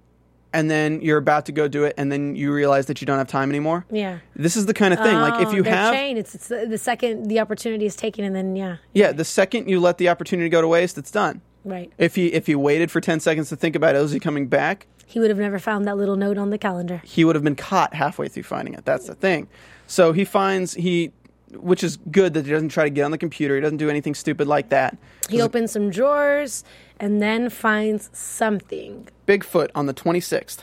and 0.55 0.71
then 0.71 1.01
you're 1.01 1.17
about 1.17 1.45
to 1.47 1.51
go 1.51 1.67
do 1.67 1.83
it 1.83 1.93
and 1.97 2.11
then 2.11 2.35
you 2.35 2.51
realize 2.53 2.85
that 2.87 3.01
you 3.01 3.05
don't 3.05 3.17
have 3.19 3.27
time 3.27 3.49
anymore? 3.49 3.85
Yeah. 3.91 4.19
This 4.35 4.55
is 4.55 4.65
the 4.65 4.73
kind 4.73 4.93
of 4.93 4.99
thing. 4.99 5.15
like 5.15 5.41
if 5.41 5.49
Oh, 5.49 5.51
you 5.51 5.57
um, 5.59 5.63
they're 5.65 5.73
have 5.75 5.93
trained, 5.93 6.17
it's, 6.17 6.33
it's 6.33 6.47
the, 6.47 6.65
the 6.65 6.77
second 6.77 7.25
the 7.27 7.39
opportunity 7.39 7.85
is 7.85 7.95
taken, 7.95 8.23
and 8.25 8.35
then 8.35 8.55
yeah, 8.55 8.77
Yeah, 8.93 9.11
the 9.11 9.25
second 9.25 9.69
you 9.69 9.79
let 9.79 9.97
the 9.97 10.09
opportunity 10.09 10.49
go 10.49 10.61
to 10.61 10.67
waste, 10.67 10.97
it's 10.97 11.11
done. 11.11 11.41
right. 11.63 11.91
If 11.97 12.15
he 12.15 12.27
if 12.33 12.47
he 12.47 12.55
waited 12.55 12.89
for 12.91 13.01
10 13.01 13.19
seconds 13.19 13.49
to 13.49 13.55
think 13.55 13.75
about 13.75 13.95
it, 13.95 14.01
is 14.01 14.11
he 14.11 14.19
coming 14.19 14.47
back? 14.47 14.87
He 15.07 15.19
would 15.19 15.29
have 15.29 15.37
never 15.37 15.59
found 15.59 15.85
that 15.85 15.97
little 15.97 16.15
note 16.15 16.37
on 16.39 16.49
the 16.49 16.57
calendar. 16.57 16.99
He 17.05 17.23
would 17.23 17.35
have 17.35 17.43
been 17.43 17.55
caught 17.55 17.93
halfway 17.93 18.27
through 18.27 18.43
finding 18.43 18.73
it. 18.73 18.85
That's 18.85 19.05
the 19.05 19.13
thing. 19.15 19.47
So 19.87 20.13
he 20.13 20.25
finds 20.25 20.73
he 20.73 21.11
which 21.55 21.83
is 21.83 21.97
good 22.11 22.33
that 22.33 22.45
he 22.45 22.51
doesn't 22.51 22.69
try 22.69 22.83
to 22.83 22.89
get 22.89 23.03
on 23.03 23.11
the 23.11 23.17
computer. 23.17 23.55
He 23.55 23.61
doesn't 23.61 23.77
do 23.77 23.89
anything 23.89 24.13
stupid 24.15 24.47
like 24.47 24.69
that. 24.69 24.97
He 25.29 25.41
opens 25.41 25.71
some 25.71 25.89
drawers 25.89 26.63
and 26.99 27.21
then 27.21 27.49
finds 27.49 28.09
something. 28.13 29.07
Bigfoot 29.27 29.69
on 29.75 29.85
the 29.85 29.93
26th. 29.93 30.59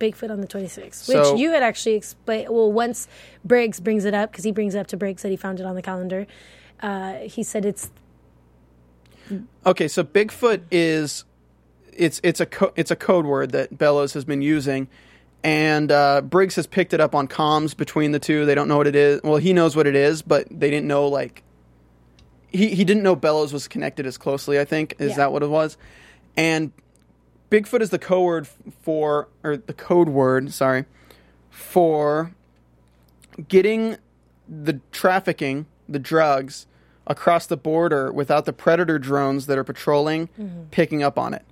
Bigfoot 0.00 0.30
on 0.30 0.40
the 0.40 0.46
26th, 0.46 0.94
So- 0.94 1.32
which 1.32 1.40
you 1.40 1.50
had 1.50 1.62
actually 1.62 1.94
explained. 1.94 2.48
Well, 2.50 2.70
once 2.72 3.08
Briggs 3.44 3.80
brings 3.80 4.04
it 4.04 4.14
up, 4.14 4.30
because 4.32 4.44
he 4.44 4.52
brings 4.52 4.74
it 4.74 4.78
up 4.78 4.86
to 4.88 4.96
Briggs 4.96 5.22
that 5.22 5.28
he 5.30 5.36
found 5.36 5.60
it 5.60 5.66
on 5.66 5.74
the 5.74 5.82
calendar, 5.82 6.26
uh, 6.80 7.14
he 7.18 7.42
said 7.42 7.64
it's 7.64 7.90
Okay, 9.64 9.88
so 9.88 10.02
Bigfoot 10.04 10.62
is 10.70 11.24
it's 11.96 12.20
it's 12.24 12.40
a 12.40 12.46
co- 12.46 12.72
it's 12.76 12.90
a 12.90 12.96
code 12.96 13.24
word 13.24 13.52
that 13.52 13.78
Bellows 13.78 14.12
has 14.14 14.24
been 14.24 14.42
using, 14.42 14.88
and 15.44 15.90
uh, 15.90 16.20
Briggs 16.22 16.56
has 16.56 16.66
picked 16.66 16.92
it 16.94 17.00
up 17.00 17.14
on 17.14 17.28
comms 17.28 17.76
between 17.76 18.12
the 18.12 18.18
two. 18.18 18.46
They 18.46 18.54
don't 18.54 18.68
know 18.68 18.76
what 18.76 18.86
it 18.86 18.96
is. 18.96 19.20
Well, 19.22 19.36
he 19.36 19.52
knows 19.52 19.74
what 19.76 19.86
it 19.86 19.96
is, 19.96 20.22
but 20.22 20.46
they 20.50 20.70
didn't 20.70 20.86
know 20.86 21.08
like 21.08 21.42
he 22.50 22.74
he 22.74 22.84
didn't 22.84 23.02
know 23.02 23.16
Bellows 23.16 23.52
was 23.52 23.66
connected 23.68 24.06
as 24.06 24.18
closely. 24.18 24.58
I 24.60 24.64
think 24.64 24.94
is 24.98 25.10
Yeah. 25.10 25.16
that 25.18 25.32
what 25.32 25.42
it 25.42 25.48
was, 25.50 25.76
and 26.36 26.72
Bigfoot 27.50 27.80
is 27.80 27.90
the 27.90 27.98
code 27.98 28.24
word 28.24 28.48
for 28.82 29.28
or 29.42 29.56
the 29.56 29.72
code 29.74 30.08
word. 30.08 30.52
Sorry, 30.52 30.84
for 31.50 32.32
getting 33.48 33.96
the 34.48 34.80
trafficking, 34.90 35.66
the 35.88 35.98
drugs 35.98 36.66
across 37.06 37.46
the 37.46 37.56
border 37.56 38.12
without 38.12 38.44
the 38.44 38.52
predator 38.52 38.98
drones 38.98 39.46
that 39.46 39.58
are 39.58 39.64
patrolling 39.64 40.28
picking 40.70 41.02
up 41.02 41.18
on 41.18 41.34
it. 41.34 41.42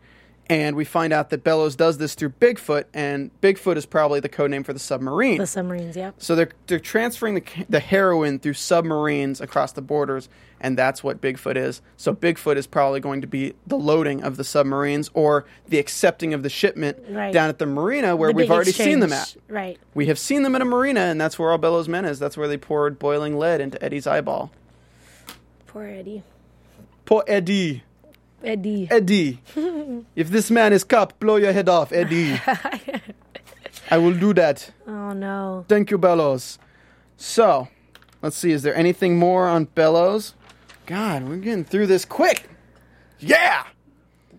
And 0.51 0.75
we 0.75 0.85
find 0.85 1.13
out 1.13 1.31
that 1.31 1.45
Bellows 1.45 1.77
does 1.77 1.99
this 1.99 2.17
through 2.17 2.31
Bigfoot, 2.31 2.87
and 2.93 3.31
Bigfoot 3.41 3.77
is 3.77 3.87
probably 3.87 4.19
the 4.19 4.29
code 4.29 4.51
name 4.51 4.65
for 4.65 4.73
the 4.73 4.81
submarine. 4.81 5.39
the 5.39 5.47
submarines. 5.47 5.95
Yep. 5.97 6.17
So 6.19 6.35
they're 6.35 6.51
they're 6.67 6.81
transferring 6.81 7.37
the 7.37 7.45
the 7.69 7.79
heroin 7.79 8.41
through 8.41 8.55
submarines 8.55 9.41
across 9.41 9.71
the 9.71 9.81
borders, 9.81 10.29
and 10.61 10.77
that's 10.77 11.05
what 11.05 11.21
Bigfoot 11.21 11.55
is. 11.57 11.83
So 11.97 12.13
Bigfoot 12.13 12.57
is 12.57 12.67
probably 12.67 12.99
going 12.99 13.21
to 13.21 13.29
be 13.29 13.55
the 13.65 13.79
loading 13.79 14.25
of 14.25 14.37
the 14.37 14.43
submarines 14.43 15.09
or 15.15 15.45
the 15.69 15.79
accepting 15.79 16.35
of 16.35 16.43
the 16.43 16.51
shipment 16.51 16.99
Right. 17.09 17.33
down 17.33 17.49
at 17.49 17.61
the 17.61 17.67
marina 17.67 18.17
where 18.17 18.31
The 18.31 18.37
we've 18.37 18.51
already 18.51 18.73
seen 18.73 18.99
them 18.99 19.13
at. 19.13 19.37
Right. 19.49 19.79
We 19.95 20.07
have 20.07 20.19
seen 20.19 20.43
them 20.43 20.57
at 20.57 20.63
a 20.63 20.65
marina, 20.65 21.03
and 21.03 21.21
that's 21.21 21.39
where 21.39 21.53
all 21.53 21.59
Bellows 21.59 21.87
men 21.89 22.05
is. 22.05 22.19
That's 22.19 22.37
where 22.37 22.49
they 22.49 22.59
poured 22.59 22.99
boiling 22.99 23.39
lead 23.39 23.61
into 23.61 23.81
Eddie's 23.85 24.09
eyeball. 24.09 24.51
Poor 25.69 25.85
Eddie. 25.85 26.25
Poor 27.05 27.23
Eddie. 27.29 27.85
Eddie. 28.43 28.89
Eddie. 28.91 29.41
if 30.17 30.31
this 30.31 30.51
man 30.51 30.73
is 30.73 30.85
cup, 30.85 31.19
blow 31.21 31.37
your 31.37 31.53
head 31.53 31.69
off, 31.69 31.93
Eddie. 31.93 32.41
I 33.91 33.99
will 33.99 34.15
do 34.15 34.33
that. 34.35 34.71
Oh 34.87 35.13
no. 35.13 35.65
Thank 35.69 35.91
you, 35.91 35.99
Bellows. 35.99 36.59
So, 37.17 37.69
let's 38.23 38.37
see. 38.37 38.53
Is 38.53 38.63
there 38.63 38.75
anything 38.75 39.19
more 39.19 39.47
on 39.47 39.65
Bellows? 39.65 40.35
God, 40.87 41.29
we're 41.29 41.37
getting 41.37 41.65
through 41.65 41.87
this 41.87 42.05
quick. 42.05 42.49
Yeah. 43.19 43.65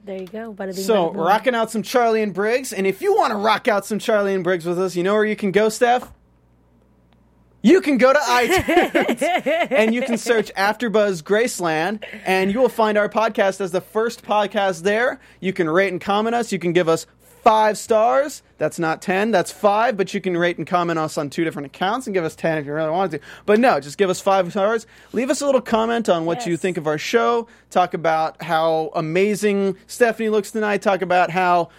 There 0.04 0.20
you 0.20 0.28
go. 0.28 0.52
Bada 0.54 0.74
bing, 0.76 0.84
So, 0.84 1.12
bada 1.12 1.26
rocking 1.26 1.54
out 1.56 1.70
some 1.70 1.84
Charlie 1.84 2.24
and 2.24 2.34
Briggs. 2.34 2.74
And 2.74 2.88
if 2.88 3.02
you 3.02 3.16
want 3.16 3.32
to 3.32 3.38
rock 3.38 3.68
out 3.68 3.86
some 3.86 4.00
Charlie 4.00 4.34
and 4.34 4.44
Briggs 4.44 4.66
with 4.66 4.80
us, 4.80 4.96
you 4.96 5.04
know 5.04 5.14
where 5.14 5.26
you 5.26 5.36
can 5.36 5.52
go, 5.52 5.70
Steph? 5.70 6.12
You 7.62 7.82
can 7.82 7.98
go 7.98 8.12
to 8.12 8.20
iTunes 8.20 9.22
and 9.72 9.94
you 9.94 10.02
can 10.02 10.18
search 10.18 10.52
AfterBuzz 10.56 11.22
Graceland, 11.22 12.04
and 12.26 12.52
you 12.52 12.60
will 12.60 12.70
find 12.70 12.98
our 12.98 13.08
podcast 13.08 13.62
as 13.62 13.72
the 13.72 13.82
first 13.82 14.24
podcast 14.24 14.82
there. 14.82 15.20
You 15.40 15.54
can 15.54 15.70
rate 15.70 15.92
and 15.92 16.02
comment 16.02 16.36
us. 16.36 16.52
You 16.52 16.58
can 16.58 16.74
give 16.74 16.90
us 16.90 17.06
five 17.44 17.78
stars. 17.78 18.42
That's 18.58 18.80
not 18.80 19.02
ten. 19.02 19.30
That's 19.32 19.52
five. 19.52 19.96
But 19.96 20.14
you 20.14 20.22
can 20.22 20.38
rate 20.38 20.58
and 20.58 20.66
comment 20.66 20.98
us 20.98 21.18
on 21.18 21.30
two 21.30 21.44
different 21.44 21.68
accounts 21.68 22.08
and 22.08 22.14
give 22.16 22.24
us 22.24 22.36
ten 22.36 22.58
if 22.58 22.66
you 22.66 22.74
really 22.74 22.90
wanted 22.90 23.20
to. 23.20 23.28
But 23.46 23.60
no, 23.60 23.80
just 23.80 23.98
give 23.98 24.10
us 24.10 24.20
five 24.20 24.50
stars. 24.52 24.88
Leave 25.14 25.30
us 25.30 25.42
a 25.42 25.46
little 25.46 25.62
comment 25.62 26.10
on 26.10 26.26
what 26.26 26.48
you 26.48 26.58
think 26.58 26.78
of 26.78 26.88
our 26.88 26.98
show. 26.98 27.48
Talk 27.70 27.94
about 27.94 28.42
how 28.42 28.92
amazing 28.96 29.78
Stephanie 29.86 30.30
looks 30.30 30.50
tonight. 30.52 30.82
Talk 30.82 31.04
about 31.04 31.30
how 31.30 31.70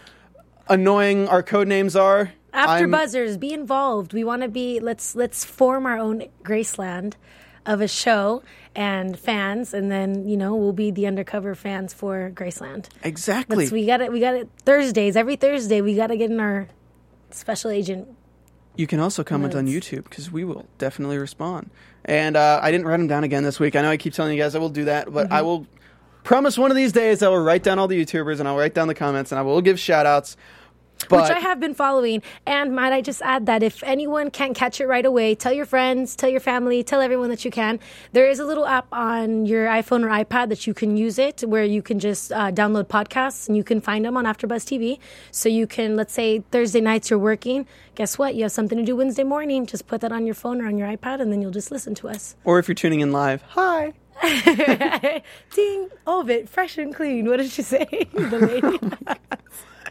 annoying 0.69 1.29
our 1.29 1.43
code 1.43 1.67
names 1.67 1.97
are. 1.97 2.33
After 2.53 2.85
I'm- 2.85 2.91
buzzers, 2.91 3.37
be 3.39 3.53
involved. 3.53 4.13
We 4.13 4.25
want 4.25 4.43
to 4.43 4.49
be. 4.49 4.81
Let's 4.81 5.15
let's 5.17 5.45
form 5.45 5.87
our 5.87 5.99
own 5.99 6.25
Graceland. 6.45 7.15
of 7.65 7.81
a 7.81 7.87
show 7.87 8.43
and 8.75 9.17
fans, 9.17 9.73
and 9.73 9.89
then 9.89 10.27
you 10.29 10.37
know 10.37 10.57
we'll 10.57 10.73
be 10.73 10.91
the 10.91 11.07
undercover 11.07 11.55
fans 11.55 11.95
for 11.95 12.33
Graceland. 12.35 12.87
Exactly. 13.05 13.67
So 13.67 13.75
we 13.75 13.87
got 13.87 14.01
it. 14.01 14.11
We 14.11 14.19
got 14.19 14.35
it 14.35 14.49
Thursdays. 14.65 15.17
Every 15.17 15.37
Thursday, 15.37 15.81
we 15.81 15.95
got 15.95 16.09
to 16.09 16.17
get 16.17 16.31
in 16.31 16.41
our 16.41 16.67
special 17.31 17.71
agent. 17.71 18.09
You 18.75 18.87
can 18.89 18.99
also 19.01 19.23
comment 19.23 19.55
on 19.55 19.67
YouTube 19.69 20.05
because 20.05 20.31
we 20.33 20.43
will 20.45 20.67
definitely 20.79 21.19
respond. 21.19 21.71
And 22.05 22.37
uh, 22.37 22.59
I 22.63 22.71
didn't 22.73 22.87
write 22.87 22.97
them 22.97 23.07
down 23.07 23.23
again 23.23 23.45
this 23.45 23.61
week. 23.61 23.77
I 23.77 23.83
know 23.83 23.91
I 23.91 23.97
keep 23.97 24.13
telling 24.15 24.37
you 24.37 24.43
guys 24.43 24.55
I 24.57 24.59
will 24.59 24.69
do 24.71 24.87
that, 24.87 25.13
but 25.13 25.27
Mm-hmm. 25.27 25.35
I 25.35 25.43
will 25.43 25.67
promise 26.25 26.57
one 26.59 26.71
of 26.71 26.77
these 26.77 26.91
days 26.93 27.23
I 27.23 27.29
will 27.29 27.43
write 27.45 27.63
down 27.63 27.79
all 27.79 27.87
the 27.87 28.03
YouTubers 28.03 28.41
and 28.41 28.49
I'll 28.49 28.57
write 28.57 28.75
down 28.75 28.89
the 28.89 28.95
comments 28.95 29.31
and 29.31 29.39
I 29.39 29.43
will 29.43 29.61
give 29.61 29.79
shout 29.79 30.07
outs. 30.07 30.37
But 31.09 31.23
which 31.23 31.31
I 31.31 31.41
have 31.41 31.61
been 31.61 31.75
following. 31.75 32.23
And 32.47 32.75
might 32.75 32.93
I 32.93 33.01
just 33.01 33.23
add 33.23 33.47
that 33.47 33.63
if 33.63 33.83
anyone 33.83 34.31
can't 34.31 34.55
catch 34.55 34.81
it 34.81 34.87
right 34.87 35.05
away, 35.05 35.35
tell 35.35 35.53
your 35.53 35.67
friends, 35.67 36.17
tell 36.17 36.31
your 36.31 36.41
family, 36.41 36.83
tell 36.83 37.01
everyone 37.01 37.29
that 37.31 37.45
you 37.45 37.51
can. 37.51 37.81
There 38.13 38.29
is 38.29 38.39
a 38.39 38.45
little 38.45 38.67
app 38.67 38.87
on 38.93 39.47
your 39.47 39.67
iPhone 39.67 40.05
or 40.05 40.09
iPad 40.09 40.49
that 40.49 40.67
you 40.67 40.75
can 40.75 40.97
use 40.97 41.19
it 41.19 41.43
where 41.43 41.65
you 41.65 41.83
can 41.83 41.99
just 41.99 42.33
uh, 42.33 42.51
download 42.53 42.85
podcasts 42.85 43.49
and 43.49 43.57
you 43.57 43.65
can 43.65 43.81
find 43.81 44.05
them 44.05 44.17
on 44.17 44.25
AfterBuzz 44.25 44.65
TV. 44.65 44.99
So 45.31 45.49
you 45.49 45.67
can, 45.67 45.97
let's 45.97 46.13
say 46.13 46.41
Thursday 46.51 46.81
nights 46.81 47.11
you're 47.11 47.19
working. 47.19 47.67
Guess 47.95 48.19
what? 48.19 48.35
You 48.35 48.45
have 48.45 48.53
something 48.53 48.79
to 48.79 48.85
do 48.85 48.97
Wednesday 48.97 49.25
morning. 49.25 49.67
Just 49.67 49.87
put 49.87 50.01
that 50.01 50.13
on 50.13 50.25
your 50.25 50.35
phone 50.35 50.61
or 50.61 50.67
on 50.67 50.79
your 50.79 50.89
iPad, 50.89 51.21
and 51.21 51.31
then 51.33 51.43
you'll 51.43 51.51
just 51.51 51.71
listen 51.71 51.95
to 51.97 52.09
us. 52.09 52.37
or 52.45 52.59
if 52.59 52.69
you're 52.69 52.75
tuning 52.75 53.01
in 53.01 53.13
live, 53.13 53.43
hi. 53.43 53.93
Ding! 55.55 55.89
All 56.07 56.21
of 56.21 56.31
it, 56.31 56.49
fresh 56.49 56.79
and 56.79 56.95
clean. 56.95 57.27
What 57.27 57.39
did 57.39 57.51
she 57.51 57.63
say? 57.63 57.87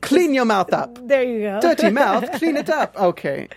Clean 0.00 0.32
your 0.34 0.44
mouth 0.44 0.72
up. 0.72 0.98
there 1.06 1.22
you 1.24 1.40
go. 1.40 1.60
Dirty 1.60 1.90
mouth, 1.90 2.30
clean 2.38 2.56
it 2.56 2.70
up. 2.70 2.94
Okay. 2.98 3.48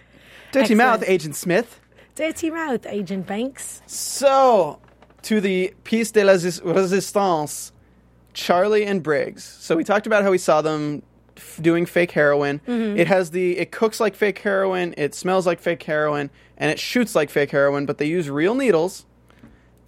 Dirty 0.52 0.76
mouth, 0.76 1.04
Agent 1.08 1.36
Smith. 1.36 1.80
Dirty 2.15 2.50
mouth, 2.50 2.86
Agent 2.86 3.26
Banks. 3.26 3.82
So, 3.86 4.80
to 5.21 5.39
the 5.39 5.74
piece 5.86 6.12
de 6.12 6.24
la 6.26 6.34
resistance, 6.34 7.71
Charlie 8.34 8.86
and 8.86 9.02
Briggs. 9.02 9.43
So 9.43 9.76
we 9.78 9.84
talked 9.84 10.08
about 10.08 10.24
how 10.24 10.32
we 10.32 10.38
saw 10.38 10.62
them 10.62 11.04
f- 11.38 11.60
doing 11.62 11.86
fake 11.86 12.12
heroin. 12.12 12.60
It 12.67 13.08
has 13.08 13.32
the 13.32 13.58
it 13.58 13.71
cooks 13.71 14.00
like 14.00 14.15
fake 14.15 14.39
heroin, 14.39 14.93
it 14.97 15.15
smells 15.15 15.45
like 15.47 15.60
fake 15.60 15.84
heroin, 15.84 16.30
and 16.58 16.69
it 16.71 16.80
shoots 16.80 17.15
like 17.15 17.30
fake 17.30 17.52
heroin. 17.52 17.86
But 17.86 17.97
they 17.97 18.06
use 18.08 18.30
real 18.30 18.56
needles, 18.56 19.06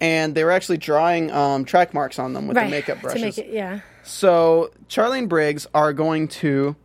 and 0.00 0.34
they 0.34 0.44
were 0.44 0.50
actually 0.52 0.78
drawing 0.78 1.30
um, 1.30 1.64
track 1.64 1.92
marks 1.94 2.18
on 2.18 2.32
them 2.32 2.46
with 2.46 2.54
the 2.56 2.64
makeup 2.70 3.00
brushes. 3.02 3.20
To 3.20 3.26
make 3.42 3.48
it, 3.48 3.52
yeah. 3.54 3.80
So 4.04 4.70
Charlie 4.88 5.18
and 5.20 5.28
Briggs 5.28 5.66
are 5.74 5.92
going 5.92 6.28
to. 6.28 6.76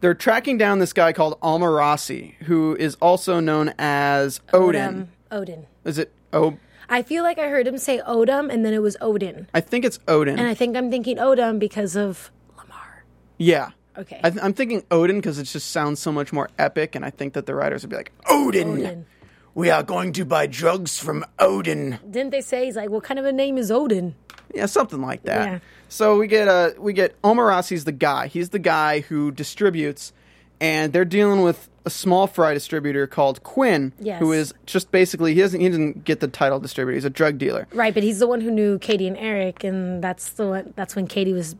They're 0.00 0.14
tracking 0.14 0.58
down 0.58 0.80
this 0.80 0.92
guy 0.92 1.12
called 1.14 1.40
Almarasi, 1.40 2.34
who 2.42 2.76
is 2.76 2.94
also 2.96 3.40
known 3.40 3.72
as 3.78 4.40
Odin. 4.52 4.82
Odin. 4.82 5.08
Odin. 5.30 5.66
Is 5.84 5.98
it 5.98 6.12
Oh? 6.32 6.58
I 6.88 7.02
feel 7.02 7.22
like 7.22 7.38
I 7.38 7.48
heard 7.48 7.66
him 7.66 7.78
say 7.78 8.00
Odom 8.06 8.52
and 8.52 8.64
then 8.66 8.74
it 8.74 8.82
was 8.82 8.96
Odin. 9.00 9.48
I 9.54 9.60
think 9.60 9.84
it's 9.86 9.98
Odin. 10.06 10.38
And 10.38 10.46
I 10.48 10.52
think 10.54 10.76
I'm 10.76 10.90
thinking 10.90 11.16
Odom 11.16 11.58
because 11.58 11.96
of 11.96 12.30
Lamar. 12.58 13.04
yeah. 13.38 13.70
Okay. 13.96 14.20
I 14.24 14.30
th- 14.30 14.42
I'm 14.44 14.52
thinking 14.52 14.82
Odin 14.90 15.16
because 15.18 15.38
it 15.38 15.44
just 15.44 15.70
sounds 15.70 16.00
so 16.00 16.10
much 16.10 16.32
more 16.32 16.50
epic, 16.58 16.96
and 16.96 17.04
I 17.04 17.10
think 17.10 17.32
that 17.34 17.46
the 17.46 17.54
writers 17.54 17.82
would 17.84 17.90
be 17.90 17.96
like, 17.96 18.10
Odin, 18.28 18.72
Odin. 18.72 19.06
We 19.54 19.70
are 19.70 19.82
going 19.82 20.12
to 20.14 20.24
buy 20.24 20.46
drugs 20.46 20.98
from 20.98 21.24
Odin. 21.38 21.98
Didn't 22.10 22.30
they 22.30 22.40
say 22.40 22.64
he's 22.66 22.76
like, 22.76 22.90
what 22.90 23.04
kind 23.04 23.18
of 23.20 23.24
a 23.26 23.32
name 23.32 23.56
is 23.58 23.70
Odin? 23.70 24.14
Yeah, 24.54 24.66
something 24.66 25.00
like 25.00 25.22
that. 25.24 25.46
Yeah. 25.48 25.58
So 25.88 26.18
we 26.18 26.26
get 26.26 26.48
uh 26.48 26.70
we 26.78 26.92
get 26.92 27.20
Omarasi's 27.22 27.84
the 27.84 27.92
guy. 27.92 28.26
He's 28.28 28.50
the 28.50 28.58
guy 28.58 29.00
who 29.00 29.30
distributes, 29.30 30.12
and 30.60 30.92
they're 30.92 31.04
dealing 31.04 31.42
with 31.42 31.68
a 31.86 31.90
small 31.90 32.26
fry 32.26 32.54
distributor 32.54 33.06
called 33.06 33.42
Quinn, 33.42 33.92
Yes. 34.00 34.18
who 34.18 34.32
is 34.32 34.54
just 34.64 34.90
basically 34.90 35.34
he 35.34 35.40
doesn't 35.40 35.60
he 35.60 35.68
doesn't 35.68 36.04
get 36.04 36.20
the 36.20 36.28
title 36.28 36.58
distributor. 36.60 36.94
He's 36.94 37.04
a 37.04 37.10
drug 37.10 37.36
dealer. 37.38 37.66
Right, 37.72 37.92
but 37.94 38.02
he's 38.02 38.18
the 38.20 38.26
one 38.26 38.40
who 38.40 38.50
knew 38.50 38.78
Katie 38.78 39.06
and 39.06 39.16
Eric, 39.16 39.64
and 39.64 40.02
that's 40.02 40.30
the 40.30 40.46
one. 40.48 40.72
That's 40.76 40.96
when 40.96 41.06
Katie 41.06 41.32
was 41.32 41.56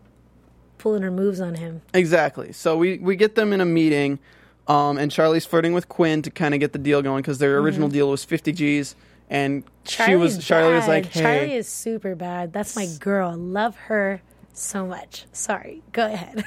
pulling 0.79 1.03
her 1.03 1.11
moves 1.11 1.41
on 1.41 1.55
him. 1.57 1.83
Exactly. 1.93 2.53
So 2.53 2.77
we 2.77 2.99
we 2.99 3.17
get 3.17 3.35
them 3.35 3.53
in 3.53 3.61
a 3.61 3.65
meeting, 3.67 4.19
um, 4.69 4.99
and 4.99 5.11
Charlie's 5.11 5.45
flirting 5.47 5.73
with 5.73 5.89
Quinn 5.89 6.23
to 6.23 6.31
kind 6.31 6.55
of 6.55 6.61
get 6.61 6.73
the 6.73 6.79
deal 6.79 7.03
going 7.03 7.23
because 7.23 7.39
their 7.39 7.59
original 7.59 7.89
deal 7.89 8.11
was 8.11 8.25
50 8.25 8.53
G's, 8.53 8.97
and 9.31 9.65
she 9.85 10.03
Mm-hmm. 10.03 10.21
Was 10.21 10.45
Charlie 10.45 10.75
was 10.75 10.83
bad. 10.85 10.89
like, 10.89 11.07
hey. 11.07 11.21
Charlie 11.23 11.55
is 11.55 11.69
super 11.69 12.15
bad. 12.15 12.53
That's 12.53 12.75
my 12.77 12.87
girl. 13.01 13.31
I 13.31 13.35
Love 13.35 13.77
her 13.77 14.23
so 14.53 14.87
much. 14.87 15.27
Sorry. 15.33 15.83
Go 15.93 16.07
ahead. 16.07 16.45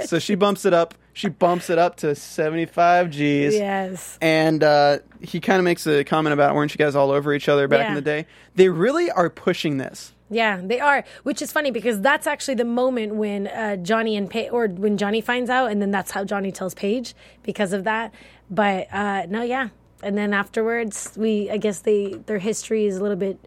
so 0.06 0.18
she 0.18 0.34
bumps 0.36 0.64
it 0.64 0.72
up. 0.72 0.94
She 1.12 1.28
bumps 1.28 1.68
it 1.68 1.78
up 1.78 1.96
to 1.96 2.14
75 2.14 3.10
G's. 3.10 3.54
yes. 3.54 4.16
And 4.20 4.62
uh, 4.62 4.98
he 5.20 5.40
kind 5.40 5.58
of 5.58 5.64
makes 5.64 5.84
a 5.86 6.04
comment 6.04 6.32
about 6.32 6.54
weren't 6.54 6.72
you 6.72 6.78
guys 6.78 6.94
all 6.94 7.10
over 7.10 7.34
each 7.34 7.48
other 7.48 7.66
back 7.66 7.80
in 7.80 7.86
Yeah. 7.88 7.94
the 7.96 8.02
day? 8.02 8.26
They 8.54 8.68
really 8.68 9.10
are 9.10 9.28
pushing 9.28 9.78
this. 9.78 10.12
Yeah, 10.30 10.60
they 10.62 10.78
are, 10.78 11.04
which 11.22 11.40
is 11.40 11.50
funny 11.52 11.70
because 11.70 12.00
that's 12.00 12.26
actually 12.26 12.54
the 12.54 12.64
moment 12.64 13.14
when 13.14 13.46
uh, 13.46 13.76
Johnny 13.76 14.16
and 14.16 14.34
or 14.50 14.68
when 14.68 14.98
Johnny 14.98 15.20
finds 15.20 15.48
out, 15.48 15.70
and 15.70 15.80
then 15.80 15.90
that's 15.90 16.10
how 16.10 16.24
Johnny 16.24 16.52
tells 16.52 16.74
Paige 16.74 17.14
because 17.42 17.72
of 17.72 17.84
that. 17.84 18.12
But 18.50 18.92
uh, 18.92 19.26
no, 19.26 19.42
yeah, 19.42 19.68
and 20.02 20.18
then 20.18 20.34
afterwards, 20.34 21.12
we 21.16 21.50
I 21.50 21.56
guess 21.56 21.80
they 21.80 22.14
their 22.26 22.38
history 22.38 22.84
is 22.86 22.98
a 22.98 23.02
little 23.02 23.16
bit 23.16 23.38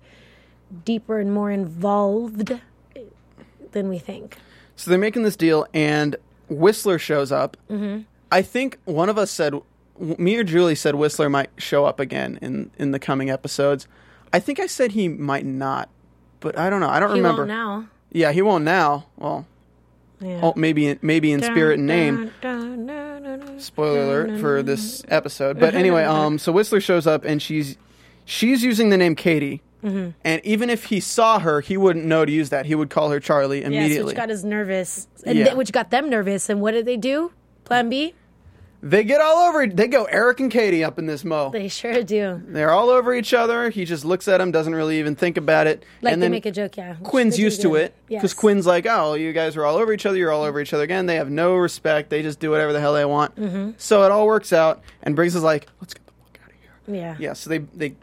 deeper 0.85 1.19
and 1.19 1.33
more 1.33 1.51
involved 1.51 2.59
than 3.71 3.89
we 3.89 3.99
think. 3.99 4.37
So 4.75 4.89
they're 4.89 4.99
making 4.99 5.23
this 5.23 5.35
deal, 5.35 5.67
and 5.73 6.15
Whistler 6.49 6.97
shows 6.97 7.31
up. 7.31 7.57
Mm-hmm. 7.69 8.01
I 8.31 8.41
think 8.41 8.79
one 8.85 9.09
of 9.09 9.17
us 9.17 9.29
said, 9.29 9.53
me 9.99 10.37
or 10.37 10.43
Julie 10.43 10.75
said 10.75 10.95
Whistler 10.95 11.29
might 11.29 11.49
show 11.57 11.85
up 11.85 11.99
again 11.99 12.39
in, 12.41 12.71
in 12.77 12.91
the 12.91 12.99
coming 12.99 13.29
episodes. 13.29 13.87
I 14.33 14.39
think 14.39 14.59
I 14.59 14.67
said 14.67 14.93
he 14.93 15.07
might 15.09 15.45
not, 15.45 15.89
but 16.41 16.57
I 16.57 16.69
don't 16.69 16.81
know. 16.81 16.89
I 16.89 16.99
don't 16.99 17.11
He 17.11 17.15
remember. 17.21 17.43
won't 17.43 17.47
now. 17.47 17.87
Yeah, 18.11 18.31
he 18.33 18.41
won't 18.41 18.65
now. 18.65 19.05
Well, 19.15 19.47
Yeah. 20.19 20.41
oh, 20.43 20.53
maybe 20.57 20.87
in, 20.87 20.99
maybe 21.01 21.31
in 21.31 21.41
spirit 21.41 21.77
and 21.79 21.87
name. 21.87 22.31
Dun, 22.41 22.85
dun, 22.85 22.87
dun, 22.87 23.23
dun, 23.23 23.39
dun. 23.39 23.59
Spoiler 23.59 24.25
alert 24.25 24.39
for 24.41 24.61
this 24.61 25.03
episode. 25.07 25.59
But 25.59 25.73
anyway, 25.75 26.03
um, 26.03 26.37
so 26.37 26.51
Whistler 26.51 26.81
shows 26.81 27.07
up 27.07 27.23
and 27.23 27.41
she's 27.41 27.77
she's 28.25 28.63
using 28.63 28.89
the 28.89 28.97
name 28.97 29.15
Katie. 29.15 29.61
Mm-hmm. 29.83 30.09
And 30.23 30.45
even 30.45 30.69
if 30.69 30.83
he 30.85 30.99
saw 30.99 31.39
her, 31.39 31.59
he 31.61 31.75
wouldn't 31.75 32.05
know 32.05 32.23
to 32.23 32.31
use 32.31 32.49
that. 32.49 32.67
He 32.67 32.75
would 32.75 32.91
call 32.91 33.09
her 33.09 33.19
Charlie 33.19 33.59
Yes, 33.61 33.67
immediately. 33.67 34.03
which 34.11 34.15
got 34.15 34.29
us 34.29 34.43
nervous, 34.43 35.07
and 35.25 35.35
Yeah. 35.37 35.45
th- 35.45 35.55
which 35.57 35.71
got 35.71 35.89
them 35.89 36.07
nervous. 36.07 36.49
And 36.49 36.61
what 36.61 36.71
did 36.73 36.85
they 36.85 36.97
do? 36.97 37.31
Plan 37.63 37.89
B. 37.89 38.13
they 38.83 39.03
get 39.03 39.21
all 39.21 39.47
over. 39.47 39.67
They 39.67 39.87
go 39.87 40.05
Eric 40.05 40.39
and 40.39 40.51
Katie 40.51 40.83
up 40.83 40.97
in 40.97 41.05
this 41.05 41.23
mo. 41.23 41.51
They 41.51 41.67
sure 41.67 42.03
do. 42.03 42.41
They're 42.47 42.71
all 42.71 42.89
over 42.89 43.13
each 43.13 43.33
other. 43.33 43.69
He 43.69 43.85
just 43.85 44.03
looks 44.03 44.27
at 44.27 44.41
him, 44.41 44.51
doesn't 44.51 44.73
really 44.73 44.99
even 44.99 45.15
think 45.15 45.37
about 45.37 45.67
it. 45.67 45.83
Like 46.01 46.13
and 46.13 46.21
they 46.21 46.25
then 46.25 46.31
make 46.31 46.45
a 46.47 46.51
joke, 46.51 46.77
yeah. 46.77 46.95
which 46.95 47.03
Quinn's 47.03 47.37
used 47.37 47.61
to 47.61 47.75
it 47.75 47.93
because 48.07 48.23
Yes. 48.23 48.33
Quinn's 48.33 48.65
like, 48.65 48.87
"Oh, 48.89 49.13
you 49.13 49.33
guys 49.33 49.55
are 49.55 49.65
all 49.65 49.77
over 49.77 49.93
each 49.93 50.05
other. 50.05 50.17
You're 50.17 50.31
all 50.31 50.43
over 50.43 50.59
each 50.59 50.73
other 50.73 50.83
again." 50.83 51.05
They 51.05 51.15
have 51.15 51.29
no 51.29 51.55
respect. 51.55 52.09
They 52.09 52.23
just 52.23 52.39
do 52.39 52.49
whatever 52.49 52.73
the 52.73 52.79
hell 52.79 52.93
they 52.93 53.05
want. 53.05 53.35
Mm-hmm. 53.35 53.71
So 53.77 54.03
it 54.03 54.11
all 54.11 54.25
works 54.25 54.51
out. 54.51 54.81
And 55.03 55.15
Briggs 55.15 55.35
is 55.35 55.43
like, 55.43 55.67
"Let's 55.79 55.93
get 55.93 56.05
the 56.07 56.13
fuck 56.13 56.39
out 56.43 56.49
of 56.51 56.55
here." 56.59 56.95
Yeah. 56.95 57.15
Yeah. 57.19 57.33
So 57.33 57.49
they 57.51 57.59
they 57.59 57.95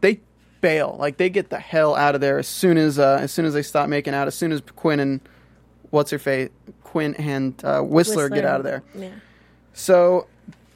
they 0.00 0.20
bail. 0.62 0.96
Like 0.98 1.18
they 1.18 1.28
get 1.28 1.50
the 1.50 1.58
hell 1.58 1.94
out 1.94 2.14
of 2.14 2.22
there 2.22 2.38
as 2.38 2.48
soon 2.48 2.78
as 2.78 2.98
uh, 2.98 3.18
as 3.20 3.32
soon 3.32 3.44
as 3.44 3.52
they 3.52 3.62
stop 3.62 3.90
making 3.90 4.14
out. 4.14 4.28
As 4.28 4.34
soon 4.34 4.50
as 4.50 4.62
Quinn 4.76 4.98
and 4.98 5.20
what's 5.90 6.10
her 6.10 6.18
face, 6.18 6.48
Quinn 6.82 7.14
and 7.16 7.62
uh, 7.64 7.82
Whistler, 7.82 8.30
get 8.30 8.46
out 8.46 8.60
of 8.60 8.64
there. 8.64 8.82
Yeah. 8.94 9.10
So 9.72 10.26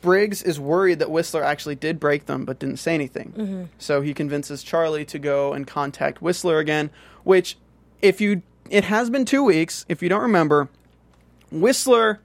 Briggs 0.01 0.43
is 0.43 0.61
worried 0.61 0.99
that 1.01 1.11
Whistler 1.11 1.43
actually 1.43 1.75
did 1.75 1.99
break 1.99 2.27
them 2.27 2.45
but 2.45 2.59
didn't 2.59 2.79
say 2.79 2.95
anything. 2.95 3.33
Mm-hmm. 3.37 3.65
So 3.79 4.01
he 4.01 4.15
convinces 4.15 4.63
Charlie 4.63 5.05
to 5.07 5.19
go 5.19 5.53
and 5.53 5.67
contact 5.67 6.23
Whistler 6.23 6.59
again, 6.59 6.91
which 7.25 7.57
if 8.03 8.21
you 8.21 8.43
it 8.71 8.85
has 8.85 9.11
been 9.11 9.25
2 9.25 9.45
weeks, 9.45 9.85
if 9.89 10.03
you 10.03 10.09
don't 10.09 10.23
remember, 10.23 10.69
Whistler 11.51 12.21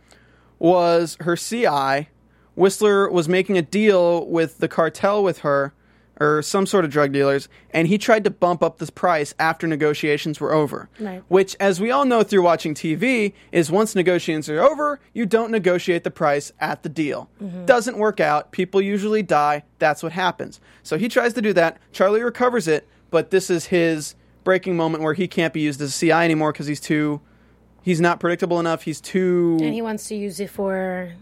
was 0.60 1.17
her 1.21 1.36
CI. 1.36 2.10
Whistler 2.55 3.10
was 3.10 3.29
making 3.29 3.57
a 3.57 3.62
deal 3.62 4.25
with 4.27 4.57
the 4.57 4.67
cartel 4.67 5.23
with 5.23 5.39
her 5.39 5.73
or 6.21 6.43
some 6.43 6.67
sort 6.67 6.86
of 6.86 6.91
drug 6.91 7.12
dealers 7.12 7.49
and 7.71 7.88
he 7.88 7.97
tried 7.97 8.23
to 8.23 8.29
bump 8.29 8.62
up 8.62 8.77
the 8.77 8.89
price 8.91 9.34
after 9.39 9.65
negotiations 9.65 10.39
were 10.39 10.53
over. 10.53 10.88
Right. 10.99 11.23
Which 11.29 11.55
as 11.60 11.81
we 11.81 11.89
all 11.89 12.05
know 12.05 12.21
through 12.21 12.43
watching 12.43 12.75
TV 12.75 13.34
is 13.51 13.71
once 13.71 13.95
negotiations 13.95 14.47
are 14.47 14.62
over, 14.62 14.99
you 15.13 15.25
don't 15.25 15.49
negotiate 15.49 16.03
the 16.03 16.12
price 16.12 16.51
at 16.60 16.84
the 16.84 16.89
deal. 16.89 17.27
Mm-hmm. 17.41 17.65
Doesn't 17.65 17.97
work 17.97 18.19
out, 18.19 18.51
people 18.51 18.79
usually 18.79 19.23
die, 19.23 19.63
that's 19.79 20.03
what 20.03 20.12
happens. 20.12 20.62
So 20.84 20.95
he 20.99 21.10
tries 21.10 21.34
to 21.34 21.41
do 21.41 21.53
that, 21.53 21.79
Charlie 21.91 22.21
recovers 22.21 22.67
it, 22.67 22.88
but 23.10 23.31
this 23.31 23.49
is 23.49 23.65
his 23.65 24.13
breaking 24.43 24.77
moment 24.77 25.03
where 25.03 25.15
he 25.15 25.27
can't 25.27 25.53
be 25.53 25.62
used 25.62 25.81
as 25.81 25.95
a 25.95 25.99
CI 25.99 26.12
anymore 26.12 26.51
because 26.51 26.67
he's 26.67 26.79
too 26.79 27.19
he's 27.81 27.99
not 27.99 28.19
predictable 28.19 28.60
enough, 28.60 28.84
he's 28.84 29.01
too 29.01 29.57
And 29.60 29.73
he 29.73 29.81
wants 29.81 30.07
to 30.10 30.15
use 30.15 30.39
it 30.39 30.51
for, 30.51 31.13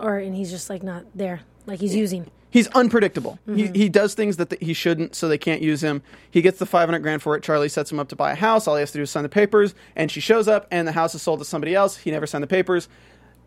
or 0.00 0.18
and 0.18 0.34
he's 0.34 0.50
just 0.50 0.68
like 0.68 0.82
not 0.82 1.04
there, 1.14 1.42
like 1.64 1.78
he's 1.78 1.94
using. 1.94 2.28
He's 2.52 2.68
unpredictable. 2.68 3.38
Mm-hmm. 3.48 3.72
He, 3.74 3.82
he 3.84 3.88
does 3.88 4.14
things 4.14 4.36
that 4.36 4.50
th- 4.50 4.62
he 4.62 4.74
shouldn't, 4.74 5.16
so 5.16 5.26
they 5.26 5.38
can't 5.38 5.62
use 5.62 5.82
him. 5.82 6.02
He 6.30 6.42
gets 6.42 6.60
the 6.60 6.66
500 6.66 7.00
grand 7.00 7.22
for 7.22 7.34
it. 7.34 7.42
Charlie 7.42 7.68
sets 7.68 7.90
him 7.90 7.98
up 7.98 8.08
to 8.10 8.16
buy 8.16 8.32
a 8.32 8.36
house. 8.36 8.68
All 8.68 8.76
he 8.76 8.80
has 8.80 8.92
to 8.92 8.98
do 8.98 9.02
is 9.02 9.10
sign 9.10 9.24
the 9.24 9.28
papers, 9.28 9.74
and 9.96 10.10
she 10.10 10.20
shows 10.20 10.46
up, 10.46 10.68
and 10.70 10.86
the 10.86 10.92
house 10.92 11.14
is 11.16 11.22
sold 11.22 11.40
to 11.40 11.44
somebody 11.44 11.74
else. 11.74 11.96
He 11.96 12.12
never 12.12 12.26
signed 12.26 12.44
the 12.44 12.48
papers. 12.48 12.88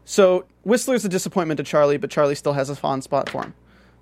So 0.04 0.46
Whistler's 0.64 1.06
a 1.06 1.10
disappointment 1.10 1.60
to 1.60 1.64
Charlie, 1.64 1.98
but 1.98 2.10
Charlie 2.10 2.36
still 2.36 2.54
has 2.54 2.70
a 2.70 2.76
fond 2.76 3.04
spot 3.04 3.30
for 3.30 3.44
him. 3.44 3.54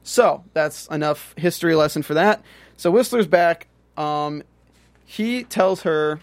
So 0.03 0.43
that's 0.53 0.87
enough 0.87 1.33
history 1.37 1.75
lesson 1.75 2.01
for 2.01 2.13
that. 2.15 2.41
So 2.77 2.89
Whistler's 2.89 3.27
back. 3.27 3.67
Um, 3.95 4.43
he 5.05 5.43
tells 5.43 5.83
her 5.83 6.19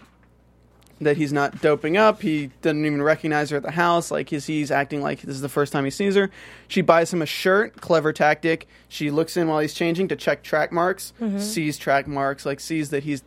that 1.01 1.17
he's 1.17 1.33
not 1.33 1.61
doping 1.61 1.97
up. 1.97 2.21
He 2.21 2.51
doesn't 2.61 2.85
even 2.85 3.01
recognize 3.01 3.49
her 3.49 3.57
at 3.57 3.63
the 3.63 3.71
house. 3.71 4.11
Like 4.11 4.29
he's, 4.29 4.45
he's 4.45 4.71
acting 4.71 5.01
like 5.01 5.21
this 5.21 5.35
is 5.35 5.41
the 5.41 5.49
first 5.49 5.73
time 5.73 5.83
he 5.83 5.91
sees 5.91 6.15
her. 6.15 6.29
She 6.67 6.81
buys 6.81 7.11
him 7.13 7.21
a 7.21 7.25
shirt. 7.25 7.81
Clever 7.81 8.13
tactic. 8.13 8.67
She 8.87 9.11
looks 9.11 9.35
in 9.35 9.47
while 9.47 9.59
he's 9.59 9.73
changing 9.73 10.07
to 10.09 10.15
check 10.15 10.43
track 10.43 10.71
marks. 10.71 11.13
Sees 11.37 11.77
track 11.77 12.07
marks. 12.07 12.45
Like 12.45 12.59
sees 12.59 12.91
that 12.91 13.03
he's 13.03 13.23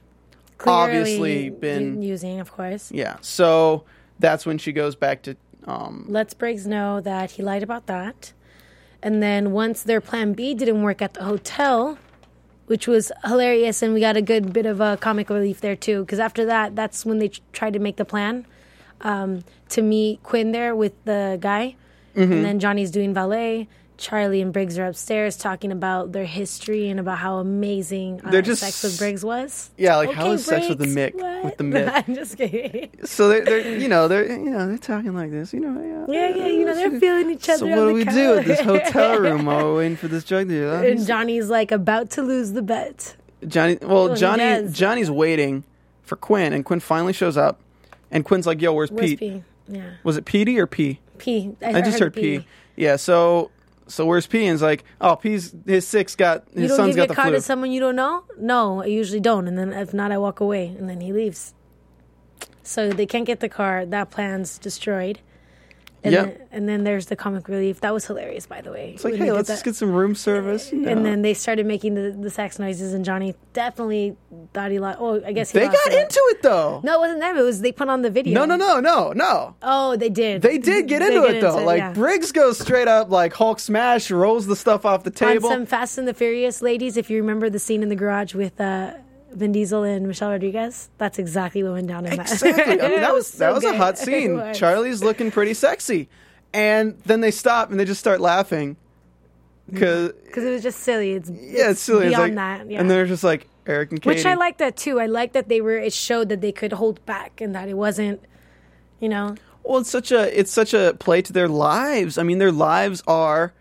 Clearly 0.57 0.81
obviously 1.01 1.51
been 1.51 2.01
using, 2.01 2.39
of 2.41 2.53
course. 2.53 2.91
yeah. 2.93 3.17
So 3.21 3.85
that's 4.21 4.47
when 4.47 4.57
she 4.59 4.73
goes 4.73 4.95
back 4.95 5.23
to 5.23 5.37
um, 5.67 6.05
lets 6.09 6.33
Briggs 6.35 6.67
know 6.67 7.01
that 7.01 7.33
he 7.33 7.43
lied 7.43 7.63
about 7.63 7.87
that. 7.87 8.33
And 9.03 9.23
then 9.23 9.51
once 9.53 9.83
their 9.83 10.01
plan 10.01 10.33
B 10.33 10.55
didn't 10.55 10.83
work 10.83 11.03
at 11.03 11.15
the 11.15 11.25
hotel, 11.25 11.99
which 12.67 12.87
was 12.87 13.13
hilarious, 13.25 13.83
and 13.83 13.95
we 13.95 14.01
got 14.01 14.17
a 14.17 14.23
good 14.23 14.53
bit 14.53 14.67
of 14.67 14.81
a 14.81 14.97
comic 14.97 15.31
relief 15.31 15.61
there 15.61 15.77
too, 15.77 16.01
because 16.01 16.19
after 16.19 16.45
that, 16.47 16.75
that's 16.75 17.05
when 17.05 17.19
they 17.19 17.29
tr- 17.29 17.41
tried 17.53 17.73
to 17.75 17.79
make 17.79 17.97
the 17.97 18.05
plan 18.05 18.47
um, 19.03 19.45
to 19.69 19.83
meet 19.83 20.23
Quinn 20.23 20.53
there 20.53 20.75
with 20.75 20.93
the 21.05 21.39
guy. 21.41 21.77
Mm-hmm. 22.17 22.33
And 22.33 22.45
then 22.45 22.59
Johnny's 22.61 22.91
doing 22.91 23.13
valet. 23.13 23.69
Charlie 23.97 24.41
and 24.41 24.53
Briggs 24.53 24.77
are 24.79 24.87
upstairs 24.87 25.37
talking 25.37 25.71
about 25.71 26.11
their 26.13 26.25
history 26.25 26.89
and 26.89 26.99
about 26.99 27.19
how 27.19 27.37
amazing 27.39 28.21
uh, 28.25 28.31
They're 28.31 28.43
just- 28.43 28.61
sex 28.61 28.83
with 28.83 28.99
Briggs 28.99 29.25
was. 29.25 29.71
Yeah, 29.79 29.97
like, 29.97 30.11
how 30.13 30.33
is 30.33 30.45
sex 30.45 30.69
with 30.69 30.79
the 30.79 30.87
Briggs, 30.93 31.15
Mick- 31.17 31.21
what? 31.21 31.45
with 31.45 31.57
the 31.59 31.65
Mick? 31.65 32.05
I'm 32.09 32.15
just 32.15 32.37
kidding. 32.37 32.91
so 33.05 33.29
they're, 33.29 33.45
they're 33.45 33.79
you 33.79 33.87
know 33.89 34.09
they're 34.09 34.27
you 34.27 34.51
know 34.51 34.67
they're 34.67 34.79
talking 34.79 35.15
like 35.15 35.31
this 35.31 35.53
you 35.55 35.61
know 35.61 36.07
Yeah, 36.09 36.29
yeah, 36.35 36.47
you 36.47 36.65
know, 36.65 36.75
they're 36.75 36.99
feeling 36.99 37.31
each 37.31 37.49
other 37.49 37.59
so 37.59 37.67
what 37.67 37.75
do 37.89 37.93
we 37.95 38.05
do 38.05 38.39
at 38.39 38.45
this 38.45 38.61
hotel 38.61 39.19
room 39.21 39.45
while 39.47 39.65
we're 39.65 39.77
waiting 39.79 39.97
for 39.97 40.09
this 40.09 40.25
drug 40.25 40.49
dealer 40.49 40.85
And 40.85 41.07
Johnny's 41.07 41.49
like 41.49 41.71
about 41.71 42.11
to 42.11 42.23
lose 42.23 42.53
the 42.53 42.63
bet. 42.63 43.17
Johnny 43.47 43.79
well 43.81 44.13
he 44.15 44.17
Johnny. 44.21 44.69
Johnny's 44.73 45.11
waiting 45.11 45.65
for 46.03 46.17
Quinn 46.17 46.53
and 46.53 46.65
Quinn 46.65 46.81
finally 46.81 47.13
shows 47.13 47.37
up 47.37 47.61
and 48.11 48.25
Quinn's 48.25 48.47
like 48.47 48.61
yo 48.61 48.73
where's, 48.73 48.91
Where's 48.91 49.11
Pete 49.11 49.19
P? 49.21 49.43
Yeah, 49.69 49.91
was 50.03 50.17
it 50.17 50.25
Petey 50.25 50.59
or 50.59 50.67
P 50.67 50.99
P. 51.19 51.55
I 51.65 51.81
just 51.81 51.99
heard 52.01 52.13
P 52.15 52.45
yeah 52.77 52.97
so 52.97 53.51
so 53.87 54.07
where's 54.07 54.27
P 54.27 54.47
and 54.47 54.55
it's 54.55 54.63
like 54.63 54.85
oh 55.01 55.17
P's 55.17 55.55
his 55.67 55.87
six 55.87 56.17
got 56.17 56.47
his 56.53 56.63
You 56.63 56.69
don't 56.69 56.77
son's 56.77 56.97
give 56.97 56.97
got 56.97 57.09
the 57.09 57.15
car 57.15 57.27
flu 57.27 57.35
to 57.35 57.41
someone 57.41 57.71
you 57.73 57.81
don't 57.81 57.97
know? 57.97 58.25
No, 58.39 58.83
I 58.83 58.87
usually 58.87 59.21
don't. 59.21 59.47
And 59.47 59.59
then 59.59 59.73
if 59.73 59.93
not, 59.93 60.13
I 60.13 60.19
walk 60.19 60.41
away, 60.41 60.67
and 60.67 60.89
then 60.89 61.01
he 61.01 61.13
leaves. 61.13 61.55
So 62.63 62.91
they 62.91 63.07
can't 63.07 63.27
get 63.27 63.41
the 63.41 63.49
car. 63.49 63.85
That 63.85 64.11
plan's 64.11 64.59
destroyed. 64.59 65.21
And, 66.05 66.13
Yeah. 66.13 66.23
then, 66.27 66.39
and 66.53 66.69
then 66.69 66.85
there's 66.85 67.07
the 67.07 67.17
comic 67.17 67.49
relief. 67.49 67.81
That 67.81 67.95
was 67.95 68.05
hilarious, 68.07 68.47
by 68.47 68.61
the 68.61 68.71
way. 68.71 68.93
it's 68.95 69.05
like 69.05 69.15
hey 69.15 69.33
let's 69.33 69.49
just 69.49 69.65
get 69.65 69.75
some 69.75 69.91
room 69.93 70.15
service. 70.15 70.71
And 70.71 71.05
then 71.05 71.23
they 71.23 71.33
started 71.33 71.65
making 71.67 71.95
the, 71.95 72.11
the 72.13 72.29
sex 72.31 72.59
noises, 72.59 72.93
and 72.93 73.05
Johnny 73.05 73.35
definitely 73.55 74.15
thought 74.53 74.71
he 74.71 74.79
lost. 74.79 74.99
Oh, 75.01 75.23
I 75.25 75.33
guess 75.33 75.51
he 75.51 75.59
they 75.61 75.67
got 75.67 75.87
it. 75.87 75.95
into 76.03 76.21
it 76.31 76.43
though 76.43 76.81
No, 76.85 76.97
it 76.97 77.01
wasn't 77.01 77.21
them. 77.21 77.37
It 77.39 77.43
was 77.43 77.61
they 77.63 77.73
put 77.73 77.89
on 77.89 78.03
the 78.03 78.11
video. 78.11 78.35
no 78.35 78.45
no 78.45 78.57
no 78.57 78.81
no 78.81 79.13
no 79.13 79.57
Oh, 79.63 79.97
they 79.97 80.11
did. 80.11 80.43
They 80.43 80.59
did 80.59 80.89
get 80.89 81.01
into 81.01 81.25
it 81.25 81.41
though. 81.41 81.65
like 81.65 81.79
yeah. 81.79 81.93
Briggs 81.95 82.33
goes 82.33 82.59
straight 82.59 82.89
up 82.89 83.11
like 83.11 83.33
Hulk 83.33 83.59
smash, 83.59 84.11
rolls 84.11 84.47
the 84.47 84.57
stuff 84.57 84.85
off 84.85 85.05
the 85.05 85.11
on 85.11 85.15
table. 85.33 85.49
some 85.49 85.65
Fast 85.65 85.97
and 85.97 86.07
the 86.07 86.13
Furious 86.15 86.61
ladies, 86.61 86.97
if 86.99 87.09
you 87.09 87.17
remember 87.17 87.49
the 87.49 87.59
scene 87.59 87.83
in 87.83 87.89
the 87.89 87.97
garage 87.97 88.35
with 88.35 88.61
uh, 88.61 88.93
Vin 89.35 89.53
Diesel 89.53 89.83
and 89.83 90.07
Michelle 90.07 90.31
Rodriguez, 90.31 90.89
that's 90.99 91.19
exactly 91.19 91.63
what 91.63 91.73
went 91.73 91.87
down 91.89 92.07
in 92.07 92.17
that. 92.17 92.31
Exactly. 92.33 92.81
I 92.81 92.89
mean, 92.89 93.01
that 93.01 93.13
was 93.13 93.31
that 93.39 93.53
was 93.55 93.65
a 93.65 93.77
hot 93.77 93.99
scene. 94.05 94.41
Charlie's 94.55 95.03
looking 95.03 95.31
pretty 95.31 95.55
sexy, 95.55 96.09
and 96.53 96.99
then 97.05 97.21
they 97.21 97.31
stop 97.31 97.71
and 97.71 97.79
they 97.79 97.85
just 97.85 98.01
start 98.01 98.21
laughing 98.21 98.77
because 99.71 100.13
because 100.25 100.45
it 100.45 100.51
was 100.51 100.63
just 100.63 100.81
silly. 100.81 101.13
It's, 101.13 101.31
yeah, 101.31 101.71
it's 101.71 101.81
silly. 101.81 102.07
It's 102.07 102.17
beyond 102.17 102.35
like- 102.37 102.61
that. 102.61 102.71
Yeah. 102.71 102.81
And 102.81 102.91
they're 102.91 103.07
just 103.07 103.25
like 103.25 103.49
Eric 103.67 103.91
and 103.91 104.01
Katie. 104.03 104.17
Which 104.17 104.27
I 104.27 104.35
like 104.35 104.59
that 104.59 104.77
too. 104.77 105.01
I 105.01 105.07
like 105.07 105.33
that 105.33 105.49
they 105.49 105.61
were. 105.61 105.77
It 105.79 105.93
showed 105.93 106.29
that 106.29 106.41
they 106.41 106.53
could 106.53 106.73
hold 106.73 107.05
back 107.07 107.41
and 107.41 107.55
that 107.55 107.69
it 107.69 107.75
wasn't, 107.75 108.21
you 109.01 109.09
know. 109.09 109.37
Well, 109.63 109.79
it's 109.79 109.91
such 109.91 110.13
a 110.13 110.39
it's 110.39 110.53
such 110.53 110.75
a 110.75 110.95
play 110.99 111.23
to 111.23 111.33
their 111.33 111.49
lives. 111.49 112.19
I 112.19 112.23
mean, 112.23 112.39
their 112.39 112.53
lives 112.53 113.03
are 113.07 113.55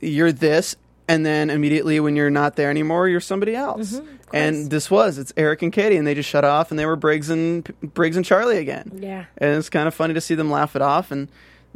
you're 0.00 0.30
this, 0.32 0.76
and 1.08 1.24
then 1.24 1.48
immediately 1.50 1.98
when 2.00 2.14
you're 2.14 2.28
not 2.30 2.56
there 2.56 2.70
anymore, 2.70 3.08
you're 3.08 3.18
somebody 3.20 3.56
else. 3.56 3.94
Mm-hmm, 3.94 4.16
and 4.32 4.70
this 4.70 4.90
was 4.90 5.18
it's 5.18 5.32
Eric 5.36 5.62
and 5.62 5.72
Katie, 5.72 5.96
and 5.96 6.06
they 6.06 6.14
just 6.14 6.28
shut 6.28 6.44
off, 6.44 6.70
and 6.70 6.78
they 6.78 6.86
were 6.86 6.96
Briggs 6.96 7.30
and 7.30 7.64
Briggs 7.94 8.16
and 8.16 8.24
Charlie 8.24 8.58
again. 8.58 8.98
Yeah. 9.02 9.24
and 9.36 9.56
it's 9.56 9.68
kind 9.70 9.86
of 9.88 9.94
funny 9.94 10.14
to 10.14 10.20
see 10.20 10.34
them 10.34 10.50
laugh 10.50 10.74
it 10.76 10.82
off. 10.82 11.10
And 11.10 11.28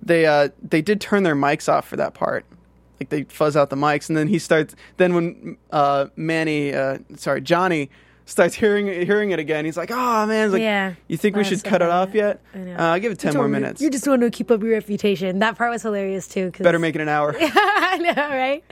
they 0.03 0.27
uh, 0.27 0.49
they 0.63 0.83
did 0.83 1.01
turn 1.01 1.23
their 1.23 1.37
mics 1.37 1.69
off 1.73 1.87
for 1.89 1.97
that 1.97 2.15
part. 2.15 2.45
Like 3.01 3.09
they 3.09 3.23
fuzz 3.25 3.57
out 3.57 3.71
the 3.71 3.77
mics, 3.77 4.09
and 4.09 4.17
then 4.17 4.29
he 4.29 4.39
starts. 4.39 4.75
Then 4.97 5.15
when 5.15 5.57
uh, 5.71 6.07
Manny, 6.17 6.73
uh, 6.73 6.99
sorry 7.17 7.41
Johnny, 7.41 7.91
starts 8.27 8.55
hearing 8.55 8.87
hearing 8.87 9.33
it 9.33 9.39
again, 9.41 9.65
he's 9.65 9.77
like, 9.77 9.91
"Oh 9.91 10.27
man, 10.27 10.47
He's 10.47 10.53
like, 10.53 10.63
Yeah. 10.63 10.95
you 11.09 11.17
think 11.17 11.35
we 11.37 11.43
should 11.45 11.65
cut 11.65 11.83
it 11.83 11.89
off 11.91 12.15
yet? 12.15 12.41
I 12.55 12.59
know. 12.59 12.75
Uh, 12.77 12.99
give 12.99 13.11
it 13.13 13.19
ten 13.19 13.35
more 13.35 13.49
minutes. 13.49 13.81
You 13.83 13.91
just 13.91 14.07
want 14.07 14.23
to 14.23 14.31
keep 14.31 14.51
up 14.53 14.63
your 14.63 14.73
reputation. 14.73 15.41
That 15.41 15.57
part 15.59 15.71
was 15.73 15.83
hilarious 15.83 16.29
too. 16.29 16.53
Cause 16.53 16.63
Better 16.63 16.79
make 16.79 16.95
it 16.95 17.01
an 17.01 17.09
hour." 17.09 17.35
I 17.41 17.99
know, 17.99 18.15
right? 18.15 18.63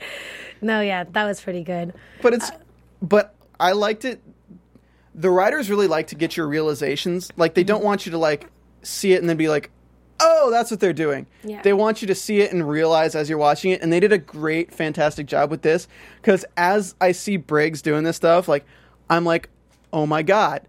No, 0.61 0.79
yeah, 0.81 1.03
that 1.11 1.25
was 1.25 1.41
pretty 1.41 1.63
good. 1.63 1.93
but 2.21 2.33
it's 2.33 2.51
but 3.01 3.35
I 3.61 3.73
liked 3.73 4.03
it. 4.03 4.21
The 5.13 5.29
writers 5.29 5.69
really 5.69 5.87
like 5.87 6.07
to 6.07 6.15
get 6.15 6.35
your 6.35 6.47
realizations. 6.47 7.31
Like 7.37 7.53
they 7.53 7.63
don't 7.63 7.77
mm-hmm. 7.79 7.85
want 7.85 8.05
you 8.05 8.11
to 8.13 8.17
like 8.17 8.49
see 8.81 9.13
it 9.13 9.21
and 9.21 9.29
then 9.29 9.37
be 9.37 9.47
like, 9.47 9.69
"Oh, 10.19 10.49
that's 10.49 10.71
what 10.71 10.79
they're 10.79 10.93
doing." 10.93 11.27
Yeah. 11.43 11.61
They 11.61 11.73
want 11.73 12.01
you 12.01 12.07
to 12.07 12.15
see 12.15 12.41
it 12.41 12.51
and 12.51 12.67
realize 12.67 13.15
as 13.15 13.29
you're 13.29 13.37
watching 13.37 13.71
it. 13.71 13.81
And 13.81 13.93
they 13.93 13.99
did 13.99 14.11
a 14.11 14.17
great, 14.17 14.73
fantastic 14.73 15.27
job 15.27 15.51
with 15.51 15.61
this 15.61 15.87
because 16.21 16.43
as 16.57 16.95
I 16.99 17.11
see 17.11 17.37
Briggs 17.37 17.81
doing 17.81 18.03
this 18.03 18.17
stuff, 18.17 18.47
like 18.47 18.65
I'm 19.09 19.25
like, 19.25 19.49
"Oh 19.93 20.05
my 20.05 20.23
god." 20.23 20.67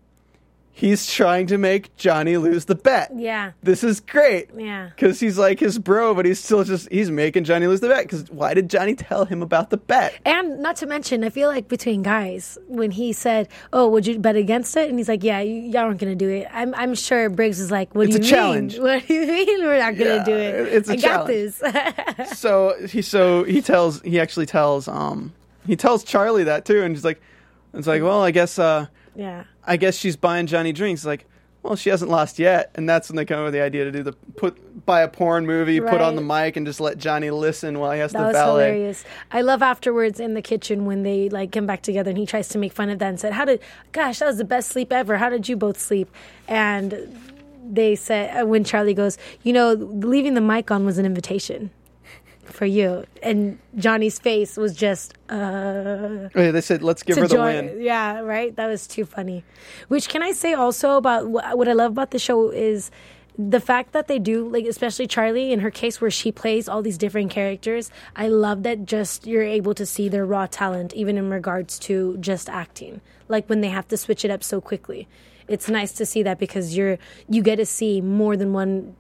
He's 0.75 1.07
trying 1.13 1.47
to 1.49 1.59
make 1.59 1.95
Johnny 1.97 2.39
lose 2.39 2.65
the 2.65 2.75
bet. 2.75 3.13
Yeah, 3.15 3.53
This 3.63 3.85
is 3.85 4.01
great. 4.01 4.49
yeah. 4.57 4.89
Because 4.89 5.21
he's 5.21 5.39
like 5.39 5.61
his 5.61 5.79
bro, 5.79 6.15
but 6.15 6.25
he's 6.25 6.43
still 6.43 6.65
just 6.65 6.91
he's 6.91 7.11
making 7.11 7.45
Johnny 7.45 7.67
lose 7.67 7.81
the 7.81 7.89
bet. 7.89 8.05
Because 8.05 8.29
why 8.31 8.55
did 8.55 8.71
Johnny 8.71 8.95
tell 8.95 9.27
him 9.27 9.43
about 9.43 9.69
the 9.71 9.77
bet? 9.77 10.15
And 10.25 10.61
not 10.61 10.77
to 10.77 10.87
mention, 10.87 11.23
I 11.25 11.29
feel 11.29 11.49
like 11.51 11.69
between 11.69 12.03
guys, 12.03 12.57
when 12.69 12.91
he 12.91 13.13
said, 13.13 13.49
"Oh, 13.73 13.87
would 13.89 14.07
you 14.07 14.19
bet 14.19 14.35
against 14.35 14.75
it?" 14.77 14.89
and 14.89 14.99
he's 14.99 15.09
like, 15.11 15.23
"Yeah, 15.23 15.41
you, 15.41 15.55
y'all 15.55 15.83
aren't 15.83 16.01
gonna 16.01 16.15
do 16.17 16.29
it." 16.31 16.49
I'm, 16.51 16.75
I'm 16.75 16.95
sure 16.95 17.29
Briggs 17.29 17.61
is 17.61 17.71
like, 17.71 17.95
"What 17.95 18.07
It's 18.09 18.17
do 18.17 18.23
a 18.23 18.25
you 18.25 18.31
challenge. 18.31 18.73
mean? 18.75 18.83
What 18.87 19.07
do 19.07 19.15
you 19.15 19.27
mean 19.27 19.61
we're 19.65 19.79
not 19.79 19.97
gonna 19.97 20.17
Yeah, 20.17 20.25
do 20.25 20.33
it? 20.37 20.55
it's 20.73 20.89
a 20.89 20.95
I 20.95 20.97
challenge. 20.97 21.59
got 21.61 22.15
this." 22.17 22.39
so 22.39 22.75
he 22.89 23.03
so 23.03 23.45
he 23.45 23.61
tells 23.61 24.01
he 24.03 24.19
actually 24.19 24.47
tells 24.47 24.89
um 24.89 25.33
he 25.67 25.77
tells 25.77 26.03
Charlie 26.03 26.45
that 26.45 26.65
too, 26.65 26.83
and 26.83 26.95
he's 26.95 27.05
like, 27.05 27.21
it's 27.75 27.87
like, 27.87 28.03
well, 28.03 28.23
I 28.23 28.31
guess 28.31 28.59
uh 28.59 28.87
yeah, 29.15 29.45
I 29.65 29.77
guess 29.77 29.97
she's 29.97 30.17
buying 30.17 30.47
Johnny 30.47 30.73
drinks. 30.73 31.05
Like, 31.05 31.27
well, 31.63 31.77
she 31.77 31.91
hasn't 31.91 32.11
lost 32.11 32.39
yet, 32.39 32.73
and 32.75 32.89
that's 32.89 33.09
when 33.09 33.17
they 33.17 33.25
come 33.25 33.39
up 33.39 33.45
with 33.45 33.55
the 33.55 33.61
idea 33.61 33.85
to 33.85 33.93
do 33.93 34.03
the 34.03 34.13
put 34.13 34.85
buy 34.85 35.03
a 35.03 35.09
porn 35.09 35.47
movie, 35.47 35.81
put 35.81 36.01
on 36.01 36.17
the 36.17 36.23
mic, 36.23 36.57
and 36.57 36.67
just 36.67 36.81
let 36.81 36.99
Johnny 36.99 37.31
listen 37.31 37.79
while 37.79 37.93
he 37.93 38.01
has 38.01 38.13
that 38.13 38.19
to 38.19 38.25
was 38.25 38.37
hilarious. 38.37 39.05
I 39.31 39.43
love 39.43 39.63
afterwards 39.63 40.19
in 40.19 40.35
the 40.35 40.43
kitchen 40.43 40.87
when 40.87 41.05
they 41.05 41.29
like 41.29 41.53
come 41.53 41.67
back 41.67 41.83
together 41.83 42.11
and 42.11 42.19
he 42.19 42.27
tries 42.27 42.49
to 42.49 42.59
make 42.59 42.73
fun 42.73 42.91
of 42.91 42.99
that 42.99 43.09
and 43.09 43.21
said, 43.21 43.33
"How 43.33 43.45
did? 43.45 43.61
Gosh, 43.93 44.19
that 44.19 44.27
was 44.27 44.39
the 44.39 44.45
best 44.45 44.71
sleep 44.71 44.93
ever. 44.93 45.19
How 45.19 45.29
did 45.29 45.49
you 45.49 45.57
both 45.57 45.79
sleep?" 45.79 46.11
And 46.49 47.17
they 47.65 47.95
said 47.95 48.43
uh, 48.43 48.47
when 48.47 48.65
Charlie 48.65 48.95
goes, 48.95 49.17
"You 49.45 49.53
know, 49.53 49.75
leaving 49.75 50.35
the 50.35 50.41
mic 50.41 50.73
on 50.73 50.85
was 50.85 50.99
an 50.99 51.07
invitation." 51.07 51.71
For 52.45 52.67
you 52.67 53.05
and 53.23 53.59
Johnny's 53.77 54.19
face 54.19 54.57
was 54.57 54.75
just 54.75 55.15
uh, 55.31 55.35
Oh, 55.35 56.29
yeah, 56.35 56.51
they 56.51 56.61
said, 56.61 56.83
let's 56.83 57.03
give 57.03 57.17
her 57.17 57.29
the 57.29 57.35
join. 57.35 57.67
win. 57.67 57.81
Yeah, 57.81 58.19
right. 58.21 58.55
That 58.57 58.67
was 58.67 58.87
too 58.87 59.05
funny. 59.05 59.45
Which 59.89 60.09
can 60.09 60.23
I 60.23 60.33
say 60.33 60.53
also 60.53 60.97
about 60.97 61.29
what 61.29 61.69
I 61.69 61.73
love 61.73 61.93
about 61.93 62.11
the 62.11 62.19
show 62.19 62.51
is 62.51 62.91
the 63.39 63.61
fact 63.61 63.93
that 63.93 64.09
they 64.09 64.19
do 64.19 64.47
like 64.47 64.67
especially 64.67 65.07
Charlie 65.07 65.53
in 65.53 65.61
her 65.61 65.71
case 65.71 66.01
where 66.01 66.11
she 66.11 66.31
plays 66.33 66.69
all 66.69 66.83
these 66.83 66.99
different 66.99 67.31
characters. 67.31 67.91
I 68.17 68.29
love 68.29 68.65
that 68.65 68.85
just 68.85 69.27
you're 69.27 69.43
able 69.43 69.75
to 69.75 69.87
see 69.87 70.09
their 70.09 70.27
raw 70.27 70.47
talent 70.47 70.93
even 70.95 71.17
in 71.17 71.31
regards 71.31 71.79
to 71.81 72.17
just 72.19 72.51
acting. 72.51 73.01
Like 73.29 73.47
when 73.49 73.61
they 73.63 73.69
have 73.69 73.89
to 73.89 73.97
switch 73.97 74.25
it 74.25 74.31
up 74.31 74.43
so 74.45 74.61
quickly. 74.61 75.09
It's 75.49 75.69
nice 75.69 75.93
to 75.93 76.05
see 76.07 76.23
that 76.25 76.39
because 76.39 76.77
you're 76.77 76.99
you 77.29 77.43
get 77.43 77.57
to 77.57 77.67
see 77.67 78.01
more 78.01 78.37
than 78.37 78.53
one 78.53 78.97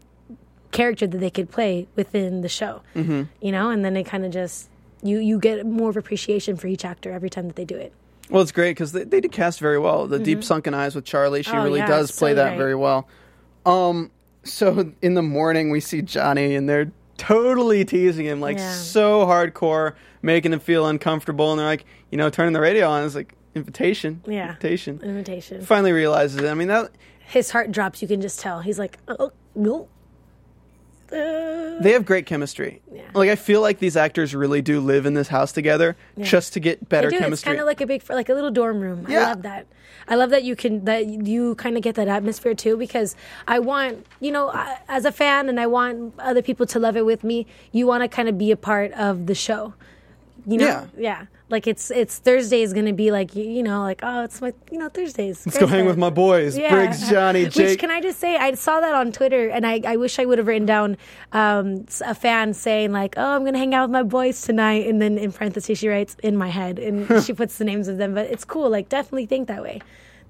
character 0.72 1.06
that 1.06 1.18
they 1.18 1.30
could 1.30 1.50
play 1.50 1.86
within 1.96 2.40
the 2.40 2.48
show. 2.48 2.82
Mm-hmm. 2.96 3.22
You 3.40 3.52
know, 3.52 3.70
and 3.70 3.84
then 3.84 3.96
it 3.96 4.04
kind 4.04 4.24
of 4.24 4.32
just 4.32 4.68
you 5.02 5.18
you 5.18 5.38
get 5.38 5.64
more 5.66 5.90
of 5.90 5.96
appreciation 5.96 6.56
for 6.56 6.66
each 6.66 6.84
actor 6.84 7.12
every 7.12 7.30
time 7.30 7.46
that 7.46 7.56
they 7.56 7.64
do 7.64 7.76
it. 7.76 7.92
Well, 8.30 8.40
it's 8.42 8.52
great 8.52 8.70
because 8.70 8.92
they, 8.92 9.04
they 9.04 9.20
did 9.20 9.32
cast 9.32 9.60
very 9.60 9.78
well. 9.78 10.06
The 10.06 10.18
deep 10.18 10.42
sunken 10.42 10.74
eyes 10.74 10.94
with 10.94 11.04
Charlie, 11.04 11.42
she 11.42 11.50
Mm-hmm. 11.50 11.60
Oh, 11.60 11.64
really 11.64 11.78
yeah, 11.80 11.86
does 11.88 12.14
so 12.14 12.18
play 12.18 12.34
that 12.34 12.50
great. 12.50 12.58
very 12.58 12.74
well. 12.74 13.06
Um, 13.66 14.10
so 14.44 14.92
in 15.02 15.14
the 15.14 15.22
morning 15.22 15.70
we 15.70 15.80
see 15.80 16.02
Johnny, 16.02 16.54
and 16.54 16.68
they're 16.68 16.90
totally 17.18 17.84
teasing 17.84 18.26
him, 18.26 18.40
like 18.40 18.58
Yeah. 18.58 18.72
so 18.72 19.26
hardcore, 19.26 19.94
making 20.22 20.52
him 20.52 20.60
feel 20.60 20.86
uncomfortable. 20.86 21.50
And 21.50 21.58
they're 21.58 21.66
like, 21.66 21.84
you 22.10 22.18
know, 22.18 22.30
turning 22.30 22.52
the 22.52 22.60
radio 22.60 22.88
on. 22.88 23.04
It's 23.04 23.14
like 23.14 23.34
invitation, 23.54 24.22
Yeah. 24.26 24.48
invitation. 24.48 25.00
Invitation. 25.02 25.60
Finally 25.62 25.92
realizes 25.92 26.40
it. 26.42 26.48
I 26.48 26.54
mean 26.54 26.68
that. 26.68 26.90
His 27.26 27.50
heart 27.50 27.70
drops. 27.70 28.02
You 28.02 28.08
can 28.08 28.20
just 28.20 28.40
tell. 28.40 28.60
He's 28.60 28.78
like, 28.78 28.98
oh 29.08 29.32
no. 29.54 29.88
Uh, 31.12 31.78
They 31.82 31.92
have 31.92 32.04
great 32.04 32.26
chemistry. 32.26 32.80
Yeah. 32.92 33.02
Like 33.14 33.30
I 33.30 33.36
feel 33.36 33.60
like 33.60 33.78
these 33.78 33.96
actors 33.96 34.34
really 34.34 34.62
do 34.62 34.80
live 34.80 35.06
in 35.06 35.14
this 35.14 35.28
house 35.28 35.52
together 35.52 35.96
just 36.20 36.52
to 36.54 36.60
get 36.60 36.88
better 36.88 37.08
I 37.08 37.10
do. 37.10 37.16
It's 37.16 37.22
chemistry. 37.24 37.48
kind 37.50 37.60
of 37.60 37.66
like 37.66 37.80
a 37.80 37.86
big, 37.86 38.02
like 38.08 38.28
a 38.28 38.34
little 38.34 38.50
dorm 38.50 38.80
room. 38.80 39.06
Yeah. 39.08 39.20
I 39.20 39.28
love 39.30 39.42
that. 39.42 39.66
I 40.08 40.14
love 40.16 40.30
that 40.30 40.42
you 40.42 40.56
can 40.56 40.84
that 40.86 41.06
you 41.06 41.54
kind 41.56 41.76
of 41.76 41.82
get 41.82 41.94
that 41.94 42.08
atmosphere 42.08 42.54
too 42.54 42.76
because 42.76 43.14
I 43.46 43.60
want 43.60 44.04
you 44.20 44.32
know 44.32 44.48
I- 44.50 44.78
as 44.88 45.04
a 45.04 45.12
fan 45.12 45.48
and 45.48 45.60
I 45.60 45.66
want 45.66 46.14
other 46.18 46.42
people 46.42 46.66
to 46.66 46.78
love 46.80 46.96
it 46.96 47.06
with 47.06 47.22
me. 47.22 47.46
You 47.70 47.86
want 47.86 48.02
to 48.02 48.08
kind 48.08 48.28
of 48.28 48.36
be 48.36 48.50
a 48.50 48.56
part 48.56 48.90
of 48.92 49.26
the 49.26 49.34
show. 49.34 49.74
You 50.46 50.58
know, 50.58 50.66
Yeah. 50.66 50.86
yeah. 50.96 51.26
Like 51.52 51.66
it's 51.66 51.90
it's 51.90 52.16
Thursday 52.16 52.62
is 52.62 52.72
gonna 52.72 52.94
be 52.94 53.10
like 53.10 53.36
you, 53.36 53.44
you 53.44 53.62
know 53.62 53.82
like 53.82 54.00
oh 54.02 54.24
it's 54.24 54.40
my 54.40 54.54
you 54.70 54.78
know 54.78 54.88
Thursdays. 54.88 55.44
Let's 55.44 55.58
go 55.58 55.66
hang 55.66 55.84
with 55.84 55.98
my 55.98 56.08
boys, 56.08 56.56
yeah. 56.56 56.70
Briggs, 56.74 57.10
Johnny, 57.10 57.44
Which 57.44 57.54
Jake. 57.54 57.78
can 57.78 57.90
I 57.90 58.00
just 58.00 58.18
say, 58.18 58.38
I 58.38 58.54
saw 58.54 58.80
that 58.80 58.94
on 58.94 59.12
Twitter, 59.12 59.50
and 59.50 59.66
I, 59.66 59.82
I 59.86 59.96
wish 59.96 60.18
I 60.18 60.24
would 60.24 60.38
have 60.38 60.46
written 60.46 60.64
down 60.64 60.96
um, 61.32 61.84
a 62.06 62.14
fan 62.14 62.54
saying 62.54 62.92
like, 62.92 63.16
"Oh, 63.18 63.36
I'm 63.36 63.44
gonna 63.44 63.58
hang 63.58 63.74
out 63.74 63.82
with 63.82 63.92
my 63.92 64.02
boys 64.02 64.40
tonight," 64.40 64.86
and 64.86 65.02
then 65.02 65.18
in 65.18 65.30
parentheses 65.30 65.76
she 65.76 65.88
writes 65.88 66.16
"in 66.22 66.38
my 66.38 66.48
head," 66.48 66.78
and 66.78 67.22
she 67.24 67.34
puts 67.34 67.58
the 67.58 67.64
names 67.64 67.86
of 67.86 67.98
them. 67.98 68.14
But 68.14 68.30
it's 68.30 68.46
cool. 68.46 68.70
Like, 68.70 68.88
definitely 68.88 69.26
think 69.26 69.46
that 69.48 69.62
way. 69.62 69.82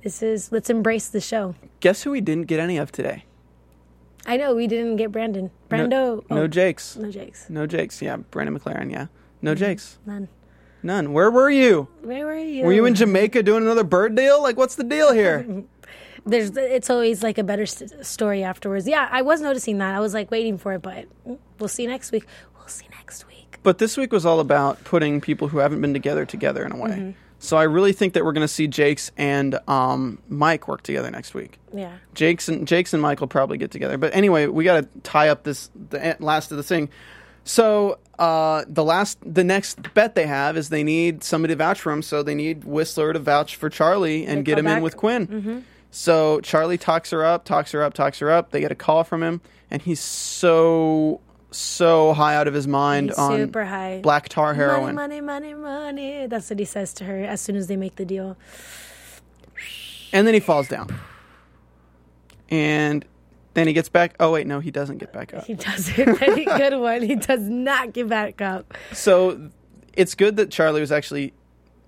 This 0.03 0.25
is 0.25 0.51
let's 0.51 0.71
embrace 0.71 1.07
the 1.07 1.21
show. 1.21 1.55
Guess 1.79 2.03
who 2.03 2.11
we 2.11 2.21
didn't 2.21 2.49
get 2.49 2.59
any 2.59 2.79
of 2.79 2.91
today? 2.91 3.27
I 4.27 4.39
know 4.39 4.57
we 4.57 4.67
didn't 4.67 4.97
get 4.97 5.13
Brandon. 5.13 5.53
No, 5.71 5.77
Brando. 5.77 6.31
no 6.31 6.43
oh, 6.43 6.49
Jakes. 6.49 6.97
no 6.97 7.13
Jakes. 7.13 7.49
No 7.49 7.65
Jakes. 7.69 8.03
Yeah, 8.03 8.17
Brandon 8.17 8.59
McLaren. 8.59 8.91
Yeah, 8.91 9.07
no 9.41 9.55
Jakes. 9.55 10.01
None. 10.05 10.29
None. 10.83 11.13
Where 11.13 11.31
were 11.31 11.51
you? 11.51 11.89
Where 12.03 12.27
were 12.27 12.37
you? 12.37 12.65
Were 12.65 12.73
you 12.73 12.85
in 12.87 12.95
Jamaica 12.95 13.43
doing 13.43 13.63
another 13.63 13.85
bird 13.85 14.15
deal? 14.17 14.43
Like, 14.43 14.57
what's 14.57 14.75
the 14.75 14.85
deal 14.85 15.13
here? 15.13 15.65
There's. 16.27 16.57
It's 16.57 16.91
always 16.91 17.23
like 17.23 17.39
a 17.39 17.45
better 17.45 17.67
story 17.67 18.45
afterwards. 18.45 18.87
Yeah, 18.87 19.09
I 19.11 19.23
was 19.23 19.41
noticing 19.41 19.79
that. 19.79 19.95
I 19.95 20.01
was 20.01 20.15
like 20.15 20.31
waiting 20.31 20.57
for 20.59 20.75
it, 20.75 20.83
but 20.83 21.07
we'll 21.59 21.69
see 21.69 21.87
next 21.87 22.13
week. 22.13 22.27
We'll 22.57 22.69
see 22.69 22.87
next 22.97 23.27
week. 23.27 23.59
but 23.65 23.79
this 23.79 23.97
week 23.97 24.13
was 24.13 24.25
all 24.25 24.39
about 24.41 24.83
putting 24.85 25.21
people 25.21 25.49
who 25.49 25.59
haven't 25.59 25.81
been 25.81 25.93
together 25.93 26.25
together 26.25 26.65
in 26.65 26.73
a 26.73 26.77
way. 26.77 26.91
Mm-hmm. 26.91 27.11
So 27.41 27.57
I 27.57 27.65
really 27.65 27.93
think 27.93 28.13
that 28.15 28.25
we're 28.25 28.33
going 28.33 28.47
to 28.47 28.53
see 28.53 28.69
Jakes 28.69 29.11
and 29.17 29.59
um, 29.67 30.21
Mike 30.29 30.69
work 30.69 30.85
together 30.85 31.11
next 31.11 31.35
week. 31.35 31.59
Yeah. 31.75 31.97
Jake's 32.15 32.49
and 32.49 32.69
Jake's 32.69 32.93
and 32.93 33.03
Mike 33.03 33.19
will 33.19 33.27
probably 33.27 33.59
get 33.59 33.73
together. 33.73 33.99
But 33.99 34.15
anyway, 34.15 34.47
we 34.47 34.63
got 34.63 34.83
to 34.83 35.01
tie 35.03 35.29
up 35.29 35.43
this 35.43 35.69
the 35.91 36.11
e- 36.13 36.15
last 36.21 36.53
of 36.53 36.57
the 36.57 36.63
thing. 36.63 36.89
So 37.43 37.99
uh, 38.23 38.65
the 38.69 38.85
last, 38.85 39.19
the 39.23 39.43
next 39.43 39.93
bet 39.95 40.15
they 40.15 40.27
have 40.27 40.57
is 40.57 40.69
they 40.69 40.85
need 40.85 41.25
somebody 41.25 41.53
to 41.55 41.57
vouch 41.59 41.81
for 41.81 41.91
him. 41.93 42.03
So 42.03 42.23
they 42.23 42.35
need 42.37 42.63
Whistler 42.65 43.13
to 43.13 43.19
vouch 43.19 43.57
for 43.57 43.69
Charlie 43.69 44.25
and 44.27 44.39
They 44.39 44.43
get 44.43 44.59
him 44.59 44.67
in 44.69 44.81
with 44.83 44.97
Quinn. 44.97 45.65
So 45.91 46.41
Charlie 46.41 46.79
talks 46.79 47.11
her 47.11 47.25
up, 47.25 47.45
talks 47.45 47.73
her 47.73 47.83
up, 47.83 47.95
talks 47.95 48.21
her 48.21 48.31
up. 48.31 48.51
They 48.53 48.61
get 48.61 48.71
a 48.71 48.77
call 48.77 49.03
from 49.05 49.23
him, 49.23 49.41
and 49.71 49.83
he's 49.83 50.01
so 50.01 51.21
so 51.51 52.15
high 52.15 52.35
out 52.35 52.49
of 52.49 52.55
his 52.55 52.67
mind 52.67 53.11
He's 53.11 53.19
on 53.19 53.37
super 53.37 53.65
high. 53.67 54.01
black 54.03 54.29
tar 54.31 54.55
heroin. 54.55 54.95
Money, 54.95 55.21
money, 55.21 55.53
money, 55.53 55.93
money. 56.13 56.27
That's 56.27 56.49
what 56.49 56.59
he 56.59 56.65
says 56.65 56.95
to 56.95 57.05
her 57.05 57.19
as 57.25 57.41
soon 57.43 57.57
as 57.57 57.67
they 57.67 57.77
make 57.77 57.97
the 57.97 58.07
deal. 58.07 58.39
And 60.15 60.27
then 60.27 60.33
he 60.33 60.41
falls 60.41 60.69
down. 60.69 60.89
And 62.49 63.05
then 63.55 63.67
he 63.67 63.73
gets 63.73 63.89
back. 63.89 64.15
Oh 64.21 64.33
wait, 64.33 64.47
no, 64.47 64.61
he 64.61 64.71
doesn't 64.71 64.99
get 64.99 65.13
back 65.13 65.35
up. 65.35 65.45
He 65.47 65.55
doesn't. 65.55 66.19
Very 66.19 66.45
good 66.59 66.79
one. 66.79 67.03
He 67.03 67.17
does 67.17 67.41
not 67.43 67.93
get 67.93 68.09
back 68.09 68.41
up. 68.41 68.75
So 68.93 69.51
it's 69.95 70.15
good 70.15 70.37
that 70.37 70.51
Charlie 70.51 70.81
was 70.81 70.93
actually 70.93 71.33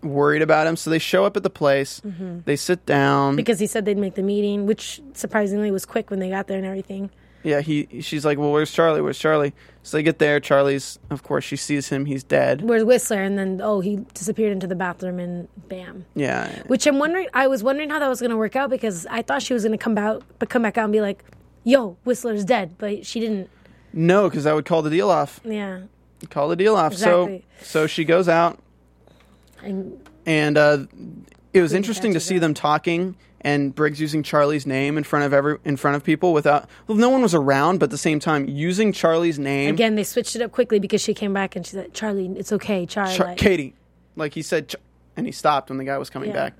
worried 0.02 0.42
about 0.42 0.66
him. 0.66 0.76
So 0.76 0.90
they 0.90 0.98
show 0.98 1.24
up 1.24 1.36
at 1.36 1.42
the 1.42 1.50
place. 1.50 2.02
They 2.44 2.56
sit 2.56 2.84
down. 2.86 3.30
Mm-hmm. 3.32 3.36
Because 3.36 3.58
he 3.58 3.66
said 3.66 3.84
they'd 3.86 3.96
make 3.96 4.14
the 4.14 4.22
meeting, 4.22 4.66
which 4.66 5.00
surprisingly 5.14 5.70
was 5.70 5.86
quick 5.86 6.10
when 6.10 6.20
they 6.20 6.28
got 6.30 6.46
there 6.46 6.58
and 6.58 6.66
everything. 6.66 7.10
yeah, 7.42 7.60
he. 7.60 8.00
She's 8.02 8.24
like, 8.24 8.38
"Well, 8.38 8.52
where's 8.52 8.70
Charlie? 8.72 9.00
Where's 9.00 9.18
Charlie?" 9.18 9.54
So 9.82 9.96
they 9.98 10.02
get 10.02 10.18
there. 10.18 10.40
Charlie's, 10.40 10.98
of 11.10 11.22
course, 11.22 11.44
she 11.44 11.56
sees 11.56 11.88
him. 11.90 12.06
He's 12.06 12.24
dead. 12.24 12.62
Where's 12.62 12.84
Whistler? 12.84 13.22
And 13.22 13.38
then, 13.38 13.60
oh, 13.62 13.80
he 13.80 13.96
disappeared 14.14 14.50
into 14.52 14.66
the 14.66 14.74
bathroom 14.74 15.18
and 15.18 15.46
bam. 15.68 16.06
Yeah. 16.14 16.62
Which 16.68 16.86
I'm 16.86 16.98
wondering, 16.98 17.28
I 17.34 17.48
was 17.48 17.62
wondering 17.62 17.90
how 17.90 17.98
that 17.98 18.08
was 18.08 18.18
going 18.20 18.30
to 18.30 18.36
work 18.38 18.56
out 18.56 18.70
because 18.70 19.04
I 19.10 19.20
thought 19.20 19.42
she 19.42 19.52
was 19.52 19.62
going 19.62 19.76
to 19.76 19.82
come 19.82 19.98
out, 19.98 20.22
but 20.38 20.48
come 20.48 20.62
back 20.62 20.78
out 20.78 20.84
and 20.84 20.92
be 20.92 21.02
like, 21.02 21.22
yo, 21.64 21.96
Whistler's 22.04 22.44
dead. 22.44 22.76
But 22.78 23.04
she 23.04 23.18
didn't. 23.20 23.50
No, 23.92 24.28
because 24.28 24.44
that 24.44 24.54
would 24.54 24.64
call 24.66 24.82
the 24.82 24.90
deal 24.90 25.10
off. 25.10 25.40
Yeah. 25.44 25.82
Call 26.30 26.48
the 26.48 26.56
deal 26.56 26.76
off. 26.76 26.92
Exactly. 26.92 27.44
So 27.60 27.64
so 27.64 27.86
she 27.86 28.04
goes 28.04 28.28
out, 28.28 28.58
And 29.62 30.00
and 30.26 30.56
uh, 30.56 30.86
it 31.52 31.60
was 31.60 31.72
interesting 31.72 32.14
to 32.14 32.20
see 32.20 32.38
them 32.38 32.54
talking 32.54 33.16
and 33.42 33.74
Briggs 33.74 34.00
using 34.00 34.22
Charlie's 34.22 34.66
name 34.66 34.96
in 34.96 35.04
front 35.04 35.26
of 35.26 35.34
every 35.34 35.58
in 35.66 35.76
front 35.76 35.96
of 35.96 36.02
people 36.04 36.32
without 36.32 36.66
well, 36.86 36.96
no 36.96 37.10
one 37.10 37.20
was 37.20 37.34
around, 37.34 37.78
but 37.78 37.84
at 37.84 37.90
the 37.90 37.98
same 37.98 38.20
time 38.20 38.48
using 38.48 38.90
Charlie's 38.92 39.38
name. 39.38 39.74
again, 39.74 39.96
they 39.96 40.04
switched 40.04 40.34
it 40.34 40.40
up 40.40 40.50
quickly 40.50 40.78
because 40.78 41.02
she 41.02 41.12
came 41.12 41.34
back 41.34 41.54
and 41.56 41.66
she 41.66 41.72
said, 41.72 41.92
Charlie, 41.92 42.26
it's 42.36 42.52
okay, 42.52 42.86
Charlie. 42.86 43.14
Char- 43.14 43.34
Katie, 43.34 43.74
like 44.16 44.32
he 44.32 44.40
said, 44.40 44.68
Ch- 44.70 44.76
and 45.16 45.26
he 45.26 45.32
stopped 45.32 45.68
when 45.68 45.76
the 45.78 45.84
guy 45.84 45.98
was 45.98 46.08
coming 46.08 46.30
Yeah. 46.30 46.36
back. 46.36 46.54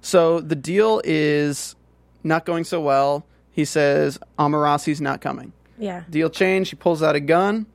So 0.00 0.40
the 0.40 0.56
deal 0.56 1.02
is 1.04 1.76
not 2.24 2.46
going 2.46 2.64
so 2.64 2.80
well. 2.80 3.26
He 3.52 3.64
says 3.64 4.18
Amarasi's 4.38 5.00
not 5.00 5.20
coming. 5.20 5.52
Yeah. 5.78 6.02
Deal 6.10 6.30
change. 6.30 6.70
He 6.70 6.76
pulls 6.76 7.02
out 7.02 7.14
a 7.14 7.20
gun. 7.20 7.66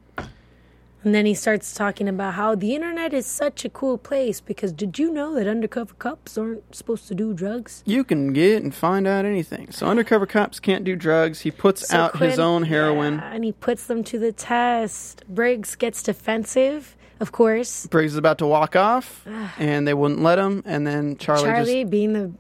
And 1.04 1.14
then 1.16 1.26
he 1.26 1.36
starts 1.36 1.74
talking 1.74 2.10
about 2.10 2.34
how 2.34 2.56
the 2.56 2.76
internet 2.76 3.14
is 3.14 3.26
such 3.26 3.64
a 3.64 3.70
cool 3.70 3.98
place 3.98 4.42
because 4.42 4.74
did 4.74 5.00
you 5.00 5.10
know 5.14 5.36
that 5.36 5.48
undercover 5.48 5.94
cops 5.94 6.38
aren't 6.38 6.76
supposed 6.76 7.08
to 7.08 7.16
do 7.16 7.34
drugs? 7.34 7.82
You 7.86 8.04
can 8.04 8.34
get 8.34 8.62
and 8.64 8.74
find 8.76 9.08
out 9.08 9.24
anything. 9.24 9.72
So 9.72 9.86
undercover 9.88 10.26
cops 10.26 10.60
can't 10.60 10.84
do 10.84 10.96
drugs. 10.98 11.42
He 11.42 11.52
puts 11.52 11.88
So 11.90 11.98
out 11.98 12.18
his 12.18 12.40
own 12.40 12.64
heroin. 12.64 13.16
yeah, 13.16 13.32
and 13.32 13.46
he 13.46 13.52
puts 13.54 13.86
them 13.86 14.04
to 14.06 14.20
the 14.20 14.34
test. 14.34 15.24
Briggs 15.30 15.76
gets 15.76 16.04
defensive, 16.04 16.98
of 17.22 17.32
course. 17.32 17.88
Briggs 17.88 18.14
is 18.14 18.18
about 18.18 18.40
to 18.40 18.48
walk 18.48 18.76
off, 18.76 19.26
and 19.60 19.88
they 19.88 19.94
wouldn't 19.94 20.22
let 20.22 20.40
him. 20.40 20.62
And 20.66 20.86
then 20.86 21.16
Charlie, 21.18 21.44
Charlie, 21.46 21.84
being 21.86 22.14
the 22.14 22.32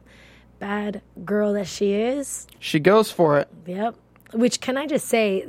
bad 0.59 1.01
girl 1.25 1.53
that 1.53 1.67
she 1.67 1.93
is, 1.93 2.47
she 2.59 2.79
goes 2.79 3.11
for 3.11 3.37
it. 3.39 3.47
yep. 3.65 3.95
Which 4.33 4.59
can 4.59 4.75
I 4.77 4.87
just 4.87 5.07
say, 5.07 5.47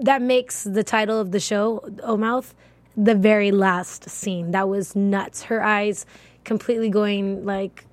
that 0.00 0.22
makes 0.22 0.64
the 0.64 0.82
title 0.82 1.20
of 1.20 1.30
the 1.30 1.40
show, 1.40 1.84
O 2.02 2.16
Mouth, 2.16 2.54
the 2.96 3.14
very 3.14 3.50
last 3.50 4.08
scene. 4.08 4.50
That 4.52 4.68
was 4.68 4.96
nuts. 4.96 5.44
Her 5.44 5.62
eyes 5.62 6.06
completely 6.44 6.88
going 6.88 7.44
like 7.44 7.84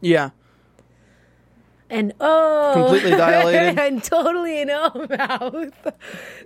Yeah, 0.00 0.30
and 1.90 2.12
oh, 2.20 2.72
Completely 2.74 3.10
dilated. 3.12 3.78
and 3.86 4.02
totally 4.04 4.60
in 4.60 4.70
O 4.70 5.06
mouth. 5.10 5.92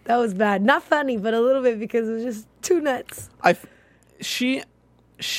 that 0.05 0.17
was 0.17 0.35
bad. 0.35 0.63
Not 0.63 0.83
funny, 0.83 1.17
but 1.17 1.35
a 1.35 1.41
little 1.41 1.63
bit 1.63 1.79
because 1.79 2.09
it 2.09 2.13
was 2.13 2.25
just 2.25 2.47
too 2.63 2.81
nuts. 2.81 3.29
I 3.43 3.57
she, 4.21 4.61
sh 4.61 4.65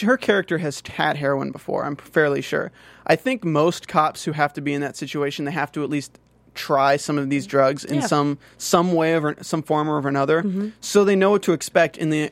her 0.02 0.18
character 0.18 0.58
has 0.60 0.82
had 0.88 1.18
heroin 1.18 1.52
before. 1.52 1.86
I'm 1.86 1.96
fairly 1.96 2.42
sure. 2.42 2.72
I 3.06 3.16
think 3.16 3.44
most 3.44 3.88
cops 3.88 4.24
who 4.24 4.32
have 4.32 4.54
to 4.54 4.62
be 4.62 4.74
in 4.74 4.82
that 4.82 4.96
situation, 4.96 5.46
they 5.46 5.52
have 5.52 5.72
to 5.74 5.84
at 5.84 5.90
least 5.90 6.20
try 6.56 6.98
some 6.98 7.18
of 7.18 7.30
these 7.30 7.48
drugs 7.48 7.84
in 7.84 7.96
Yeah. 7.96 8.08
some 8.08 8.38
some 8.58 8.94
way 8.94 9.16
or 9.16 9.36
some 9.42 9.64
form 9.64 9.90
or 9.90 10.08
another, 10.08 10.44
mm-hmm. 10.44 10.70
so 10.82 11.04
they 11.04 11.16
know 11.16 11.32
what 11.32 11.44
to 11.44 11.54
expect 11.54 11.98
in 11.98 12.10
the 12.10 12.32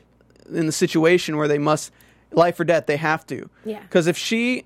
in 0.52 0.66
the 0.66 0.72
situation 0.72 1.36
where 1.36 1.48
they 1.48 1.58
must 1.58 1.92
life 2.32 2.58
or 2.60 2.64
death. 2.64 2.86
They 2.86 2.96
have 2.96 3.26
to. 3.26 3.48
Yeah. 3.64 3.80
Because 3.80 4.06
if 4.06 4.16
she. 4.16 4.64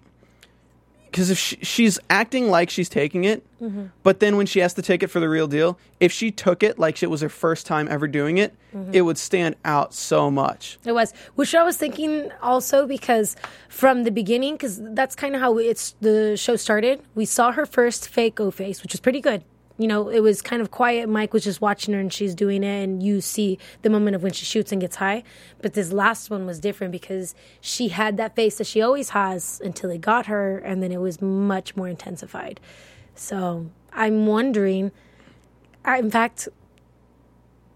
Because 1.16 1.30
if 1.30 1.38
she, 1.38 1.56
she's 1.62 1.98
acting 2.10 2.50
like 2.50 2.68
she's 2.68 2.90
taking 2.90 3.24
it, 3.24 3.42
Mm-hmm. 3.58 3.86
but 4.02 4.20
then 4.20 4.36
when 4.36 4.44
she 4.44 4.60
has 4.60 4.74
to 4.74 4.82
take 4.82 5.02
it 5.02 5.06
for 5.06 5.18
the 5.18 5.30
real 5.30 5.46
deal, 5.46 5.78
if 5.98 6.12
she 6.12 6.30
took 6.30 6.62
it 6.62 6.78
like 6.78 7.02
it 7.02 7.08
was 7.08 7.22
her 7.22 7.30
first 7.30 7.64
time 7.64 7.88
ever 7.88 8.06
doing 8.06 8.36
it, 8.36 8.52
Mm-hmm. 8.76 8.90
it 8.92 9.00
would 9.00 9.16
stand 9.16 9.56
out 9.64 9.94
so 9.94 10.30
much. 10.30 10.78
It 10.84 10.92
was, 10.92 11.14
which 11.36 11.54
I 11.54 11.62
was 11.62 11.78
thinking 11.78 12.30
also 12.42 12.86
because 12.86 13.34
from 13.70 14.04
the 14.04 14.10
beginning, 14.10 14.56
because 14.56 14.78
that's 14.92 15.16
kind 15.16 15.34
of 15.34 15.40
how 15.40 15.56
it's 15.56 15.94
the 16.02 16.36
show 16.36 16.56
started. 16.56 17.00
We 17.14 17.24
saw 17.24 17.50
her 17.52 17.64
first 17.64 18.10
fake 18.10 18.38
O 18.38 18.50
face, 18.50 18.82
which 18.82 18.92
was 18.92 19.00
pretty 19.00 19.22
good. 19.22 19.42
You 19.78 19.88
know, 19.88 20.08
it 20.08 20.20
was 20.20 20.40
kind 20.40 20.62
of 20.62 20.70
quiet. 20.70 21.08
Mike 21.08 21.34
was 21.34 21.44
just 21.44 21.60
watching 21.60 21.92
her 21.92 22.00
and 22.00 22.10
she's 22.12 22.34
doing 22.34 22.64
it, 22.64 22.82
and 22.84 23.02
you 23.02 23.20
see 23.20 23.58
the 23.82 23.90
moment 23.90 24.16
of 24.16 24.22
when 24.22 24.32
she 24.32 24.46
shoots 24.46 24.72
and 24.72 24.80
gets 24.80 24.96
high. 24.96 25.22
But 25.60 25.74
this 25.74 25.92
last 25.92 26.30
one 26.30 26.46
was 26.46 26.60
different 26.60 26.92
because 26.92 27.34
she 27.60 27.88
had 27.88 28.16
that 28.16 28.34
face 28.34 28.56
that 28.58 28.66
she 28.66 28.80
always 28.80 29.10
has 29.10 29.60
until 29.62 29.90
it 29.90 30.00
got 30.00 30.26
her, 30.26 30.58
and 30.58 30.82
then 30.82 30.92
it 30.92 31.00
was 31.00 31.20
much 31.20 31.76
more 31.76 31.88
intensified. 31.88 32.58
So 33.14 33.66
I'm 33.92 34.26
wondering. 34.26 34.92
I, 35.84 35.98
in 35.98 36.10
fact, 36.10 36.48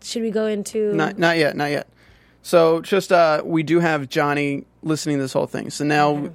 should 0.02 0.22
we 0.22 0.30
go 0.30 0.46
into 0.46 0.92
Not 0.94 1.18
not 1.18 1.36
yet, 1.36 1.56
not 1.56 1.70
yet. 1.70 1.88
So 2.42 2.80
just 2.80 3.12
uh 3.12 3.42
we 3.44 3.62
do 3.62 3.80
have 3.80 4.08
Johnny 4.08 4.64
listening 4.82 5.18
to 5.18 5.22
this 5.22 5.32
whole 5.32 5.46
thing. 5.46 5.70
So 5.70 5.84
now 5.84 6.30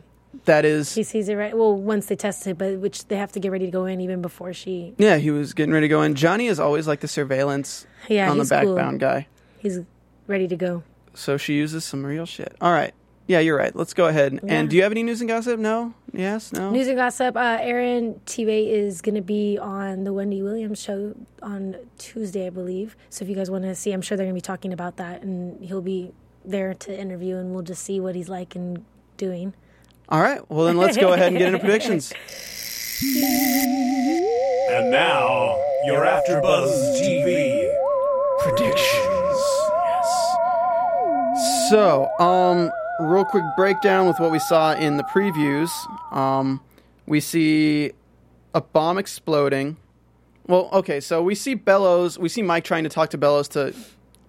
that 0.45 0.65
is 0.65 0.93
He 0.93 1.03
sees 1.03 1.29
it 1.29 1.35
right. 1.35 1.55
Well, 1.57 1.75
once 1.75 2.07
they 2.07 2.15
test 2.15 2.45
it, 2.47 2.57
but 2.57 2.77
which 2.79 3.07
they 3.07 3.15
have 3.15 3.31
to 3.31 3.39
get 3.39 3.51
ready 3.51 3.65
to 3.65 3.71
go 3.71 3.85
in 3.85 4.01
even 4.01 4.21
before 4.21 4.53
she. 4.53 4.93
yeah, 4.97 5.17
he 5.17 5.31
was 5.31 5.53
getting 5.53 5.73
ready 5.73 5.85
to 5.85 5.89
go 5.89 6.01
in. 6.01 6.15
Johnny 6.15 6.47
is 6.47 6.59
always 6.59 6.87
like 6.87 6.99
the 6.99 7.07
surveillance 7.07 7.87
Yeah, 8.09 8.29
on 8.29 8.37
the 8.37 8.43
he's 8.43 8.49
cool. 8.51 8.75
backbound 8.75 8.99
guy. 8.99 9.27
He's 9.57 9.79
ready 10.27 10.47
to 10.47 10.55
go. 10.55 10.83
So 11.13 11.37
she 11.37 11.53
uses 11.55 11.83
some 11.85 12.05
real 12.05 12.25
shit. 12.25 12.55
All 12.59 12.71
right. 12.73 12.93
Yeah, 13.27 13.39
you're 13.39 13.57
right. 13.57 13.75
Let's 13.75 13.95
go 13.95 14.05
ahead. 14.05 14.39
And 14.47 14.69
do 14.69 14.75
you 14.75 14.83
have 14.83 14.91
any 14.91 15.01
news 15.01 15.19
and 15.19 15.27
gossip? 15.27 15.59
No? 15.59 15.95
Yes? 16.13 16.53
No? 16.53 16.69
News 16.69 16.87
and 16.87 16.95
gossip. 16.95 17.35
Uh, 17.35 17.57
Aaron 17.59 18.21
Tveit 18.27 18.69
is 18.69 19.01
going 19.01 19.15
to 19.15 19.21
be 19.21 19.57
on 19.57 20.03
the 20.03 20.13
Wendy 20.13 20.43
Williams 20.43 20.79
show 20.79 21.15
on 21.41 21.75
Tuesday, 21.97 22.45
I 22.45 22.49
believe. 22.51 22.95
So 23.09 23.23
if 23.25 23.29
you 23.29 23.35
guys 23.35 23.49
want 23.49 23.63
to 23.63 23.73
see, 23.73 23.93
I'm 23.93 24.03
sure 24.03 24.15
they're 24.15 24.27
going 24.27 24.35
to 24.35 24.37
be 24.37 24.41
talking 24.45 24.71
about 24.73 24.97
that, 24.97 25.23
and 25.23 25.63
he'll 25.65 25.81
be 25.81 26.11
there 26.43 26.75
to 26.75 26.95
interview, 26.99 27.37
and 27.37 27.51
we'll 27.51 27.63
just 27.63 27.81
see 27.83 27.99
what 27.99 28.13
he's 28.13 28.29
like 28.29 28.55
and 28.55 28.85
doing. 29.17 29.55
All 30.09 30.21
right. 30.21 30.39
Well, 30.49 30.65
then 30.65 30.77
let's 30.77 30.97
go 30.97 31.13
ahead 31.13 31.29
and 31.29 31.37
get 31.37 31.47
into 31.47 31.59
predictions. 31.59 32.13
And 34.67 34.89
now, 34.89 35.57
your 35.85 36.03
AfterBuzz 36.05 36.99
TV 36.99 37.71
predictions. 38.39 39.37
Yes. 39.85 41.69
So, 41.69 42.09
um, 42.19 42.71
real 42.99 43.25
quick 43.25 43.43
breakdown 43.55 44.07
with 44.07 44.19
what 44.19 44.31
we 44.31 44.39
saw 44.39 44.73
in 44.73 44.97
the 44.97 45.03
previews. 45.03 45.69
Um, 46.11 46.61
we 47.05 47.19
see 47.19 47.91
a 48.53 48.61
bomb 48.61 48.97
exploding. 48.97 49.77
Well, 50.47 50.69
okay, 50.73 50.99
so 50.99 51.21
we 51.23 51.35
see 51.35 51.53
Bellows. 51.53 52.17
We 52.17 52.29
see 52.29 52.41
Mike 52.41 52.63
trying 52.63 52.83
to 52.83 52.89
talk 52.89 53.09
to 53.11 53.17
Bellows 53.17 53.47
to 53.49 53.73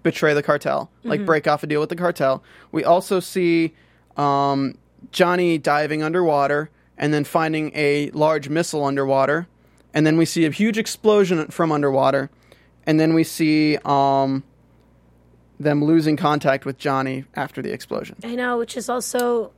betray 0.03 0.35
the 0.35 0.43
cartel, 0.43 0.91
like 1.03 1.25
break 1.27 1.49
off 1.49 1.63
a 1.63 1.67
deal 1.67 1.81
with 1.81 1.89
the 1.89 1.97
cartel. 1.97 2.43
We 2.73 2.85
also 2.85 3.21
see 3.21 3.75
um, 4.17 4.77
Johnny 5.13 5.59
diving 5.59 6.03
underwater 6.03 6.71
and 6.99 7.13
then 7.13 7.25
finding 7.25 7.73
a 7.75 8.11
large 8.11 8.49
missile 8.49 8.85
underwater. 8.85 9.47
And 9.95 10.07
then 10.07 10.17
we 10.17 10.25
see 10.25 10.45
a 10.45 10.51
huge 10.51 10.79
explosion 10.79 11.47
from 11.49 11.73
underwater. 11.73 12.31
And 12.87 13.01
then 13.01 13.15
we 13.15 13.25
see 13.25 13.79
um, 13.85 14.45
them 15.59 15.85
losing 15.85 16.17
contact 16.17 16.65
with 16.65 16.79
Johnny 16.79 17.25
after 17.35 17.63
the 17.63 17.73
explosion. 17.73 18.17
I 18.25 18.35
know, 18.35 18.59
which 18.59 18.77
is 18.77 18.89
also 18.89 19.53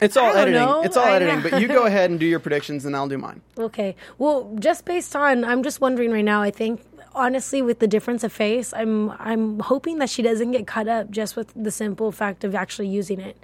It's 0.00 0.16
all 0.16 0.32
editing. 0.34 0.54
know. 0.60 0.82
It's 0.82 0.96
all 0.96 1.04
I 1.04 1.12
editing. 1.16 1.42
know. 1.42 1.50
But 1.50 1.60
you 1.60 1.68
go 1.68 1.84
ahead 1.86 2.10
and 2.10 2.18
do 2.18 2.26
your 2.26 2.40
predictions, 2.40 2.84
and 2.84 2.96
I'll 2.96 3.08
do 3.08 3.18
mine. 3.18 3.42
Okay. 3.58 3.96
Well, 4.18 4.54
just 4.58 4.84
based 4.84 5.14
on, 5.16 5.44
I'm 5.44 5.62
just 5.62 5.80
wondering 5.80 6.10
right 6.12 6.24
now. 6.24 6.42
I 6.42 6.50
think 6.50 6.80
honestly, 7.14 7.60
with 7.62 7.78
the 7.80 7.86
difference 7.86 8.24
of 8.24 8.32
face, 8.32 8.72
I'm 8.74 9.10
I'm 9.12 9.58
hoping 9.60 9.98
that 9.98 10.10
she 10.10 10.22
doesn't 10.22 10.50
get 10.52 10.66
cut 10.66 10.88
up 10.88 11.10
just 11.10 11.36
with 11.36 11.52
the 11.54 11.70
simple 11.70 12.10
fact 12.12 12.42
of 12.44 12.54
actually 12.54 12.88
using 12.88 13.20
it. 13.20 13.36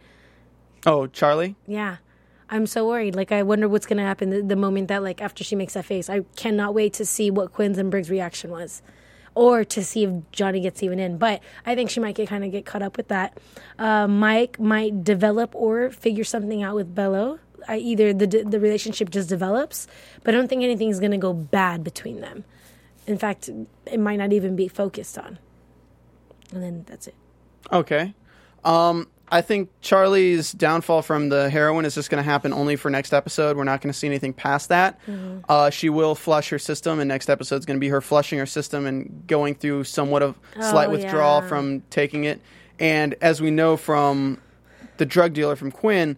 Oh, 0.87 1.07
Charlie. 1.07 1.57
Yeah. 1.67 1.97
I'm 2.49 2.67
so 2.67 2.89
worried. 2.89 3.15
Like, 3.15 3.31
I 3.31 3.43
wonder 3.43 3.69
what's 3.69 3.87
going 3.87 3.99
to 3.99 4.03
happen 4.03 4.31
the, 4.31 4.43
the 4.43 4.57
moment 4.57 4.89
that, 4.89 5.03
like, 5.03 5.21
after 5.21 5.45
she 5.45 5.55
makes 5.55 5.75
that 5.75 5.85
face. 5.85 6.11
I 6.11 6.23
cannot 6.37 6.75
wait 6.75 6.93
to 6.95 7.05
see 7.05 7.31
what 7.31 7.53
Quinn's 7.53 7.79
and 7.79 7.91
Briggs' 7.91 8.11
reaction 8.11 8.51
was, 8.51 8.83
or 9.37 9.65
to 9.65 9.85
see 9.85 10.05
if 10.05 10.11
Johnny 10.33 10.61
gets 10.61 10.83
even 10.83 10.99
in. 10.99 11.17
But 11.17 11.43
I 11.65 11.77
think 11.77 11.91
she 11.91 12.01
might 12.01 12.17
get 12.17 12.29
kind 12.29 12.45
of 12.45 12.51
get 12.51 12.67
caught 12.67 12.83
up 12.83 12.97
with 12.97 13.09
that. 13.09 13.39
Uh, 13.79 14.09
Mike 14.09 14.59
might 14.59 15.05
develop 15.05 15.55
or 15.55 15.91
figure 15.91 16.25
something 16.25 16.63
out 16.63 16.75
with 16.75 16.93
Bello. 16.93 17.39
I, 17.69 17.77
either 17.77 18.13
the 18.13 18.27
the 18.27 18.59
relationship 18.59 19.11
just 19.11 19.29
develops, 19.29 19.87
but 20.25 20.35
I 20.35 20.37
don't 20.39 20.49
think 20.49 20.63
anything's 20.63 20.99
going 20.99 21.13
to 21.13 21.19
go 21.19 21.33
bad 21.33 21.85
between 21.85 22.21
them. 22.21 22.45
In 23.07 23.19
fact, 23.19 23.49
it 23.87 24.01
might 24.01 24.17
not 24.17 24.33
even 24.33 24.57
be 24.57 24.67
focused 24.67 25.19
on. 25.19 25.39
And 26.53 26.63
then 26.63 26.85
that's 26.89 27.07
it. 27.07 27.15
Okay. 27.71 28.15
Um, 28.65 29.09
I 29.31 29.43
think 29.43 29.71
Charlie's 29.81 30.53
downfall 30.53 31.03
from 31.03 31.29
the 31.29 31.49
heroin 31.51 31.85
is 31.85 31.95
just 31.95 32.11
going 32.11 32.23
to 32.23 32.29
happen 32.29 32.53
only 32.53 32.75
for 32.77 32.91
next 32.91 33.13
episode. 33.13 33.57
We're 33.57 33.65
not 33.65 33.81
going 33.81 33.93
to 33.93 33.99
see 33.99 34.07
anything 34.09 34.33
past 34.33 34.71
that. 34.71 34.99
Uh, 35.49 35.71
she 35.71 35.89
will 35.89 36.15
flush 36.15 36.49
her 36.51 36.59
system, 36.59 36.99
and 36.99 37.09
next 37.09 37.31
episode 37.31 37.57
is 37.57 37.67
going 37.67 37.77
to 37.77 37.81
be 37.81 37.89
her 37.89 38.01
flushing 38.01 38.39
her 38.41 38.47
system 38.47 38.87
and 38.87 39.25
going 39.27 39.55
through 39.55 39.85
somewhat 39.85 40.23
of 40.23 40.37
slight 40.55 40.89
Oh, 40.89 40.93
withdrawal 40.93 41.43
yeah. 41.43 41.49
from 41.49 41.81
taking 41.91 42.25
it. 42.25 42.41
And 42.81 43.15
as 43.21 43.41
we 43.41 43.51
know 43.51 43.77
from 43.77 44.41
the 44.97 45.07
drug 45.07 45.33
dealer 45.33 45.55
from 45.55 45.71
Quinn, 45.71 46.17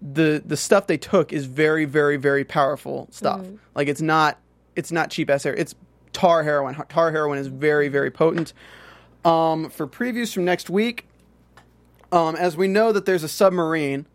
the 0.00 0.42
the 0.44 0.56
stuff 0.56 0.86
they 0.86 0.98
took 0.98 1.32
is 1.32 1.46
very, 1.46 1.84
very, 1.84 2.16
very 2.16 2.44
powerful 2.44 3.08
stuff. 3.10 3.46
Like 3.74 3.88
it's 3.88 4.02
not 4.02 4.38
it's 4.76 4.92
not 4.92 5.10
cheap 5.10 5.30
ass 5.30 5.44
heroin. 5.44 5.60
It's 5.60 5.74
tar 6.12 6.42
heroin. 6.42 6.74
Tar 6.88 7.10
heroin 7.10 7.38
is 7.38 7.46
very, 7.48 7.88
very 7.88 8.10
potent. 8.10 8.52
Um, 9.24 9.70
for 9.70 9.86
previews 9.86 10.32
from 10.34 10.44
next 10.44 10.68
week, 10.70 11.06
um, 12.12 12.36
as 12.36 12.56
we 12.56 12.68
know 12.68 12.92
that 12.92 13.06
there's 13.06 13.22
a 13.24 13.28
submarine, 13.28 14.06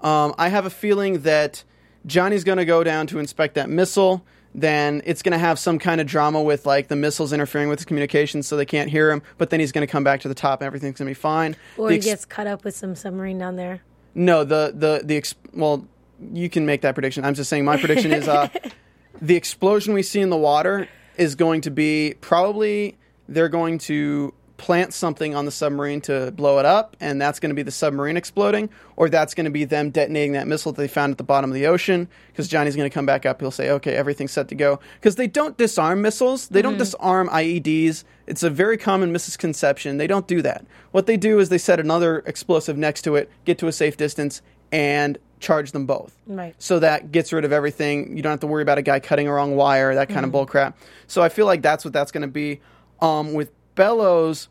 um, 0.00 0.34
I 0.38 0.48
have 0.48 0.64
a 0.64 0.70
feeling 0.70 1.20
that 1.22 1.64
Johnny's 2.06 2.44
going 2.44 2.58
to 2.58 2.64
go 2.64 2.82
down 2.84 3.06
to 3.08 3.18
inspect 3.18 3.54
that 3.56 3.68
missile. 3.68 4.24
Then 4.54 5.00
it's 5.06 5.22
going 5.22 5.32
to 5.32 5.38
have 5.38 5.58
some 5.58 5.78
kind 5.78 6.00
of 6.00 6.06
drama 6.06 6.42
with 6.42 6.66
like 6.66 6.88
the 6.88 6.96
missiles 6.96 7.32
interfering 7.32 7.68
with 7.68 7.78
his 7.78 7.86
communications, 7.86 8.46
so 8.46 8.56
they 8.56 8.66
can't 8.66 8.90
hear 8.90 9.10
him. 9.10 9.22
But 9.38 9.48
then 9.50 9.60
he's 9.60 9.72
going 9.72 9.86
to 9.86 9.90
come 9.90 10.04
back 10.04 10.20
to 10.22 10.28
the 10.28 10.34
top, 10.34 10.60
and 10.60 10.66
everything's 10.66 10.98
going 10.98 11.06
to 11.06 11.10
be 11.10 11.14
fine. 11.20 11.56
Or 11.78 11.88
The 11.88 11.94
he 11.94 11.96
ex- 11.98 12.04
gets 12.06 12.24
cut 12.26 12.46
up 12.46 12.62
with 12.64 12.76
some 12.76 12.94
submarine 12.94 13.38
down 13.38 13.56
there. 13.56 13.82
no, 14.14 14.44
the 14.44 14.72
the 14.74 15.00
the 15.04 15.16
ex- 15.16 15.34
well, 15.54 15.86
you 16.34 16.50
can 16.50 16.66
make 16.66 16.82
that 16.82 16.94
prediction. 16.94 17.24
I'm 17.24 17.32
just 17.34 17.48
saying 17.48 17.64
my 17.64 17.78
prediction 17.78 18.12
is 18.12 18.28
uh, 18.28 18.48
the 19.22 19.36
explosion 19.36 19.94
we 19.94 20.02
see 20.02 20.20
in 20.20 20.28
the 20.28 20.36
water 20.36 20.86
is 21.16 21.34
going 21.34 21.62
to 21.62 21.70
be 21.70 22.14
probably 22.20 22.98
they're 23.28 23.48
going 23.48 23.78
to 23.78 24.34
plant 24.62 24.94
something 24.94 25.34
on 25.34 25.44
the 25.44 25.50
submarine 25.50 26.00
to 26.00 26.30
blow 26.30 26.60
it 26.60 26.64
up, 26.64 26.96
and 27.00 27.20
that's 27.20 27.40
going 27.40 27.50
to 27.50 27.54
be 27.54 27.64
the 27.64 27.72
submarine 27.72 28.16
exploding, 28.16 28.70
or 28.94 29.08
that's 29.08 29.34
going 29.34 29.44
to 29.44 29.50
be 29.50 29.64
them 29.64 29.90
detonating 29.90 30.32
that 30.32 30.46
missile 30.46 30.70
that 30.70 30.80
they 30.80 30.86
found 30.86 31.10
at 31.10 31.18
the 31.18 31.24
bottom 31.24 31.50
of 31.50 31.54
the 31.54 31.66
ocean. 31.66 32.08
Because 32.28 32.46
Johnny's 32.46 32.76
going 32.76 32.88
to 32.88 32.94
come 32.94 33.04
back 33.04 33.26
up, 33.26 33.40
he'll 33.40 33.50
say, 33.50 33.70
"Okay, 33.70 33.96
everything's 33.96 34.30
set 34.30 34.46
to 34.48 34.54
go." 34.54 34.78
Because 34.94 35.16
they 35.16 35.26
don't 35.26 35.58
disarm 35.58 36.00
missiles, 36.00 36.46
they 36.46 36.62
don't 36.62 36.78
disarm 36.78 37.28
IEDs. 37.28 38.04
It's 38.28 38.44
a 38.44 38.50
very 38.50 38.78
common 38.78 39.10
misconception. 39.10 39.96
They 39.96 40.06
don't 40.06 40.28
do 40.28 40.40
that. 40.42 40.64
What 40.92 41.06
they 41.06 41.16
do 41.16 41.40
is 41.40 41.48
they 41.48 41.58
set 41.58 41.80
another 41.80 42.22
explosive 42.24 42.78
next 42.78 43.02
to 43.02 43.16
it, 43.16 43.28
get 43.44 43.58
to 43.58 43.66
a 43.66 43.72
safe 43.72 43.96
distance, 43.96 44.42
and 44.70 45.18
charge 45.40 45.72
them 45.72 45.86
both. 45.86 46.16
Right. 46.28 46.54
So 46.58 46.78
that 46.78 47.10
gets 47.10 47.32
rid 47.32 47.44
of 47.44 47.52
everything. 47.52 48.16
You 48.16 48.22
don't 48.22 48.30
have 48.30 48.40
to 48.40 48.46
worry 48.46 48.62
about 48.62 48.78
a 48.78 48.82
guy 48.82 49.00
cutting 49.00 49.26
a 49.26 49.32
wrong 49.32 49.56
wire, 49.56 49.96
that 49.96 50.08
kind 50.08 50.24
of 50.24 50.30
bull 50.30 50.46
crap. 50.46 50.78
So 51.08 51.20
I 51.20 51.30
feel 51.30 51.46
like 51.46 51.62
that's 51.62 51.84
what 51.84 51.92
that's 51.92 52.12
going 52.12 52.22
to 52.22 52.28
be. 52.28 52.60
Um, 53.00 53.32
with 53.32 53.50
Bellows, 53.74 54.48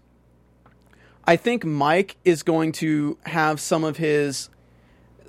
I 1.26 1.36
think 1.36 1.64
Mike 1.66 2.18
is 2.26 2.44
going 2.44 2.72
to 2.74 3.18
have 3.26 3.60
some 3.60 3.84
of 3.84 3.98
his. 3.98 4.50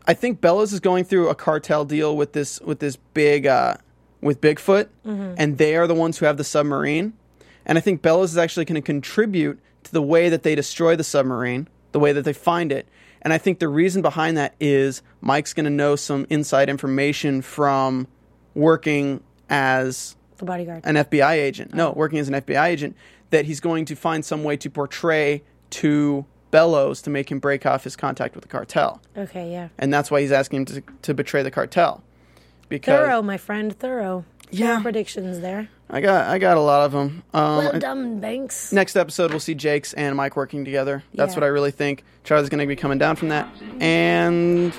I 0.06 0.14
think 0.14 0.40
Bellows 0.40 0.72
is 0.72 0.80
going 0.80 1.04
through 1.04 1.28
a 1.28 1.34
cartel 1.34 1.84
deal 1.84 2.16
with 2.16 2.32
this 2.32 2.60
with 2.60 2.80
this 2.80 2.96
big 2.96 3.46
uh, 3.46 3.74
with 4.20 4.40
Bigfoot, 4.40 4.88
and 5.04 5.58
they 5.58 5.76
are 5.76 5.86
the 5.86 5.94
ones 5.94 6.18
who 6.18 6.26
have 6.26 6.36
the 6.36 6.44
submarine. 6.44 7.12
And 7.64 7.78
I 7.78 7.80
think 7.80 8.02
Bellows 8.02 8.32
is 8.32 8.38
actually 8.38 8.64
going 8.64 8.80
to 8.80 8.84
contribute 8.84 9.60
to 9.84 9.92
the 9.92 10.02
way 10.02 10.28
that 10.28 10.42
they 10.42 10.54
destroy 10.56 10.96
the 10.96 11.04
submarine, 11.04 11.68
the 11.92 12.00
way 12.00 12.12
that 12.12 12.24
they 12.24 12.32
find 12.32 12.72
it. 12.72 12.88
And 13.20 13.32
I 13.32 13.38
think 13.38 13.60
the 13.60 13.68
reason 13.68 14.02
behind 14.02 14.36
that 14.36 14.54
is 14.58 15.00
Mike's 15.20 15.52
going 15.52 15.64
to 15.64 15.70
know 15.70 15.94
some 15.94 16.26
inside 16.28 16.68
information 16.68 17.40
from 17.40 18.08
working 18.56 19.22
as 19.48 20.16
The 20.38 20.44
bodyguard. 20.44 20.80
an 20.84 20.96
FBI 20.96 21.34
agent. 21.34 21.72
No, 21.72 21.92
working 21.92 22.18
as 22.18 22.26
an 22.28 22.34
FBI 22.34 22.66
agent, 22.66 22.96
that 23.32 23.44
he's 23.44 23.58
going 23.60 23.84
to 23.86 23.96
find 23.96 24.24
some 24.24 24.44
way 24.44 24.56
to 24.56 24.70
portray 24.70 25.42
to 25.70 26.24
Bellows 26.52 27.02
to 27.02 27.10
make 27.10 27.30
him 27.30 27.38
break 27.40 27.66
off 27.66 27.82
his 27.82 27.96
contact 27.96 28.34
with 28.34 28.42
the 28.42 28.48
cartel. 28.48 29.00
Okay, 29.16 29.50
yeah. 29.50 29.68
And 29.78 29.92
that's 29.92 30.10
why 30.10 30.20
he's 30.20 30.30
asking 30.32 30.60
him 30.60 30.64
to, 30.66 30.82
to 31.02 31.14
betray 31.14 31.42
the 31.42 31.50
cartel. 31.50 32.04
Because 32.68 32.94
Thorough, 32.98 33.22
my 33.22 33.38
friend, 33.38 33.76
thorough. 33.76 34.24
Yeah. 34.50 34.76
Four 34.76 34.82
predictions 34.82 35.40
there. 35.40 35.68
I 35.88 36.00
got 36.02 36.26
I 36.28 36.38
got 36.38 36.56
a 36.58 36.60
lot 36.60 36.84
of 36.84 36.92
them. 36.92 37.22
Um, 37.32 37.56
Well 37.56 37.78
done, 37.78 38.20
Banks. 38.20 38.70
next 38.72 38.96
episode 38.96 39.30
we'll 39.30 39.40
see 39.40 39.54
Jake's 39.54 39.94
and 39.94 40.14
Mike 40.16 40.36
working 40.36 40.62
together. 40.64 41.02
That's 41.14 41.32
Yeah. 41.32 41.36
what 41.40 41.44
I 41.44 41.48
really 41.48 41.70
think. 41.70 42.04
Charlie's 42.24 42.50
going 42.50 42.60
to 42.60 42.66
be 42.66 42.76
coming 42.76 42.98
down 42.98 43.16
from 43.16 43.28
that. 43.28 43.48
And 43.80 44.72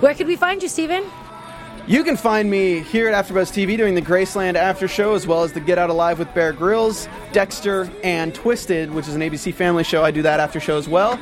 Where 0.00 0.14
could 0.14 0.26
we 0.26 0.34
find 0.36 0.60
you, 0.62 0.68
Steven? 0.68 1.04
You 1.90 2.04
can 2.04 2.16
find 2.16 2.48
me 2.48 2.78
here 2.78 3.08
at 3.08 3.26
AfterBuzz 3.26 3.50
TV 3.50 3.76
doing 3.76 3.96
the 3.96 4.00
Graceland 4.00 4.54
After 4.54 4.86
Show, 4.86 5.14
as 5.14 5.26
well 5.26 5.42
as 5.42 5.52
the 5.52 5.58
Get 5.58 5.76
Out 5.76 5.90
Alive 5.90 6.20
with 6.20 6.32
Bear 6.34 6.52
Grylls, 6.52 7.08
Dexter, 7.32 7.90
and 8.04 8.32
Twisted, 8.32 8.92
which 8.92 9.08
is 9.08 9.16
an 9.16 9.22
ABC 9.22 9.52
Family 9.52 9.82
show. 9.82 10.04
I 10.04 10.12
do 10.12 10.22
that 10.22 10.38
after 10.38 10.60
show 10.60 10.78
as 10.78 10.88
well. 10.88 11.18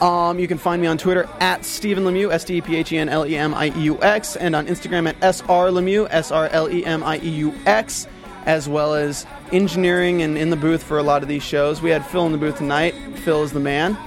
Um, 0.00 0.38
you 0.38 0.48
can 0.48 0.56
find 0.56 0.80
me 0.80 0.88
on 0.88 0.96
Twitter 0.96 1.28
at 1.40 1.66
Stephen 1.66 2.04
Lemieux, 2.04 2.32
S 2.32 2.44
T 2.44 2.56
E 2.56 2.60
P 2.62 2.76
H 2.76 2.92
E 2.92 2.96
N 2.96 3.10
L 3.10 3.26
E 3.26 3.36
M 3.36 3.52
I 3.52 3.66
E 3.76 3.80
U 3.82 4.02
X, 4.02 4.36
and 4.36 4.56
on 4.56 4.68
Instagram 4.68 5.06
at 5.06 5.22
S 5.22 5.42
R 5.50 5.68
Lemieux, 5.68 6.08
S 6.10 6.32
R 6.32 6.48
L 6.48 6.70
E 6.70 6.82
M 6.82 7.04
I 7.04 7.18
E 7.18 7.28
U 7.28 7.54
X, 7.66 8.06
as 8.46 8.70
well 8.70 8.94
as 8.94 9.26
engineering 9.52 10.22
and 10.22 10.38
in 10.38 10.48
the 10.48 10.56
booth 10.56 10.82
for 10.82 10.96
a 10.96 11.02
lot 11.02 11.20
of 11.20 11.28
these 11.28 11.42
shows. 11.42 11.82
We 11.82 11.90
had 11.90 12.06
Phil 12.06 12.24
in 12.24 12.32
the 12.32 12.38
booth 12.38 12.56
tonight. 12.56 12.94
Phil 13.16 13.42
is 13.42 13.52
the 13.52 13.60
man. 13.60 13.98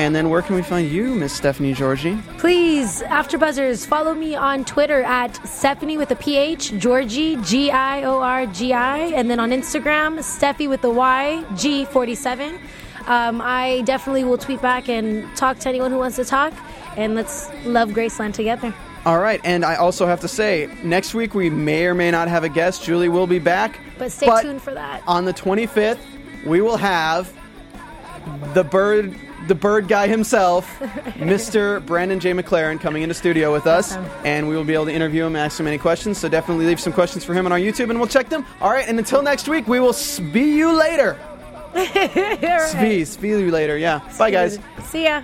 And 0.00 0.16
then 0.16 0.30
where 0.30 0.40
can 0.40 0.56
we 0.56 0.62
find 0.62 0.90
you, 0.90 1.14
Miss 1.14 1.30
Stephanie 1.30 1.74
Giorgi? 1.74 2.18
Please, 2.38 3.02
After 3.02 3.36
Buzzers, 3.36 3.84
follow 3.84 4.14
me 4.14 4.34
on 4.34 4.64
Twitter 4.64 5.02
at 5.02 5.46
Stephanie 5.46 5.98
with 5.98 6.10
a 6.10 6.16
PH, 6.16 6.70
Giorgi, 6.70 7.46
G 7.46 7.70
I 7.70 8.04
O 8.04 8.18
R 8.22 8.46
G 8.46 8.72
I, 8.72 8.96
and 8.96 9.30
then 9.30 9.38
on 9.38 9.50
Instagram, 9.50 10.20
Steffi 10.20 10.70
with 10.70 10.80
the 10.80 10.88
Y, 10.88 11.44
G47. 11.50 12.58
Um, 13.08 13.42
I 13.42 13.82
definitely 13.82 14.24
will 14.24 14.38
tweet 14.38 14.62
back 14.62 14.88
and 14.88 15.28
talk 15.36 15.58
to 15.58 15.68
anyone 15.68 15.90
who 15.90 15.98
wants 15.98 16.16
to 16.16 16.24
talk, 16.24 16.54
and 16.96 17.14
let's 17.14 17.50
love 17.66 17.90
Graceland 17.90 18.32
together. 18.32 18.72
All 19.04 19.18
right, 19.18 19.42
and 19.44 19.66
I 19.66 19.74
also 19.74 20.06
have 20.06 20.20
to 20.20 20.28
say, 20.28 20.74
next 20.82 21.12
week 21.12 21.34
we 21.34 21.50
may 21.50 21.84
or 21.84 21.94
may 21.94 22.10
not 22.10 22.26
have 22.26 22.42
a 22.42 22.48
guest. 22.48 22.82
Julie 22.84 23.10
will 23.10 23.26
be 23.26 23.38
back. 23.38 23.78
But 23.98 24.12
stay 24.12 24.30
tuned 24.40 24.62
for 24.62 24.72
that. 24.72 25.02
On 25.06 25.26
the 25.26 25.34
25th, 25.34 26.00
we 26.46 26.62
will 26.62 26.78
have 26.78 27.30
the 28.54 28.64
bird, 28.64 29.14
the 29.48 29.54
bird 29.54 29.88
guy 29.88 30.06
himself, 30.08 30.68
Mr. 31.18 31.84
Brandon 31.86 32.20
J. 32.20 32.32
McLaren, 32.32 32.80
coming 32.80 33.02
into 33.02 33.14
studio 33.14 33.52
with 33.52 33.66
us, 33.66 33.92
Awesome. 33.92 34.04
and 34.24 34.48
we 34.48 34.56
will 34.56 34.64
be 34.64 34.74
able 34.74 34.86
to 34.86 34.92
interview 34.92 35.24
him, 35.24 35.36
ask 35.36 35.58
him 35.58 35.66
any 35.66 35.78
questions. 35.78 36.18
So 36.18 36.28
definitely 36.28 36.66
leave 36.66 36.80
some 36.80 36.92
questions 36.92 37.24
for 37.24 37.34
him 37.34 37.46
on 37.46 37.52
our 37.52 37.58
YouTube, 37.58 37.90
and 37.90 37.98
we'll 37.98 38.08
check 38.08 38.28
them. 38.28 38.44
All 38.60 38.70
right, 38.70 38.86
and 38.88 38.98
until 38.98 39.22
next 39.22 39.48
week, 39.48 39.66
we 39.68 39.80
will 39.80 39.92
see 39.92 40.56
you 40.56 40.72
later. 40.72 41.18
Spee, 41.74 43.04
see 43.04 43.28
you 43.28 43.50
later. 43.50 43.78
Yeah. 43.78 44.00
Bye, 44.18 44.30
guys. 44.30 44.58
See 44.84 45.04
ya. 45.04 45.22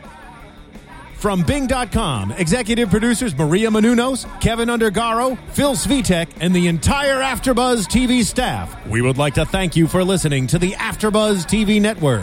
From 1.16 1.42
Bing.com, 1.42 2.32
executive 2.32 2.90
producers 2.90 3.36
Maria 3.36 3.68
Menounos, 3.70 4.26
Keven 4.40 4.68
Undergaro, 4.68 5.36
Phil 5.52 5.72
Svitek, 5.74 6.28
and 6.40 6.54
the 6.54 6.68
entire 6.68 7.16
Afterbuzz 7.20 7.86
TV 7.86 8.22
staff, 8.22 8.86
we 8.86 9.00
would 9.00 9.16
like 9.16 9.34
to 9.34 9.46
thank 9.46 9.74
you 9.76 9.86
for 9.88 10.04
listening 10.04 10.46
to 10.48 10.58
the 10.58 10.72
Afterbuzz 10.72 11.44
TV 11.46 11.80
network. 11.80 12.22